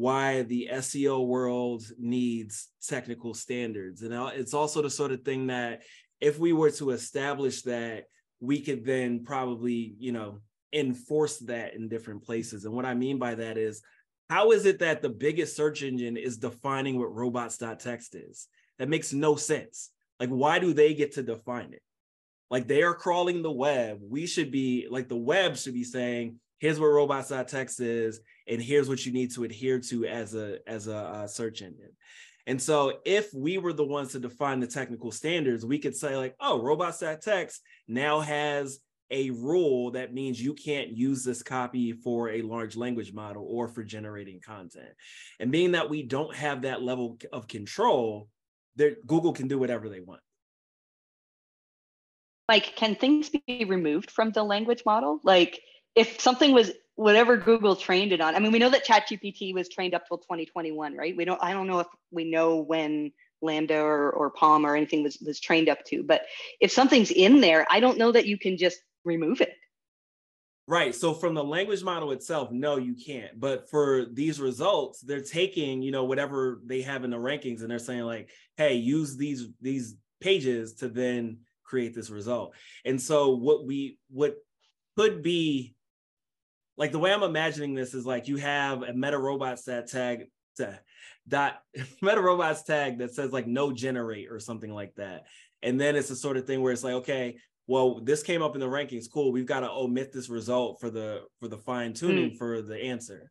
why 0.00 0.42
the 0.42 0.70
SEO 0.72 1.26
world 1.26 1.82
needs 1.98 2.68
technical 2.88 3.34
standards. 3.34 4.00
And 4.00 4.14
uh, 4.14 4.30
it's 4.32 4.54
also 4.54 4.80
the 4.80 4.88
sort 4.88 5.12
of 5.12 5.22
thing 5.22 5.48
that 5.48 5.82
if 6.22 6.38
we 6.38 6.54
were 6.54 6.70
to 6.72 6.90
establish 6.90 7.62
that, 7.62 8.04
we 8.40 8.62
could 8.62 8.82
then 8.82 9.24
probably, 9.24 9.94
you 9.98 10.12
know, 10.12 10.40
enforce 10.72 11.38
that 11.40 11.74
in 11.74 11.90
different 11.90 12.24
places. 12.24 12.64
And 12.64 12.72
what 12.72 12.86
I 12.86 12.94
mean 12.94 13.18
by 13.18 13.34
that 13.34 13.58
is, 13.58 13.82
how 14.30 14.52
is 14.52 14.64
it 14.64 14.78
that 14.78 15.02
the 15.02 15.10
biggest 15.10 15.54
search 15.54 15.82
engine 15.82 16.16
is 16.16 16.38
defining 16.38 16.98
what 16.98 17.14
robots.txt 17.14 18.30
is? 18.30 18.48
That 18.78 18.88
makes 18.88 19.12
no 19.12 19.36
sense. 19.36 19.90
Like, 20.18 20.30
why 20.30 20.60
do 20.60 20.72
they 20.72 20.94
get 20.94 21.12
to 21.12 21.22
define 21.22 21.74
it? 21.74 21.82
Like, 22.50 22.66
they 22.66 22.82
are 22.82 22.94
crawling 22.94 23.42
the 23.42 23.52
web. 23.52 23.98
We 24.02 24.26
should 24.26 24.50
be, 24.50 24.86
like, 24.88 25.08
the 25.08 25.16
web 25.16 25.58
should 25.58 25.74
be 25.74 25.84
saying, 25.84 26.40
here's 26.60 26.78
what 26.78 26.86
robots.txt 26.86 27.80
is, 27.80 28.20
and 28.46 28.62
here's 28.62 28.88
what 28.88 29.04
you 29.04 29.12
need 29.12 29.32
to 29.34 29.44
adhere 29.44 29.80
to 29.80 30.06
as 30.06 30.34
a 30.34 30.58
as 30.68 30.86
a, 30.86 31.22
a 31.24 31.28
search 31.28 31.62
engine. 31.62 31.90
And 32.46 32.60
so 32.60 32.98
if 33.04 33.32
we 33.34 33.58
were 33.58 33.72
the 33.72 33.84
ones 33.84 34.12
to 34.12 34.20
define 34.20 34.60
the 34.60 34.66
technical 34.66 35.10
standards, 35.10 35.66
we 35.66 35.78
could 35.78 35.96
say 35.96 36.16
like, 36.16 36.36
oh, 36.40 36.62
robots.txt 36.62 37.58
now 37.88 38.20
has 38.20 38.78
a 39.10 39.30
rule 39.30 39.90
that 39.92 40.14
means 40.14 40.40
you 40.40 40.54
can't 40.54 40.88
use 40.88 41.24
this 41.24 41.42
copy 41.42 41.92
for 41.92 42.30
a 42.30 42.42
large 42.42 42.76
language 42.76 43.12
model 43.12 43.44
or 43.48 43.68
for 43.68 43.82
generating 43.82 44.40
content. 44.40 44.88
And 45.38 45.50
being 45.50 45.72
that 45.72 45.90
we 45.90 46.02
don't 46.02 46.34
have 46.34 46.62
that 46.62 46.82
level 46.82 47.18
of 47.32 47.48
control, 47.48 48.28
Google 49.06 49.32
can 49.32 49.48
do 49.48 49.58
whatever 49.58 49.88
they 49.88 50.00
want. 50.00 50.20
Like, 52.48 52.74
can 52.74 52.96
things 52.96 53.30
be 53.46 53.64
removed 53.64 54.10
from 54.10 54.32
the 54.32 54.42
language 54.42 54.82
model? 54.84 55.20
Like, 55.22 55.60
if 55.94 56.20
something 56.20 56.52
was 56.52 56.72
whatever 56.94 57.36
Google 57.36 57.76
trained 57.76 58.12
it 58.12 58.20
on. 58.20 58.34
I 58.34 58.40
mean, 58.40 58.52
we 58.52 58.58
know 58.58 58.68
that 58.70 58.86
ChatGPT 58.86 59.54
was 59.54 59.70
trained 59.70 59.94
up 59.94 60.06
till 60.06 60.18
2021, 60.18 60.94
right? 60.94 61.16
We 61.16 61.24
don't. 61.24 61.42
I 61.42 61.52
don't 61.52 61.66
know 61.66 61.80
if 61.80 61.86
we 62.10 62.30
know 62.30 62.58
when 62.58 63.12
LaMDA 63.42 63.82
or, 63.82 64.10
or 64.10 64.32
PaLM 64.32 64.64
or 64.64 64.76
anything 64.76 65.02
was 65.02 65.18
was 65.24 65.40
trained 65.40 65.68
up 65.68 65.84
to. 65.86 66.02
But 66.02 66.22
if 66.60 66.70
something's 66.70 67.10
in 67.10 67.40
there, 67.40 67.66
I 67.70 67.80
don't 67.80 67.98
know 67.98 68.12
that 68.12 68.26
you 68.26 68.38
can 68.38 68.56
just 68.56 68.78
remove 69.04 69.40
it. 69.40 69.52
Right. 70.66 70.94
So 70.94 71.14
from 71.14 71.34
the 71.34 71.42
language 71.42 71.82
model 71.82 72.12
itself, 72.12 72.52
no, 72.52 72.76
you 72.76 72.94
can't. 72.94 73.40
But 73.40 73.68
for 73.70 74.04
these 74.04 74.38
results, 74.38 75.00
they're 75.00 75.20
taking, 75.20 75.82
you 75.82 75.90
know, 75.90 76.04
whatever 76.04 76.60
they 76.64 76.82
have 76.82 77.02
in 77.02 77.10
the 77.10 77.16
rankings 77.16 77.62
and 77.62 77.70
they're 77.70 77.80
saying 77.80 78.02
like, 78.02 78.30
hey, 78.56 78.74
use 78.74 79.16
these 79.16 79.48
these 79.60 79.96
pages 80.20 80.74
to 80.74 80.88
then 80.88 81.38
create 81.64 81.94
this 81.94 82.10
result. 82.10 82.54
And 82.84 83.00
so 83.00 83.36
what 83.36 83.64
we 83.64 83.98
what 84.10 84.36
could 84.96 85.22
be 85.22 85.74
like 86.76 86.92
the 86.92 86.98
way 86.98 87.12
I'm 87.12 87.22
imagining 87.22 87.74
this 87.74 87.94
is 87.94 88.06
like 88.06 88.28
you 88.28 88.36
have 88.36 88.82
a 88.82 88.92
meta 88.92 89.18
robots 89.18 89.64
that 89.64 89.88
tag 89.88 90.26
to, 90.56 90.78
dot 91.28 91.60
meta 92.02 92.20
robots 92.20 92.62
tag 92.62 92.98
that 92.98 93.14
says 93.14 93.32
like 93.32 93.46
no 93.46 93.72
generate 93.72 94.30
or 94.30 94.38
something 94.38 94.72
like 94.72 94.94
that. 94.96 95.24
And 95.62 95.78
then 95.80 95.96
it's 95.96 96.08
the 96.08 96.16
sort 96.16 96.36
of 96.36 96.46
thing 96.46 96.62
where 96.62 96.72
it's 96.72 96.84
like, 96.84 96.94
okay, 96.94 97.36
well, 97.66 98.00
this 98.00 98.22
came 98.22 98.42
up 98.42 98.54
in 98.54 98.60
the 98.60 98.66
rankings. 98.66 99.10
Cool. 99.12 99.30
We've 99.30 99.46
got 99.46 99.60
to 99.60 99.70
omit 99.70 100.12
this 100.12 100.28
result 100.28 100.80
for 100.80 100.90
the 100.90 101.22
for 101.38 101.48
the 101.48 101.58
fine 101.58 101.92
tuning 101.92 102.30
mm. 102.30 102.38
for 102.38 102.62
the 102.62 102.76
answer. 102.76 103.30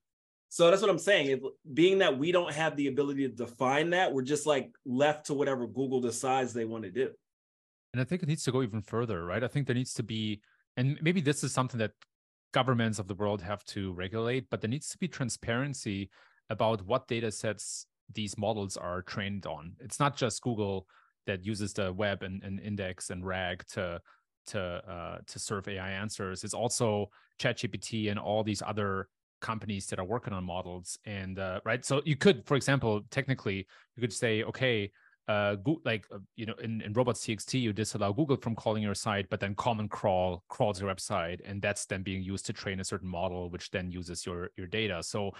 So 0.49 0.69
that's 0.69 0.81
what 0.81 0.89
I'm 0.89 0.99
saying. 0.99 1.27
It, 1.27 1.41
being 1.73 1.99
that 1.99 2.17
we 2.17 2.31
don't 2.31 2.53
have 2.53 2.75
the 2.75 2.87
ability 2.87 3.27
to 3.27 3.35
define 3.35 3.91
that, 3.91 4.13
we're 4.13 4.23
just 4.23 4.47
like 4.47 4.71
left 4.85 5.27
to 5.27 5.33
whatever 5.33 5.67
Google 5.67 6.01
decides 6.01 6.53
they 6.53 6.65
want 6.65 6.85
to 6.85 6.91
do. 6.91 7.09
And 7.93 8.01
I 8.01 8.03
think 8.03 8.23
it 8.23 8.29
needs 8.29 8.43
to 8.43 8.51
go 8.51 8.63
even 8.63 8.81
further, 8.81 9.23
right? 9.25 9.43
I 9.43 9.47
think 9.47 9.67
there 9.67 9.75
needs 9.75 9.93
to 9.95 10.03
be, 10.03 10.41
and 10.77 10.97
maybe 11.01 11.21
this 11.21 11.43
is 11.43 11.53
something 11.53 11.79
that 11.79 11.91
governments 12.51 12.99
of 12.99 13.07
the 13.07 13.15
world 13.15 13.41
have 13.41 13.63
to 13.65 13.93
regulate, 13.93 14.49
but 14.49 14.61
there 14.61 14.69
needs 14.69 14.89
to 14.89 14.97
be 14.97 15.07
transparency 15.07 16.09
about 16.49 16.85
what 16.85 17.07
data 17.07 17.31
sets 17.31 17.85
these 18.13 18.37
models 18.37 18.75
are 18.75 19.01
trained 19.03 19.45
on. 19.45 19.73
It's 19.79 19.99
not 19.99 20.17
just 20.17 20.41
Google 20.41 20.87
that 21.27 21.45
uses 21.45 21.73
the 21.73 21.93
web 21.93 22.23
and, 22.23 22.43
and 22.43 22.59
index 22.59 23.09
and 23.11 23.25
RAG 23.25 23.65
to 23.73 24.01
to 24.47 24.59
uh, 24.59 25.17
to 25.27 25.39
serve 25.39 25.67
AI 25.67 25.91
answers. 25.91 26.43
It's 26.43 26.55
also 26.55 27.09
ChatGPT 27.39 28.09
and 28.09 28.19
all 28.19 28.43
these 28.43 28.63
other 28.65 29.09
companies 29.41 29.85
that 29.87 29.99
are 29.99 30.05
working 30.05 30.33
on 30.33 30.43
models. 30.43 30.97
And 31.05 31.39
uh, 31.39 31.61
right, 31.63 31.85
so 31.85 32.01
you 32.03 32.15
could, 32.15 32.45
for 32.45 32.55
example, 32.57 33.01
technically, 33.11 33.67
you 33.95 34.01
could 34.01 34.13
say, 34.13 34.43
okay, 34.43 34.91
uh, 35.29 35.55
go- 35.55 35.81
like 35.85 36.07
uh, 36.11 36.17
you 36.35 36.45
know, 36.47 36.55
in, 36.61 36.81
in 36.81 36.91
robots.txt, 36.91 37.61
you 37.61 37.71
disallow 37.71 38.11
Google 38.11 38.37
from 38.37 38.55
crawling 38.55 38.81
your 38.83 38.95
site, 38.95 39.29
but 39.29 39.39
then 39.39 39.53
Common 39.53 39.87
Crawl 39.87 40.43
crawls 40.49 40.81
your 40.81 40.93
website, 40.93 41.39
and 41.45 41.61
that's 41.61 41.85
then 41.85 42.01
being 42.01 42.23
used 42.23 42.47
to 42.47 42.53
train 42.53 42.79
a 42.79 42.83
certain 42.83 43.07
model, 43.07 43.49
which 43.49 43.69
then 43.69 43.91
uses 43.91 44.25
your 44.25 44.49
your 44.57 44.67
data. 44.67 45.03
So 45.03 45.31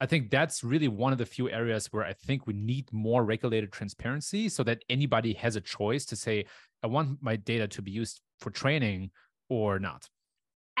I 0.00 0.06
think 0.06 0.30
that's 0.30 0.62
really 0.62 0.88
one 0.88 1.12
of 1.12 1.18
the 1.18 1.26
few 1.26 1.50
areas 1.50 1.86
where 1.92 2.04
I 2.04 2.12
think 2.12 2.46
we 2.46 2.52
need 2.52 2.92
more 2.92 3.24
regulated 3.24 3.72
transparency 3.72 4.48
so 4.48 4.62
that 4.64 4.84
anybody 4.88 5.32
has 5.34 5.56
a 5.56 5.60
choice 5.60 6.04
to 6.06 6.16
say, 6.16 6.44
I 6.82 6.86
want 6.86 7.18
my 7.20 7.36
data 7.36 7.66
to 7.68 7.82
be 7.82 7.90
used 7.90 8.20
for 8.38 8.50
training 8.50 9.10
or 9.48 9.80
not. 9.80 10.08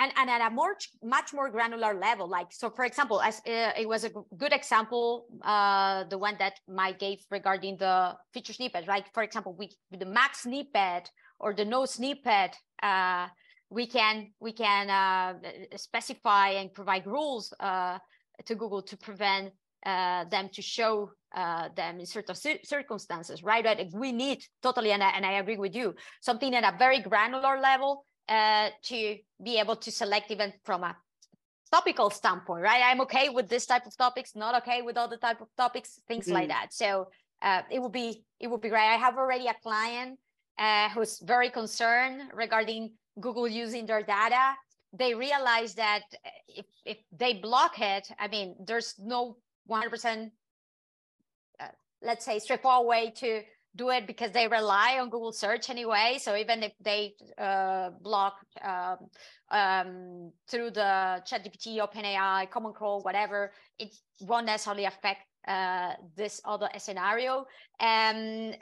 And, 0.00 0.12
and 0.16 0.30
at 0.30 0.40
a 0.46 0.50
more 0.54 0.76
much 1.02 1.34
more 1.34 1.50
granular 1.50 1.92
level 1.92 2.28
like 2.28 2.52
so 2.52 2.70
for 2.70 2.84
example 2.84 3.20
as 3.20 3.42
uh, 3.48 3.72
it 3.82 3.88
was 3.88 4.04
a 4.04 4.10
good 4.36 4.52
example 4.52 5.26
uh, 5.42 6.04
the 6.04 6.16
one 6.16 6.36
that 6.38 6.54
mike 6.68 7.00
gave 7.00 7.18
regarding 7.32 7.78
the 7.78 8.14
feature 8.32 8.52
snippet 8.52 8.86
right 8.86 9.06
for 9.12 9.24
example 9.24 9.56
we 9.58 9.66
the 9.90 10.06
max 10.06 10.42
snippet 10.42 11.10
or 11.40 11.52
the 11.52 11.64
no 11.64 11.84
snippet 11.84 12.56
uh, 12.82 13.26
we 13.70 13.86
can 13.86 14.32
we 14.40 14.52
can 14.52 14.88
uh, 14.90 15.34
specify 15.76 16.50
and 16.50 16.72
provide 16.72 17.06
rules 17.06 17.52
uh, 17.60 17.98
to 18.46 18.54
Google 18.54 18.82
to 18.82 18.96
prevent 18.96 19.52
uh, 19.84 20.24
them 20.24 20.48
to 20.54 20.62
show 20.62 21.10
them 21.34 22.00
in 22.00 22.06
certain 22.06 22.34
circumstances, 22.64 23.42
right? 23.42 23.64
Right. 23.64 23.86
We 23.92 24.12
need 24.12 24.42
totally, 24.62 24.92
and 24.92 25.02
I, 25.02 25.10
and 25.10 25.26
I 25.26 25.32
agree 25.32 25.58
with 25.58 25.74
you, 25.74 25.94
something 26.22 26.54
at 26.54 26.64
a 26.64 26.76
very 26.78 27.00
granular 27.00 27.60
level 27.60 28.06
uh, 28.28 28.70
to 28.84 29.18
be 29.42 29.58
able 29.58 29.76
to 29.76 29.90
select 29.90 30.30
even 30.30 30.52
from 30.64 30.84
a 30.84 30.96
topical 31.70 32.10
standpoint, 32.10 32.62
right? 32.62 32.82
I'm 32.84 33.00
okay 33.02 33.28
with 33.28 33.48
this 33.48 33.66
type 33.66 33.86
of 33.86 33.96
topics, 33.96 34.34
not 34.34 34.54
okay 34.62 34.82
with 34.82 34.96
other 34.96 35.16
type 35.16 35.40
of 35.40 35.48
topics, 35.56 36.00
things 36.08 36.26
mm-hmm. 36.26 36.34
like 36.34 36.48
that. 36.48 36.72
So 36.72 37.08
uh, 37.42 37.62
it 37.70 37.80
would 37.80 37.92
be 37.92 38.24
it 38.40 38.48
would 38.48 38.60
be 38.60 38.68
great. 38.68 38.88
I 38.88 38.96
have 38.96 39.16
already 39.16 39.46
a 39.46 39.54
client 39.62 40.18
uh, 40.58 40.88
who's 40.90 41.20
very 41.20 41.50
concerned 41.50 42.30
regarding 42.34 42.92
Google 43.20 43.48
using 43.48 43.86
their 43.86 44.02
data 44.02 44.54
they 44.92 45.14
realize 45.14 45.74
that 45.74 46.02
if, 46.48 46.66
if 46.84 46.98
they 47.12 47.34
block 47.34 47.78
it, 47.78 48.08
I 48.18 48.28
mean, 48.28 48.56
there's 48.64 48.94
no 48.98 49.36
100%, 49.70 50.30
uh, 51.60 51.64
let's 52.02 52.24
say, 52.24 52.38
straightforward 52.38 52.88
way 52.88 53.10
to 53.16 53.42
do 53.78 53.88
it 53.90 54.06
because 54.06 54.30
they 54.32 54.46
rely 54.48 54.98
on 55.00 55.08
Google 55.08 55.32
search 55.32 55.70
anyway. 55.70 56.18
So 56.20 56.36
even 56.36 56.62
if 56.62 56.72
they 56.80 57.14
uh, 57.38 57.90
block 58.02 58.34
um, 58.62 58.98
um, 59.50 60.32
through 60.50 60.70
the 60.72 61.22
ChatGPT, 61.28 61.78
OpenAI, 61.78 62.50
Common 62.50 62.72
Crawl, 62.72 63.00
whatever, 63.02 63.52
it 63.78 63.94
won't 64.20 64.46
necessarily 64.46 64.84
affect 64.84 65.22
uh, 65.46 65.92
this 66.16 66.40
other 66.44 66.68
scenario. 66.78 67.46
And 67.80 68.58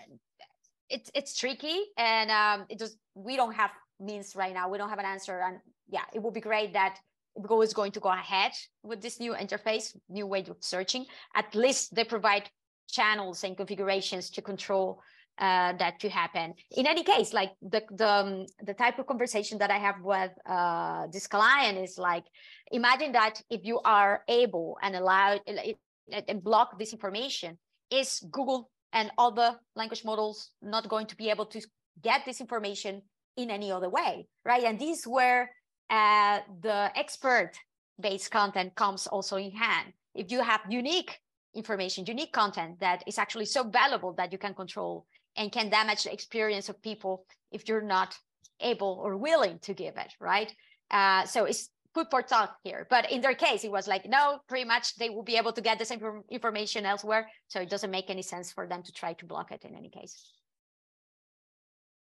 it's 0.88 1.10
it's 1.14 1.36
tricky, 1.36 1.78
and 1.98 2.30
um, 2.30 2.66
it 2.68 2.78
just 2.78 2.96
we 3.14 3.34
don't 3.36 3.54
have 3.54 3.72
means 3.98 4.36
right 4.36 4.54
now. 4.54 4.68
We 4.70 4.78
don't 4.78 4.90
have 4.94 5.00
an 5.00 5.10
answer, 5.16 5.40
and 5.40 5.58
yeah, 5.88 6.06
it 6.14 6.22
would 6.22 6.34
be 6.34 6.40
great 6.40 6.72
that 6.74 6.98
Google 7.40 7.62
is 7.62 7.74
going 7.74 7.92
to 7.92 8.00
go 8.00 8.10
ahead 8.10 8.52
with 8.82 9.02
this 9.02 9.20
new 9.20 9.34
interface, 9.34 9.96
new 10.08 10.26
way 10.26 10.44
of 10.48 10.56
searching. 10.60 11.04
At 11.34 11.54
least 11.54 11.94
they 11.94 12.04
provide 12.04 12.48
channels 12.88 13.44
and 13.44 13.56
configurations 13.56 14.30
to 14.30 14.42
control 14.42 15.00
uh, 15.38 15.72
that 15.74 16.00
to 16.00 16.08
happen. 16.08 16.54
In 16.70 16.86
any 16.86 17.02
case, 17.02 17.32
like 17.32 17.52
the 17.60 17.82
the, 17.90 18.10
um, 18.10 18.46
the 18.62 18.74
type 18.74 18.98
of 18.98 19.06
conversation 19.06 19.58
that 19.58 19.70
I 19.70 19.78
have 19.78 19.96
with 20.02 20.30
uh, 20.46 21.06
this 21.12 21.26
client 21.26 21.78
is 21.78 21.98
like, 21.98 22.24
imagine 22.70 23.12
that 23.12 23.42
if 23.50 23.64
you 23.64 23.80
are 23.84 24.22
able 24.28 24.78
and 24.82 24.96
allowed 24.96 25.40
and 26.08 26.42
block 26.42 26.78
this 26.78 26.92
information, 26.92 27.58
is 27.90 28.24
Google 28.30 28.70
and 28.92 29.10
other 29.18 29.58
language 29.74 30.04
models 30.04 30.50
not 30.62 30.88
going 30.88 31.06
to 31.06 31.16
be 31.16 31.30
able 31.30 31.46
to 31.46 31.60
get 32.02 32.22
this 32.24 32.40
information 32.40 33.02
in 33.36 33.50
any 33.50 33.70
other 33.70 33.90
way, 33.90 34.26
right? 34.44 34.64
And 34.64 34.78
this 34.78 35.00
is 35.00 35.06
where 35.06 35.50
uh, 35.90 36.40
the 36.62 36.90
expert-based 36.96 38.30
content 38.30 38.74
comes 38.74 39.06
also 39.06 39.36
in 39.36 39.50
hand. 39.50 39.92
If 40.14 40.32
you 40.32 40.40
have 40.40 40.60
unique 40.68 41.20
information, 41.56 42.04
unique 42.06 42.32
content 42.32 42.78
that 42.80 43.02
is 43.06 43.18
actually 43.18 43.46
so 43.46 43.64
valuable 43.64 44.12
that 44.14 44.32
you 44.32 44.38
can 44.38 44.54
control 44.54 45.06
and 45.36 45.52
can 45.52 45.68
damage 45.68 46.04
the 46.04 46.12
experience 46.12 46.68
of 46.68 46.80
people 46.82 47.24
if 47.50 47.68
you're 47.68 47.82
not 47.82 48.16
able 48.60 49.00
or 49.02 49.16
willing 49.16 49.58
to 49.60 49.74
give 49.74 49.96
it, 49.96 50.12
right? 50.20 50.54
Uh, 50.90 51.24
so 51.24 51.44
it's 51.44 51.70
food 51.94 52.06
for 52.10 52.22
thought 52.22 52.56
here. 52.64 52.86
But 52.90 53.10
in 53.10 53.20
their 53.20 53.34
case, 53.34 53.64
it 53.64 53.70
was 53.70 53.88
like, 53.88 54.06
no, 54.06 54.38
pretty 54.48 54.64
much 54.64 54.96
they 54.96 55.10
will 55.10 55.22
be 55.22 55.36
able 55.36 55.52
to 55.52 55.60
get 55.60 55.78
the 55.78 55.84
same 55.84 56.00
information 56.30 56.84
elsewhere. 56.86 57.28
So 57.48 57.60
it 57.60 57.70
doesn't 57.70 57.90
make 57.90 58.10
any 58.10 58.22
sense 58.22 58.52
for 58.52 58.66
them 58.66 58.82
to 58.82 58.92
try 58.92 59.14
to 59.14 59.26
block 59.26 59.50
it 59.52 59.64
in 59.64 59.74
any 59.74 59.88
case. 59.88 60.32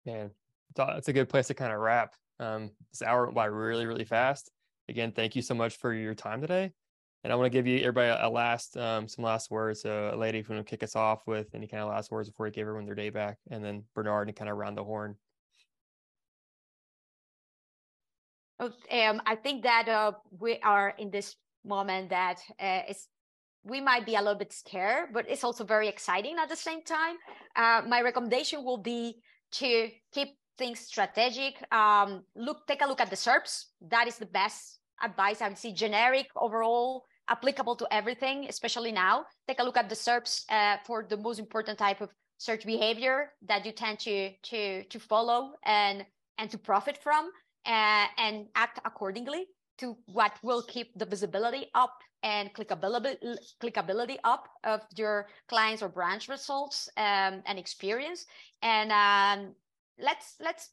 Yeah, 0.04 0.28
that's 0.74 1.08
a 1.08 1.12
good 1.12 1.28
place 1.28 1.48
to 1.48 1.54
kind 1.54 1.72
of 1.72 1.80
wrap. 1.80 2.14
Um, 2.38 2.70
this 2.90 3.02
hour 3.02 3.26
went 3.26 3.34
by 3.34 3.46
really, 3.46 3.86
really 3.86 4.04
fast. 4.04 4.50
Again, 4.88 5.12
thank 5.12 5.36
you 5.36 5.42
so 5.42 5.54
much 5.54 5.76
for 5.76 5.92
your 5.92 6.14
time 6.14 6.40
today. 6.40 6.72
And 7.22 7.32
I 7.32 7.36
want 7.36 7.46
to 7.46 7.50
give 7.50 7.66
you 7.66 7.78
everybody 7.80 8.16
a 8.18 8.28
last, 8.28 8.76
um, 8.78 9.06
some 9.06 9.24
last 9.24 9.50
words. 9.50 9.84
Uh, 9.84 10.12
Aleyda, 10.14 10.38
if 10.38 10.48
you 10.48 10.54
want 10.54 10.66
to 10.66 10.70
kick 10.70 10.82
us 10.82 10.96
off 10.96 11.26
with 11.26 11.54
any 11.54 11.66
kind 11.66 11.82
of 11.82 11.90
last 11.90 12.10
words 12.10 12.30
before 12.30 12.46
we 12.46 12.50
give 12.50 12.62
everyone 12.62 12.86
their 12.86 12.94
day 12.94 13.10
back, 13.10 13.36
and 13.50 13.62
then 13.62 13.84
Bernard 13.94 14.28
and 14.28 14.36
kind 14.36 14.50
of 14.50 14.56
round 14.56 14.76
the 14.76 14.84
horn. 14.84 15.16
Oh, 18.58 18.72
um, 18.90 19.20
I 19.26 19.36
think 19.36 19.62
that 19.64 19.88
uh, 19.88 20.12
we 20.38 20.58
are 20.62 20.94
in 20.98 21.10
this 21.10 21.36
moment 21.64 22.10
that 22.10 22.40
uh, 22.58 22.82
it's 22.88 23.08
we 23.64 23.80
might 23.80 24.06
be 24.06 24.14
a 24.14 24.18
little 24.18 24.38
bit 24.38 24.52
scared, 24.52 25.10
but 25.12 25.28
it's 25.28 25.44
also 25.44 25.64
very 25.64 25.88
exciting 25.88 26.36
at 26.38 26.48
the 26.48 26.56
same 26.56 26.82
time. 26.82 27.16
Uh, 27.54 27.82
my 27.86 28.00
recommendation 28.00 28.64
will 28.64 28.78
be 28.78 29.16
to 29.52 29.90
keep 30.12 30.28
things 30.56 30.80
strategic. 30.80 31.54
Um, 31.70 32.24
look, 32.34 32.66
take 32.66 32.82
a 32.82 32.86
look 32.86 33.00
at 33.02 33.10
the 33.10 33.16
SERPs. 33.16 33.66
That 33.88 34.08
is 34.08 34.16
the 34.16 34.26
best 34.26 34.78
advice 35.02 35.42
I 35.42 35.48
would 35.48 35.58
see. 35.58 35.72
Generic 35.72 36.28
overall 36.36 37.04
applicable 37.30 37.76
to 37.76 37.86
everything, 37.90 38.46
especially 38.48 38.92
now. 38.92 39.24
Take 39.48 39.60
a 39.60 39.62
look 39.62 39.76
at 39.76 39.88
the 39.88 39.94
SERPs 39.94 40.44
uh, 40.50 40.76
for 40.84 41.06
the 41.08 41.16
most 41.16 41.38
important 41.38 41.78
type 41.78 42.00
of 42.00 42.10
search 42.38 42.64
behavior 42.66 43.32
that 43.46 43.64
you 43.64 43.72
tend 43.72 43.98
to 44.00 44.32
to 44.50 44.84
to 44.84 44.98
follow 44.98 45.52
and 45.64 46.04
and 46.38 46.50
to 46.50 46.58
profit 46.58 46.98
from, 47.02 47.30
uh, 47.66 48.06
and 48.18 48.46
act 48.54 48.80
accordingly 48.84 49.46
to 49.78 49.96
what 50.06 50.32
will 50.42 50.62
keep 50.62 50.88
the 50.98 51.06
visibility 51.06 51.66
up 51.74 51.98
and 52.22 52.52
clickability 52.52 53.36
clickability 53.62 54.18
up 54.24 54.48
of 54.64 54.80
your 54.96 55.28
clients 55.48 55.82
or 55.82 55.88
branch 55.88 56.28
results 56.28 56.88
um, 56.96 57.42
and 57.46 57.58
experience. 57.58 58.26
And 58.62 58.90
um, 58.92 59.54
let's 59.98 60.36
let's 60.40 60.70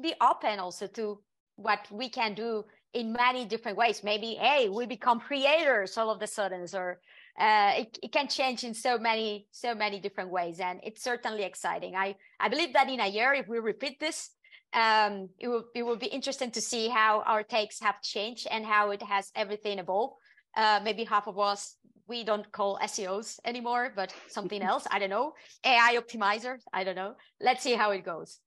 be 0.00 0.14
open 0.20 0.58
also 0.58 0.86
to 0.88 1.20
what 1.56 1.86
we 1.90 2.08
can 2.08 2.34
do 2.34 2.64
in 2.94 3.12
many 3.12 3.44
different 3.44 3.76
ways. 3.76 4.02
Maybe, 4.02 4.34
hey, 4.34 4.68
we 4.68 4.86
become 4.86 5.20
creators 5.20 5.98
all 5.98 6.10
of 6.10 6.20
the 6.20 6.26
sudden, 6.26 6.66
or 6.72 7.00
uh, 7.38 7.72
it, 7.76 7.98
it 8.02 8.12
can 8.12 8.28
change 8.28 8.64
in 8.64 8.72
so 8.72 8.96
many, 8.98 9.46
so 9.50 9.74
many 9.74 10.00
different 10.00 10.30
ways. 10.30 10.60
And 10.60 10.80
it's 10.82 11.02
certainly 11.02 11.42
exciting. 11.42 11.96
I, 11.96 12.14
I 12.38 12.48
believe 12.48 12.72
that 12.72 12.88
in 12.88 13.00
a 13.00 13.08
year, 13.08 13.34
if 13.34 13.48
we 13.48 13.58
repeat 13.58 13.98
this, 13.98 14.30
um, 14.72 15.28
it 15.38 15.48
will, 15.48 15.64
it 15.74 15.82
will 15.82 15.96
be 15.96 16.06
interesting 16.06 16.50
to 16.52 16.60
see 16.60 16.88
how 16.88 17.22
our 17.26 17.42
takes 17.42 17.80
have 17.80 18.00
changed 18.02 18.46
and 18.50 18.64
how 18.64 18.90
it 18.90 19.02
has 19.02 19.30
everything 19.34 19.78
evolved. 19.78 20.14
Uh, 20.56 20.80
maybe 20.82 21.04
half 21.04 21.26
of 21.26 21.38
us 21.38 21.76
we 22.06 22.22
don't 22.22 22.50
call 22.52 22.78
SEOs 22.82 23.40
anymore, 23.44 23.92
but 23.96 24.14
something 24.28 24.62
else. 24.70 24.86
I 24.90 24.98
don't 24.98 25.10
know. 25.10 25.32
AI 25.64 25.96
optimizers. 25.96 26.60
I 26.72 26.84
don't 26.84 26.96
know. 26.96 27.14
Let's 27.40 27.62
see 27.62 27.74
how 27.74 27.90
it 27.90 28.04
goes. 28.04 28.38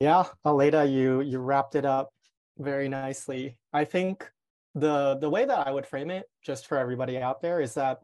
Yeah, 0.00 0.24
Aleyda, 0.44 0.84
you 0.86 1.20
you 1.20 1.38
wrapped 1.38 1.76
it 1.76 1.84
up 1.84 2.12
very 2.58 2.88
nicely. 2.88 3.56
I 3.72 3.84
think 3.84 4.30
the 4.74 5.16
the 5.20 5.30
way 5.30 5.44
that 5.44 5.66
I 5.66 5.70
would 5.70 5.86
frame 5.86 6.10
it, 6.10 6.24
just 6.44 6.66
for 6.66 6.78
everybody 6.78 7.18
out 7.18 7.42
there, 7.42 7.60
is 7.60 7.74
that 7.74 8.00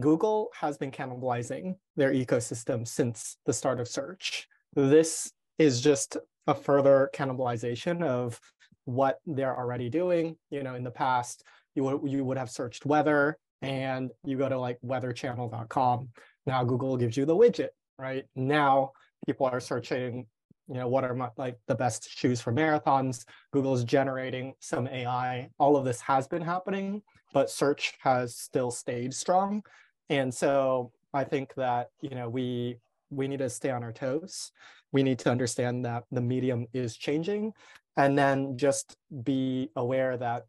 Google 0.00 0.50
has 0.58 0.76
been 0.76 0.90
cannibalizing 0.90 1.76
their 1.96 2.12
ecosystem 2.12 2.86
since 2.86 3.36
the 3.46 3.52
start 3.52 3.80
of 3.80 3.88
search. 3.88 4.48
This 4.74 5.30
is 5.58 5.80
just 5.80 6.16
a 6.46 6.54
further 6.54 7.10
cannibalization 7.14 8.02
of 8.02 8.40
what 8.84 9.18
they're 9.24 9.56
already 9.56 9.88
doing. 9.88 10.36
You 10.50 10.62
know, 10.62 10.74
in 10.74 10.84
the 10.84 10.90
past, 10.90 11.44
you 11.74 11.84
would 11.84 12.10
you 12.10 12.24
would 12.24 12.38
have 12.38 12.50
searched 12.50 12.86
weather 12.86 13.38
and 13.62 14.10
you 14.24 14.36
go 14.36 14.48
to 14.48 14.58
like 14.58 14.78
weatherchannel.com. 14.84 16.08
Now 16.46 16.64
Google 16.64 16.96
gives 16.96 17.16
you 17.16 17.24
the 17.24 17.36
widget, 17.36 17.70
right? 17.98 18.24
Now 18.36 18.92
people 19.26 19.46
are 19.46 19.60
searching 19.60 20.26
you 20.68 20.74
know 20.74 20.88
what 20.88 21.04
are 21.04 21.14
my, 21.14 21.28
like 21.36 21.58
the 21.66 21.74
best 21.74 22.10
shoes 22.10 22.40
for 22.40 22.52
marathons? 22.52 23.24
Google's 23.52 23.84
generating 23.84 24.54
some 24.60 24.86
ai 24.88 25.48
all 25.58 25.76
of 25.76 25.84
this 25.84 26.00
has 26.00 26.26
been 26.26 26.42
happening 26.42 27.02
but 27.32 27.50
search 27.50 27.94
has 28.00 28.36
still 28.36 28.70
stayed 28.70 29.12
strong. 29.12 29.62
And 30.08 30.32
so 30.32 30.92
i 31.12 31.24
think 31.24 31.54
that 31.54 31.90
you 32.00 32.10
know 32.10 32.28
we 32.28 32.78
we 33.10 33.28
need 33.28 33.38
to 33.38 33.50
stay 33.50 33.70
on 33.70 33.82
our 33.82 33.92
toes. 33.92 34.50
We 34.92 35.02
need 35.02 35.18
to 35.20 35.30
understand 35.30 35.84
that 35.84 36.04
the 36.10 36.20
medium 36.20 36.66
is 36.72 36.96
changing. 36.96 37.52
And 37.96 38.18
then 38.18 38.56
just 38.56 38.96
be 39.22 39.70
aware 39.76 40.16
that 40.16 40.46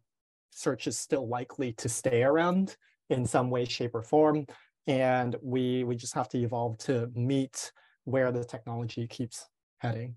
search 0.50 0.86
is 0.86 0.98
still 0.98 1.28
likely 1.28 1.72
to 1.74 1.88
stay 1.88 2.22
around 2.24 2.76
in 3.10 3.24
some 3.24 3.50
way 3.50 3.64
shape 3.64 3.94
or 3.94 4.02
form. 4.02 4.46
And 4.86 5.36
we 5.42 5.84
we 5.84 5.96
just 5.96 6.14
have 6.14 6.28
to 6.30 6.38
evolve 6.38 6.78
to 6.78 7.10
meet 7.14 7.72
where 8.04 8.32
the 8.32 8.44
technology 8.44 9.06
keeps 9.06 9.46
heading. 9.78 10.16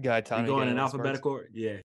Gaetano, 0.00 0.46
going 0.46 0.68
in 0.68 0.78
alphabetical? 0.78 1.32
Words? 1.32 1.50
Yeah. 1.52 1.78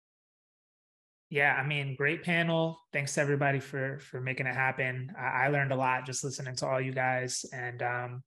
Yeah, 1.29 1.53
I 1.55 1.65
mean, 1.65 1.95
great 1.95 2.23
panel. 2.23 2.79
Thanks 2.93 3.15
to 3.15 3.21
everybody 3.21 3.59
for 3.59 3.99
for 3.99 4.21
making 4.21 4.45
it 4.45 4.55
happen. 4.55 5.11
I, 5.19 5.45
I 5.45 5.47
learned 5.49 5.71
a 5.71 5.75
lot 5.75 6.05
just 6.05 6.23
listening 6.23 6.55
to 6.57 6.67
all 6.67 6.79
you 6.79 6.93
guys, 6.93 7.45
and 7.51 7.81
um, 7.81 8.23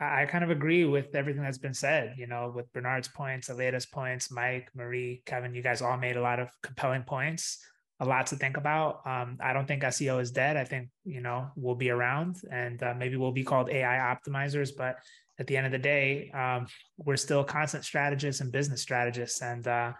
I, 0.00 0.22
I 0.22 0.26
kind 0.26 0.42
of 0.42 0.50
agree 0.50 0.84
with 0.84 1.14
everything 1.14 1.42
that's 1.42 1.58
been 1.58 1.74
said. 1.74 2.14
You 2.16 2.26
know, 2.26 2.50
with 2.54 2.72
Bernard's 2.72 3.08
points, 3.08 3.48
Aleyda's 3.50 3.86
points, 3.86 4.32
Mike, 4.32 4.68
Marie, 4.74 5.22
Kevin, 5.26 5.54
you 5.54 5.62
guys 5.62 5.82
all 5.82 5.98
made 5.98 6.16
a 6.16 6.22
lot 6.22 6.40
of 6.40 6.48
compelling 6.62 7.02
points 7.02 7.58
a 8.00 8.04
lot 8.04 8.26
to 8.28 8.36
think 8.36 8.56
about. 8.56 9.06
Um, 9.06 9.38
I 9.40 9.52
don't 9.52 9.68
think 9.68 9.82
SEO 9.82 10.20
is 10.20 10.30
dead. 10.30 10.56
I 10.56 10.64
think 10.64 10.88
you 11.04 11.20
know 11.20 11.48
we'll 11.54 11.74
be 11.74 11.90
around, 11.90 12.40
and 12.50 12.82
uh, 12.82 12.94
maybe 12.96 13.16
we'll 13.16 13.32
be 13.32 13.44
called 13.44 13.68
AI 13.70 13.98
optimizers. 14.14 14.70
But 14.76 14.96
at 15.38 15.46
the 15.46 15.56
end 15.56 15.66
of 15.66 15.72
the 15.72 15.78
day, 15.78 16.30
um, 16.30 16.66
we're 16.98 17.16
still 17.16 17.44
content 17.44 17.84
strategists 17.84 18.40
and 18.40 18.50
business 18.50 18.80
strategists, 18.80 19.42
and 19.42 19.66
uh, 19.68 19.92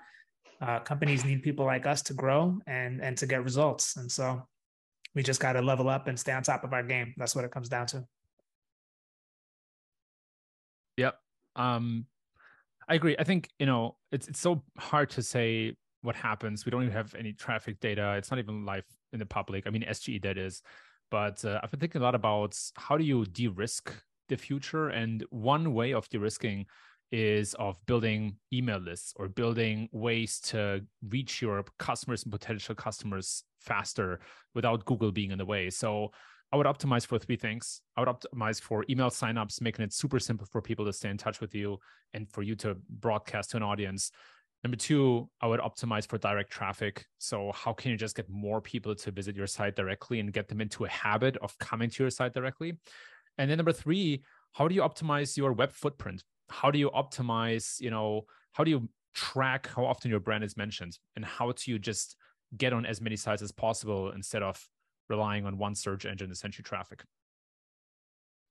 uh, 0.60 0.80
companies 0.80 1.24
need 1.24 1.42
people 1.42 1.66
like 1.66 1.86
us 1.86 2.02
to 2.02 2.14
grow 2.14 2.58
and 2.66 3.02
and 3.02 3.16
to 3.18 3.26
get 3.26 3.44
results. 3.44 3.96
And 3.96 4.10
so 4.10 4.42
we 5.14 5.22
just 5.22 5.40
got 5.40 5.52
to 5.52 5.62
level 5.62 5.88
up 5.88 6.08
and 6.08 6.18
stay 6.18 6.32
on 6.32 6.42
top 6.42 6.64
of 6.64 6.72
our 6.72 6.82
game. 6.82 7.14
That's 7.18 7.36
what 7.36 7.44
it 7.44 7.50
comes 7.50 7.68
down 7.68 7.86
to. 7.88 8.04
Yep. 10.96 11.18
Um, 11.56 12.06
I 12.88 12.94
agree. 12.94 13.14
I 13.18 13.24
think 13.24 13.50
you 13.58 13.66
know 13.66 13.96
it's 14.10 14.26
it's 14.26 14.40
so 14.40 14.62
hard 14.78 15.10
to 15.10 15.22
say 15.22 15.76
what 16.02 16.16
happens. 16.16 16.64
We 16.64 16.70
don't 16.70 16.82
even 16.82 16.94
have 16.94 17.14
any 17.14 17.32
traffic 17.32 17.80
data. 17.80 18.14
It's 18.16 18.30
not 18.30 18.38
even 18.38 18.64
live 18.64 18.84
in 19.12 19.18
the 19.18 19.26
public. 19.26 19.66
I 19.66 19.70
mean, 19.70 19.82
SGE 19.82 20.22
that 20.22 20.38
is. 20.38 20.62
But 21.10 21.44
uh, 21.44 21.60
I've 21.62 21.70
been 21.70 21.80
thinking 21.80 22.00
a 22.00 22.04
lot 22.04 22.14
about 22.14 22.56
how 22.76 22.96
do 22.96 23.04
you 23.04 23.24
de-risk 23.26 23.92
the 24.28 24.36
future, 24.36 24.88
and 24.88 25.24
one 25.30 25.74
way 25.74 25.92
of 25.92 26.08
de-risking 26.08 26.66
is 27.12 27.54
of 27.54 27.76
building 27.86 28.36
email 28.52 28.78
lists 28.78 29.12
or 29.16 29.28
building 29.28 29.88
ways 29.90 30.38
to 30.38 30.80
reach 31.08 31.42
your 31.42 31.64
customers 31.78 32.22
and 32.22 32.30
potential 32.32 32.74
customers 32.74 33.42
faster 33.58 34.20
without 34.54 34.84
Google 34.84 35.10
being 35.10 35.32
in 35.32 35.38
the 35.38 35.44
way. 35.44 35.70
So 35.70 36.12
I 36.52 36.56
would 36.56 36.66
optimize 36.66 37.06
for 37.06 37.18
three 37.18 37.36
things. 37.36 37.80
I 37.96 38.00
would 38.00 38.08
optimize 38.08 38.60
for 38.60 38.84
email 38.88 39.10
signups, 39.10 39.60
making 39.60 39.84
it 39.84 39.92
super 39.92 40.18
simple 40.18 40.46
for 40.50 40.60
people 40.60 40.84
to 40.86 40.92
stay 40.92 41.08
in 41.08 41.16
touch 41.16 41.40
with 41.40 41.54
you 41.54 41.78
and 42.14 42.28
for 42.30 42.42
you 42.42 42.54
to 42.56 42.76
broadcast 42.88 43.50
to 43.50 43.56
an 43.56 43.62
audience. 43.62 44.10
Number 44.62 44.76
two, 44.76 45.28
I 45.40 45.46
would 45.46 45.60
optimize 45.60 46.06
for 46.06 46.18
direct 46.18 46.50
traffic. 46.50 47.06
So, 47.18 47.50
how 47.54 47.72
can 47.72 47.90
you 47.90 47.96
just 47.96 48.14
get 48.14 48.28
more 48.28 48.60
people 48.60 48.94
to 48.94 49.10
visit 49.10 49.34
your 49.34 49.46
site 49.46 49.74
directly 49.74 50.20
and 50.20 50.32
get 50.32 50.48
them 50.48 50.60
into 50.60 50.84
a 50.84 50.88
habit 50.88 51.36
of 51.38 51.56
coming 51.58 51.88
to 51.90 52.02
your 52.02 52.10
site 52.10 52.34
directly? 52.34 52.78
And 53.38 53.50
then 53.50 53.56
number 53.56 53.72
three, 53.72 54.22
how 54.52 54.68
do 54.68 54.74
you 54.74 54.82
optimize 54.82 55.36
your 55.36 55.52
web 55.52 55.72
footprint? 55.72 56.24
how 56.50 56.70
do 56.70 56.78
you 56.78 56.90
optimize 56.90 57.80
you 57.80 57.90
know 57.90 58.22
how 58.52 58.64
do 58.64 58.70
you 58.70 58.88
track 59.14 59.68
how 59.74 59.84
often 59.84 60.10
your 60.10 60.20
brand 60.20 60.44
is 60.44 60.56
mentioned 60.56 60.98
and 61.16 61.24
how 61.24 61.52
do 61.52 61.70
you 61.70 61.78
just 61.78 62.16
get 62.56 62.72
on 62.72 62.84
as 62.84 63.00
many 63.00 63.16
sites 63.16 63.42
as 63.42 63.52
possible 63.52 64.10
instead 64.12 64.42
of 64.42 64.68
relying 65.08 65.46
on 65.46 65.58
one 65.58 65.74
search 65.74 66.04
engine 66.04 66.28
to 66.28 66.34
send 66.34 66.56
you 66.56 66.62
traffic 66.62 67.04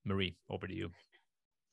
marie 0.05 0.37
over 0.49 0.67
to 0.67 0.73
you 0.73 0.89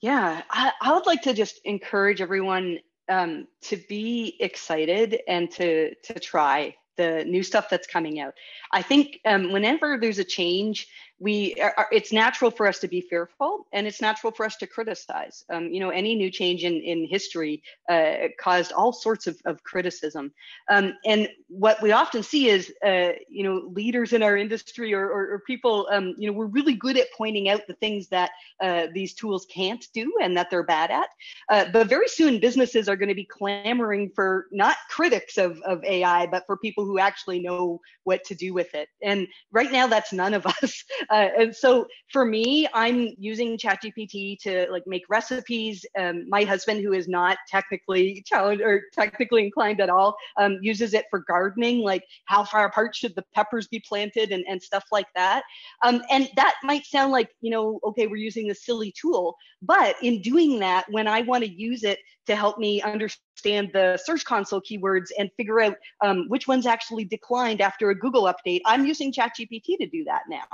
yeah 0.00 0.42
i, 0.50 0.72
I 0.80 0.92
would 0.92 1.06
like 1.06 1.22
to 1.22 1.32
just 1.32 1.60
encourage 1.64 2.20
everyone 2.20 2.78
um, 3.08 3.46
to 3.62 3.76
be 3.88 4.36
excited 4.40 5.20
and 5.28 5.50
to 5.52 5.94
to 5.94 6.20
try 6.20 6.74
the 6.96 7.24
new 7.26 7.42
stuff 7.42 7.68
that's 7.70 7.86
coming 7.86 8.20
out. 8.20 8.34
I 8.72 8.82
think 8.82 9.20
um, 9.24 9.52
whenever 9.52 9.98
there's 10.00 10.18
a 10.18 10.24
change, 10.24 10.88
we 11.18 11.54
are, 11.60 11.88
it's 11.92 12.12
natural 12.12 12.50
for 12.50 12.66
us 12.66 12.78
to 12.80 12.88
be 12.88 13.00
fearful 13.00 13.66
and 13.72 13.86
it's 13.86 14.02
natural 14.02 14.32
for 14.32 14.44
us 14.44 14.56
to 14.56 14.66
criticize. 14.66 15.44
Um, 15.50 15.68
you 15.68 15.80
know 15.80 15.90
any 15.90 16.14
new 16.14 16.30
change 16.30 16.64
in, 16.64 16.74
in 16.74 17.06
history 17.06 17.62
uh, 17.88 18.28
caused 18.38 18.72
all 18.72 18.92
sorts 18.92 19.26
of, 19.26 19.38
of 19.46 19.62
criticism. 19.62 20.32
Um, 20.70 20.94
and 21.06 21.28
what 21.48 21.80
we 21.80 21.92
often 21.92 22.22
see 22.22 22.48
is 22.48 22.72
uh, 22.84 23.12
you 23.28 23.44
know 23.44 23.70
leaders 23.72 24.12
in 24.12 24.22
our 24.22 24.36
industry 24.36 24.92
or, 24.92 25.06
or, 25.06 25.34
or 25.34 25.42
people 25.46 25.88
um, 25.90 26.14
you 26.18 26.30
know 26.30 26.36
we're 26.36 26.46
really 26.46 26.74
good 26.74 26.98
at 26.98 27.06
pointing 27.16 27.48
out 27.48 27.66
the 27.66 27.74
things 27.74 28.08
that 28.08 28.30
uh, 28.60 28.86
these 28.92 29.14
tools 29.14 29.46
can't 29.46 29.86
do 29.94 30.12
and 30.22 30.36
that 30.36 30.50
they're 30.50 30.62
bad 30.62 30.90
at. 30.90 31.08
Uh, 31.48 31.64
but 31.72 31.88
very 31.88 32.08
soon 32.08 32.40
businesses 32.40 32.88
are 32.88 32.96
going 32.96 33.08
to 33.08 33.14
be 33.14 33.24
clamoring 33.24 34.10
for 34.14 34.46
not 34.52 34.76
critics 34.90 35.38
of, 35.38 35.60
of 35.62 35.82
ai 35.84 36.26
but 36.26 36.44
for 36.46 36.56
people 36.58 36.84
who 36.84 36.98
actually 36.98 37.40
know 37.40 37.80
what 38.04 38.22
to 38.24 38.34
do 38.34 38.52
with 38.52 38.74
it. 38.74 38.88
And 39.02 39.26
right 39.50 39.72
now 39.72 39.86
that's 39.86 40.12
none 40.12 40.34
of 40.34 40.46
us 40.62 40.84
uh, 41.10 41.28
and 41.38 41.54
so 41.54 41.86
for 42.12 42.24
me, 42.24 42.68
I'm 42.72 43.14
using 43.18 43.58
ChatGPT 43.58 44.38
to 44.42 44.66
like 44.70 44.84
make 44.86 45.04
recipes. 45.08 45.84
Um, 45.98 46.28
my 46.28 46.44
husband, 46.44 46.82
who 46.82 46.92
is 46.92 47.08
not 47.08 47.38
technically 47.48 48.22
challenged 48.26 48.62
or 48.62 48.82
technically 48.92 49.44
inclined 49.44 49.80
at 49.80 49.90
all, 49.90 50.16
um, 50.36 50.58
uses 50.62 50.94
it 50.94 51.06
for 51.10 51.20
gardening, 51.20 51.80
like 51.80 52.04
how 52.26 52.44
far 52.44 52.66
apart 52.66 52.94
should 52.94 53.14
the 53.14 53.24
peppers 53.34 53.66
be 53.68 53.82
planted 53.86 54.30
and, 54.32 54.44
and 54.48 54.62
stuff 54.62 54.84
like 54.92 55.06
that. 55.14 55.42
Um, 55.82 56.02
and 56.10 56.28
that 56.36 56.54
might 56.62 56.84
sound 56.84 57.12
like, 57.12 57.30
you 57.40 57.50
know, 57.50 57.80
okay, 57.84 58.06
we're 58.06 58.16
using 58.16 58.48
this 58.48 58.64
silly 58.64 58.92
tool. 59.00 59.36
But 59.62 59.96
in 60.02 60.22
doing 60.22 60.58
that, 60.60 60.86
when 60.90 61.08
I 61.08 61.22
want 61.22 61.44
to 61.44 61.50
use 61.50 61.82
it 61.82 61.98
to 62.26 62.36
help 62.36 62.58
me 62.58 62.82
understand 62.82 63.70
the 63.72 63.98
Search 64.04 64.24
Console 64.24 64.60
keywords 64.60 65.06
and 65.18 65.30
figure 65.36 65.60
out 65.60 65.76
um, 66.04 66.26
which 66.28 66.48
ones 66.48 66.66
actually 66.66 67.04
declined 67.04 67.60
after 67.60 67.90
a 67.90 67.94
Google 67.94 68.24
update, 68.24 68.60
I'm 68.66 68.86
using 68.86 69.12
ChatGPT 69.12 69.78
to 69.78 69.86
do 69.86 70.04
that 70.04 70.22
now 70.28 70.44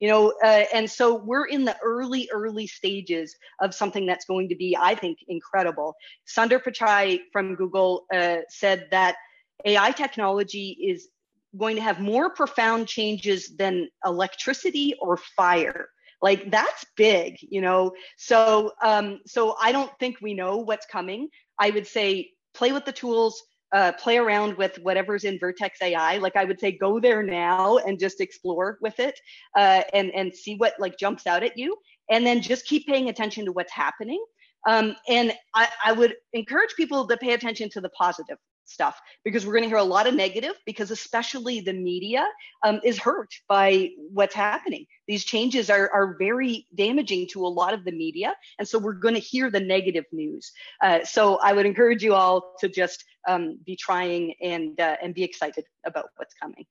you 0.00 0.08
know 0.08 0.32
uh, 0.44 0.64
and 0.72 0.90
so 0.90 1.14
we're 1.14 1.46
in 1.46 1.64
the 1.64 1.76
early 1.82 2.28
early 2.32 2.66
stages 2.66 3.36
of 3.60 3.74
something 3.74 4.06
that's 4.06 4.24
going 4.24 4.48
to 4.48 4.56
be 4.56 4.76
i 4.80 4.94
think 4.94 5.18
incredible. 5.28 5.94
Sundar 6.26 6.60
pichai 6.62 7.20
from 7.32 7.54
google 7.54 8.04
uh, 8.12 8.38
said 8.48 8.88
that 8.90 9.16
ai 9.64 9.92
technology 9.92 10.76
is 10.82 11.08
going 11.56 11.76
to 11.76 11.82
have 11.82 12.00
more 12.00 12.30
profound 12.30 12.86
changes 12.86 13.56
than 13.56 13.88
electricity 14.04 14.94
or 15.00 15.16
fire. 15.16 15.88
Like 16.22 16.50
that's 16.50 16.84
big 16.96 17.36
you 17.40 17.60
know? 17.60 17.92
So 18.16 18.72
um 18.82 19.20
so 19.26 19.56
i 19.60 19.72
don't 19.72 19.92
think 19.98 20.16
we 20.20 20.34
know 20.34 20.58
what's 20.58 20.86
coming. 20.86 21.28
I 21.58 21.70
would 21.70 21.86
say 21.86 22.30
play 22.54 22.72
with 22.72 22.84
the 22.84 22.92
tools 22.92 23.42
uh, 23.72 23.92
play 23.92 24.18
around 24.18 24.56
with 24.56 24.76
whatever's 24.82 25.24
in 25.24 25.38
Vertex 25.38 25.80
AI. 25.82 26.18
Like 26.18 26.36
I 26.36 26.44
would 26.44 26.60
say, 26.60 26.72
go 26.72 27.00
there 27.00 27.22
now 27.22 27.78
and 27.78 27.98
just 27.98 28.20
explore 28.20 28.78
with 28.80 28.98
it 28.98 29.18
uh, 29.56 29.82
and 29.92 30.10
and 30.12 30.34
see 30.34 30.56
what 30.56 30.74
like 30.78 30.98
jumps 30.98 31.26
out 31.26 31.42
at 31.42 31.56
you, 31.56 31.76
and 32.10 32.26
then 32.26 32.40
just 32.40 32.66
keep 32.66 32.86
paying 32.86 33.08
attention 33.08 33.44
to 33.44 33.52
what's 33.52 33.72
happening. 33.72 34.22
Um, 34.68 34.94
and 35.08 35.32
I, 35.54 35.68
I 35.84 35.92
would 35.92 36.14
encourage 36.32 36.74
people 36.76 37.06
to 37.06 37.16
pay 37.16 37.32
attention 37.32 37.70
to 37.70 37.80
the 37.80 37.88
positive 37.90 38.38
stuff 38.70 39.00
because 39.24 39.44
we're 39.44 39.52
going 39.52 39.64
to 39.64 39.68
hear 39.68 39.78
a 39.78 39.82
lot 39.82 40.06
of 40.06 40.14
negative 40.14 40.54
because 40.64 40.90
especially 40.90 41.60
the 41.60 41.72
media 41.72 42.26
um, 42.64 42.80
is 42.84 42.98
hurt 42.98 43.30
by 43.48 43.90
what's 44.12 44.34
happening. 44.34 44.86
These 45.08 45.24
changes 45.24 45.70
are, 45.70 45.90
are 45.92 46.16
very 46.18 46.66
damaging 46.74 47.26
to 47.32 47.44
a 47.44 47.48
lot 47.48 47.74
of 47.74 47.84
the 47.84 47.92
media 47.92 48.34
and 48.58 48.68
so 48.68 48.78
we're 48.78 48.92
going 48.92 49.14
to 49.14 49.20
hear 49.20 49.50
the 49.50 49.60
negative 49.60 50.04
news. 50.12 50.52
Uh, 50.82 51.04
so 51.04 51.38
i 51.38 51.52
would 51.52 51.66
encourage 51.66 52.02
you 52.02 52.14
all 52.14 52.54
to 52.60 52.68
just 52.68 53.04
um, 53.28 53.58
be 53.66 53.76
trying 53.76 54.34
and 54.40 54.80
uh, 54.80 54.96
and 55.02 55.14
be 55.14 55.24
excited 55.24 55.64
about 55.84 56.06
what's 56.16 56.34
coming 56.34 56.64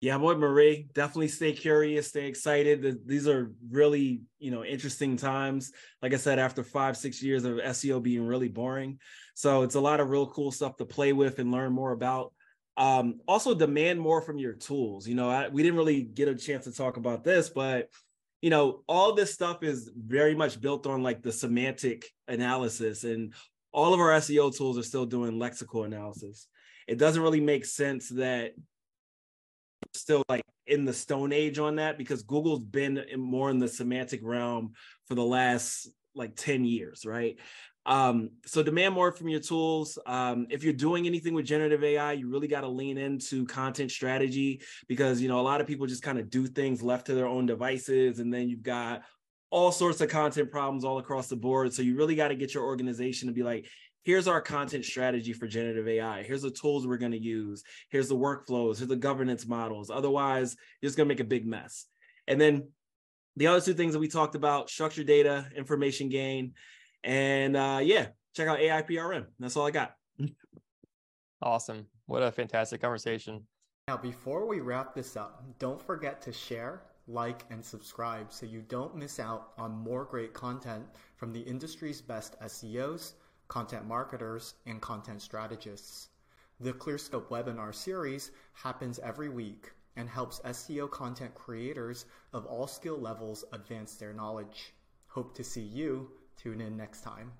yeah, 0.00 0.18
boy, 0.18 0.34
Marie, 0.34 0.88
definitely 0.94 1.28
stay 1.28 1.52
curious, 1.52 2.08
stay 2.08 2.26
excited. 2.26 3.06
These 3.06 3.26
are 3.26 3.52
really, 3.70 4.22
you 4.38 4.50
know, 4.50 4.64
interesting 4.64 5.16
times. 5.16 5.72
Like 6.02 6.12
I 6.12 6.18
said, 6.18 6.38
after 6.38 6.62
five, 6.62 6.96
six 6.96 7.22
years 7.22 7.44
of 7.44 7.56
SEO 7.56 8.02
being 8.02 8.26
really 8.26 8.48
boring. 8.48 8.98
So 9.34 9.62
it's 9.62 9.76
a 9.76 9.80
lot 9.80 10.00
of 10.00 10.10
real 10.10 10.26
cool 10.26 10.52
stuff 10.52 10.76
to 10.76 10.84
play 10.84 11.12
with 11.12 11.38
and 11.38 11.50
learn 11.50 11.72
more 11.72 11.92
about. 11.92 12.32
Um, 12.76 13.20
also 13.28 13.54
demand 13.54 14.00
more 14.00 14.20
from 14.20 14.36
your 14.36 14.52
tools. 14.52 15.08
You 15.08 15.14
know, 15.14 15.30
I, 15.30 15.48
we 15.48 15.62
didn't 15.62 15.78
really 15.78 16.02
get 16.02 16.28
a 16.28 16.34
chance 16.34 16.64
to 16.64 16.72
talk 16.72 16.96
about 16.96 17.24
this, 17.24 17.48
but 17.48 17.88
you 18.42 18.50
know, 18.50 18.82
all 18.86 19.14
this 19.14 19.32
stuff 19.32 19.62
is 19.62 19.90
very 19.96 20.34
much 20.34 20.60
built 20.60 20.86
on 20.86 21.02
like 21.02 21.22
the 21.22 21.32
semantic 21.32 22.04
analysis, 22.28 23.04
and 23.04 23.32
all 23.72 23.94
of 23.94 24.00
our 24.00 24.10
SEO 24.10 24.54
tools 24.54 24.76
are 24.76 24.82
still 24.82 25.06
doing 25.06 25.38
lexical 25.38 25.86
analysis. 25.86 26.46
It 26.86 26.98
doesn't 26.98 27.22
really 27.22 27.40
make 27.40 27.64
sense 27.64 28.10
that 28.10 28.52
still 29.94 30.22
like 30.28 30.42
in 30.66 30.84
the 30.84 30.92
stone 30.92 31.32
age 31.32 31.58
on 31.58 31.76
that 31.76 31.98
because 31.98 32.22
Google's 32.22 32.64
been 32.64 32.98
in 32.98 33.20
more 33.20 33.50
in 33.50 33.58
the 33.58 33.68
semantic 33.68 34.20
realm 34.22 34.72
for 35.06 35.14
the 35.14 35.24
last 35.24 35.88
like 36.14 36.36
10 36.36 36.64
years, 36.64 37.04
right? 37.04 37.38
Um, 37.86 38.30
so 38.46 38.62
demand 38.62 38.94
more 38.94 39.12
from 39.12 39.28
your 39.28 39.40
tools. 39.40 39.98
Um, 40.06 40.46
if 40.48 40.64
you're 40.64 40.72
doing 40.72 41.06
anything 41.06 41.34
with 41.34 41.44
generative 41.44 41.84
AI, 41.84 42.12
you 42.12 42.30
really 42.30 42.48
got 42.48 42.62
to 42.62 42.68
lean 42.68 42.96
into 42.96 43.44
content 43.46 43.90
strategy 43.90 44.62
because 44.88 45.20
you 45.20 45.28
know 45.28 45.40
a 45.40 45.42
lot 45.42 45.60
of 45.60 45.66
people 45.66 45.86
just 45.86 46.02
kind 46.02 46.18
of 46.18 46.30
do 46.30 46.46
things 46.46 46.82
left 46.82 47.06
to 47.06 47.14
their 47.14 47.26
own 47.26 47.44
devices, 47.44 48.20
and 48.20 48.32
then 48.32 48.48
you've 48.48 48.62
got 48.62 49.02
all 49.50 49.70
sorts 49.70 50.00
of 50.00 50.08
content 50.08 50.50
problems 50.50 50.84
all 50.84 50.98
across 50.98 51.28
the 51.28 51.36
board. 51.36 51.72
So 51.72 51.82
you 51.82 51.96
really 51.96 52.16
got 52.16 52.28
to 52.28 52.34
get 52.34 52.54
your 52.54 52.64
organization 52.64 53.28
to 53.28 53.34
be 53.34 53.42
like, 53.42 53.66
here's 54.04 54.28
our 54.28 54.40
content 54.40 54.84
strategy 54.84 55.32
for 55.32 55.46
generative 55.46 55.88
AI. 55.88 56.22
Here's 56.22 56.42
the 56.42 56.50
tools 56.50 56.86
we're 56.86 56.98
going 56.98 57.12
to 57.12 57.20
use. 57.20 57.64
Here's 57.88 58.08
the 58.08 58.16
workflows. 58.16 58.78
Here's 58.78 58.88
the 58.88 58.96
governance 58.96 59.46
models. 59.46 59.90
Otherwise, 59.90 60.56
you're 60.80 60.88
just 60.88 60.96
going 60.96 61.08
to 61.08 61.12
make 61.12 61.20
a 61.20 61.24
big 61.24 61.46
mess. 61.46 61.86
And 62.28 62.40
then 62.40 62.68
the 63.36 63.48
other 63.48 63.60
two 63.60 63.74
things 63.74 63.94
that 63.94 63.98
we 63.98 64.08
talked 64.08 64.34
about 64.34 64.70
structured 64.70 65.06
data, 65.06 65.46
information 65.56 66.08
gain. 66.08 66.52
And 67.02 67.56
uh, 67.56 67.80
yeah, 67.82 68.08
check 68.36 68.46
out 68.46 68.58
AIPRM. 68.58 69.26
That's 69.38 69.56
all 69.56 69.66
I 69.66 69.70
got. 69.70 69.94
awesome. 71.42 71.86
What 72.06 72.22
a 72.22 72.30
fantastic 72.30 72.82
conversation. 72.82 73.42
Now, 73.88 73.96
before 73.96 74.46
we 74.46 74.60
wrap 74.60 74.94
this 74.94 75.16
up, 75.16 75.44
don't 75.58 75.80
forget 75.80 76.22
to 76.22 76.32
share, 76.32 76.82
like, 77.06 77.42
and 77.50 77.62
subscribe 77.64 78.32
so 78.32 78.46
you 78.46 78.62
don't 78.62 78.96
miss 78.96 79.20
out 79.20 79.52
on 79.58 79.72
more 79.72 80.04
great 80.04 80.32
content 80.32 80.84
from 81.16 81.32
the 81.32 81.40
industry's 81.40 82.00
best 82.00 82.38
SEOs 82.40 83.12
content 83.48 83.86
marketers, 83.86 84.54
and 84.66 84.80
content 84.80 85.22
strategists. 85.22 86.08
The 86.60 86.72
ClearScope 86.72 87.28
webinar 87.28 87.74
series 87.74 88.30
happens 88.52 88.98
every 89.00 89.28
week 89.28 89.72
and 89.96 90.08
helps 90.08 90.40
SEO 90.40 90.90
content 90.90 91.34
creators 91.34 92.06
of 92.32 92.46
all 92.46 92.66
skill 92.66 92.98
levels 92.98 93.44
advance 93.52 93.94
their 93.96 94.12
knowledge. 94.12 94.72
Hope 95.08 95.34
to 95.36 95.44
see 95.44 95.62
you. 95.62 96.10
Tune 96.36 96.60
in 96.60 96.76
next 96.76 97.02
time. 97.02 97.32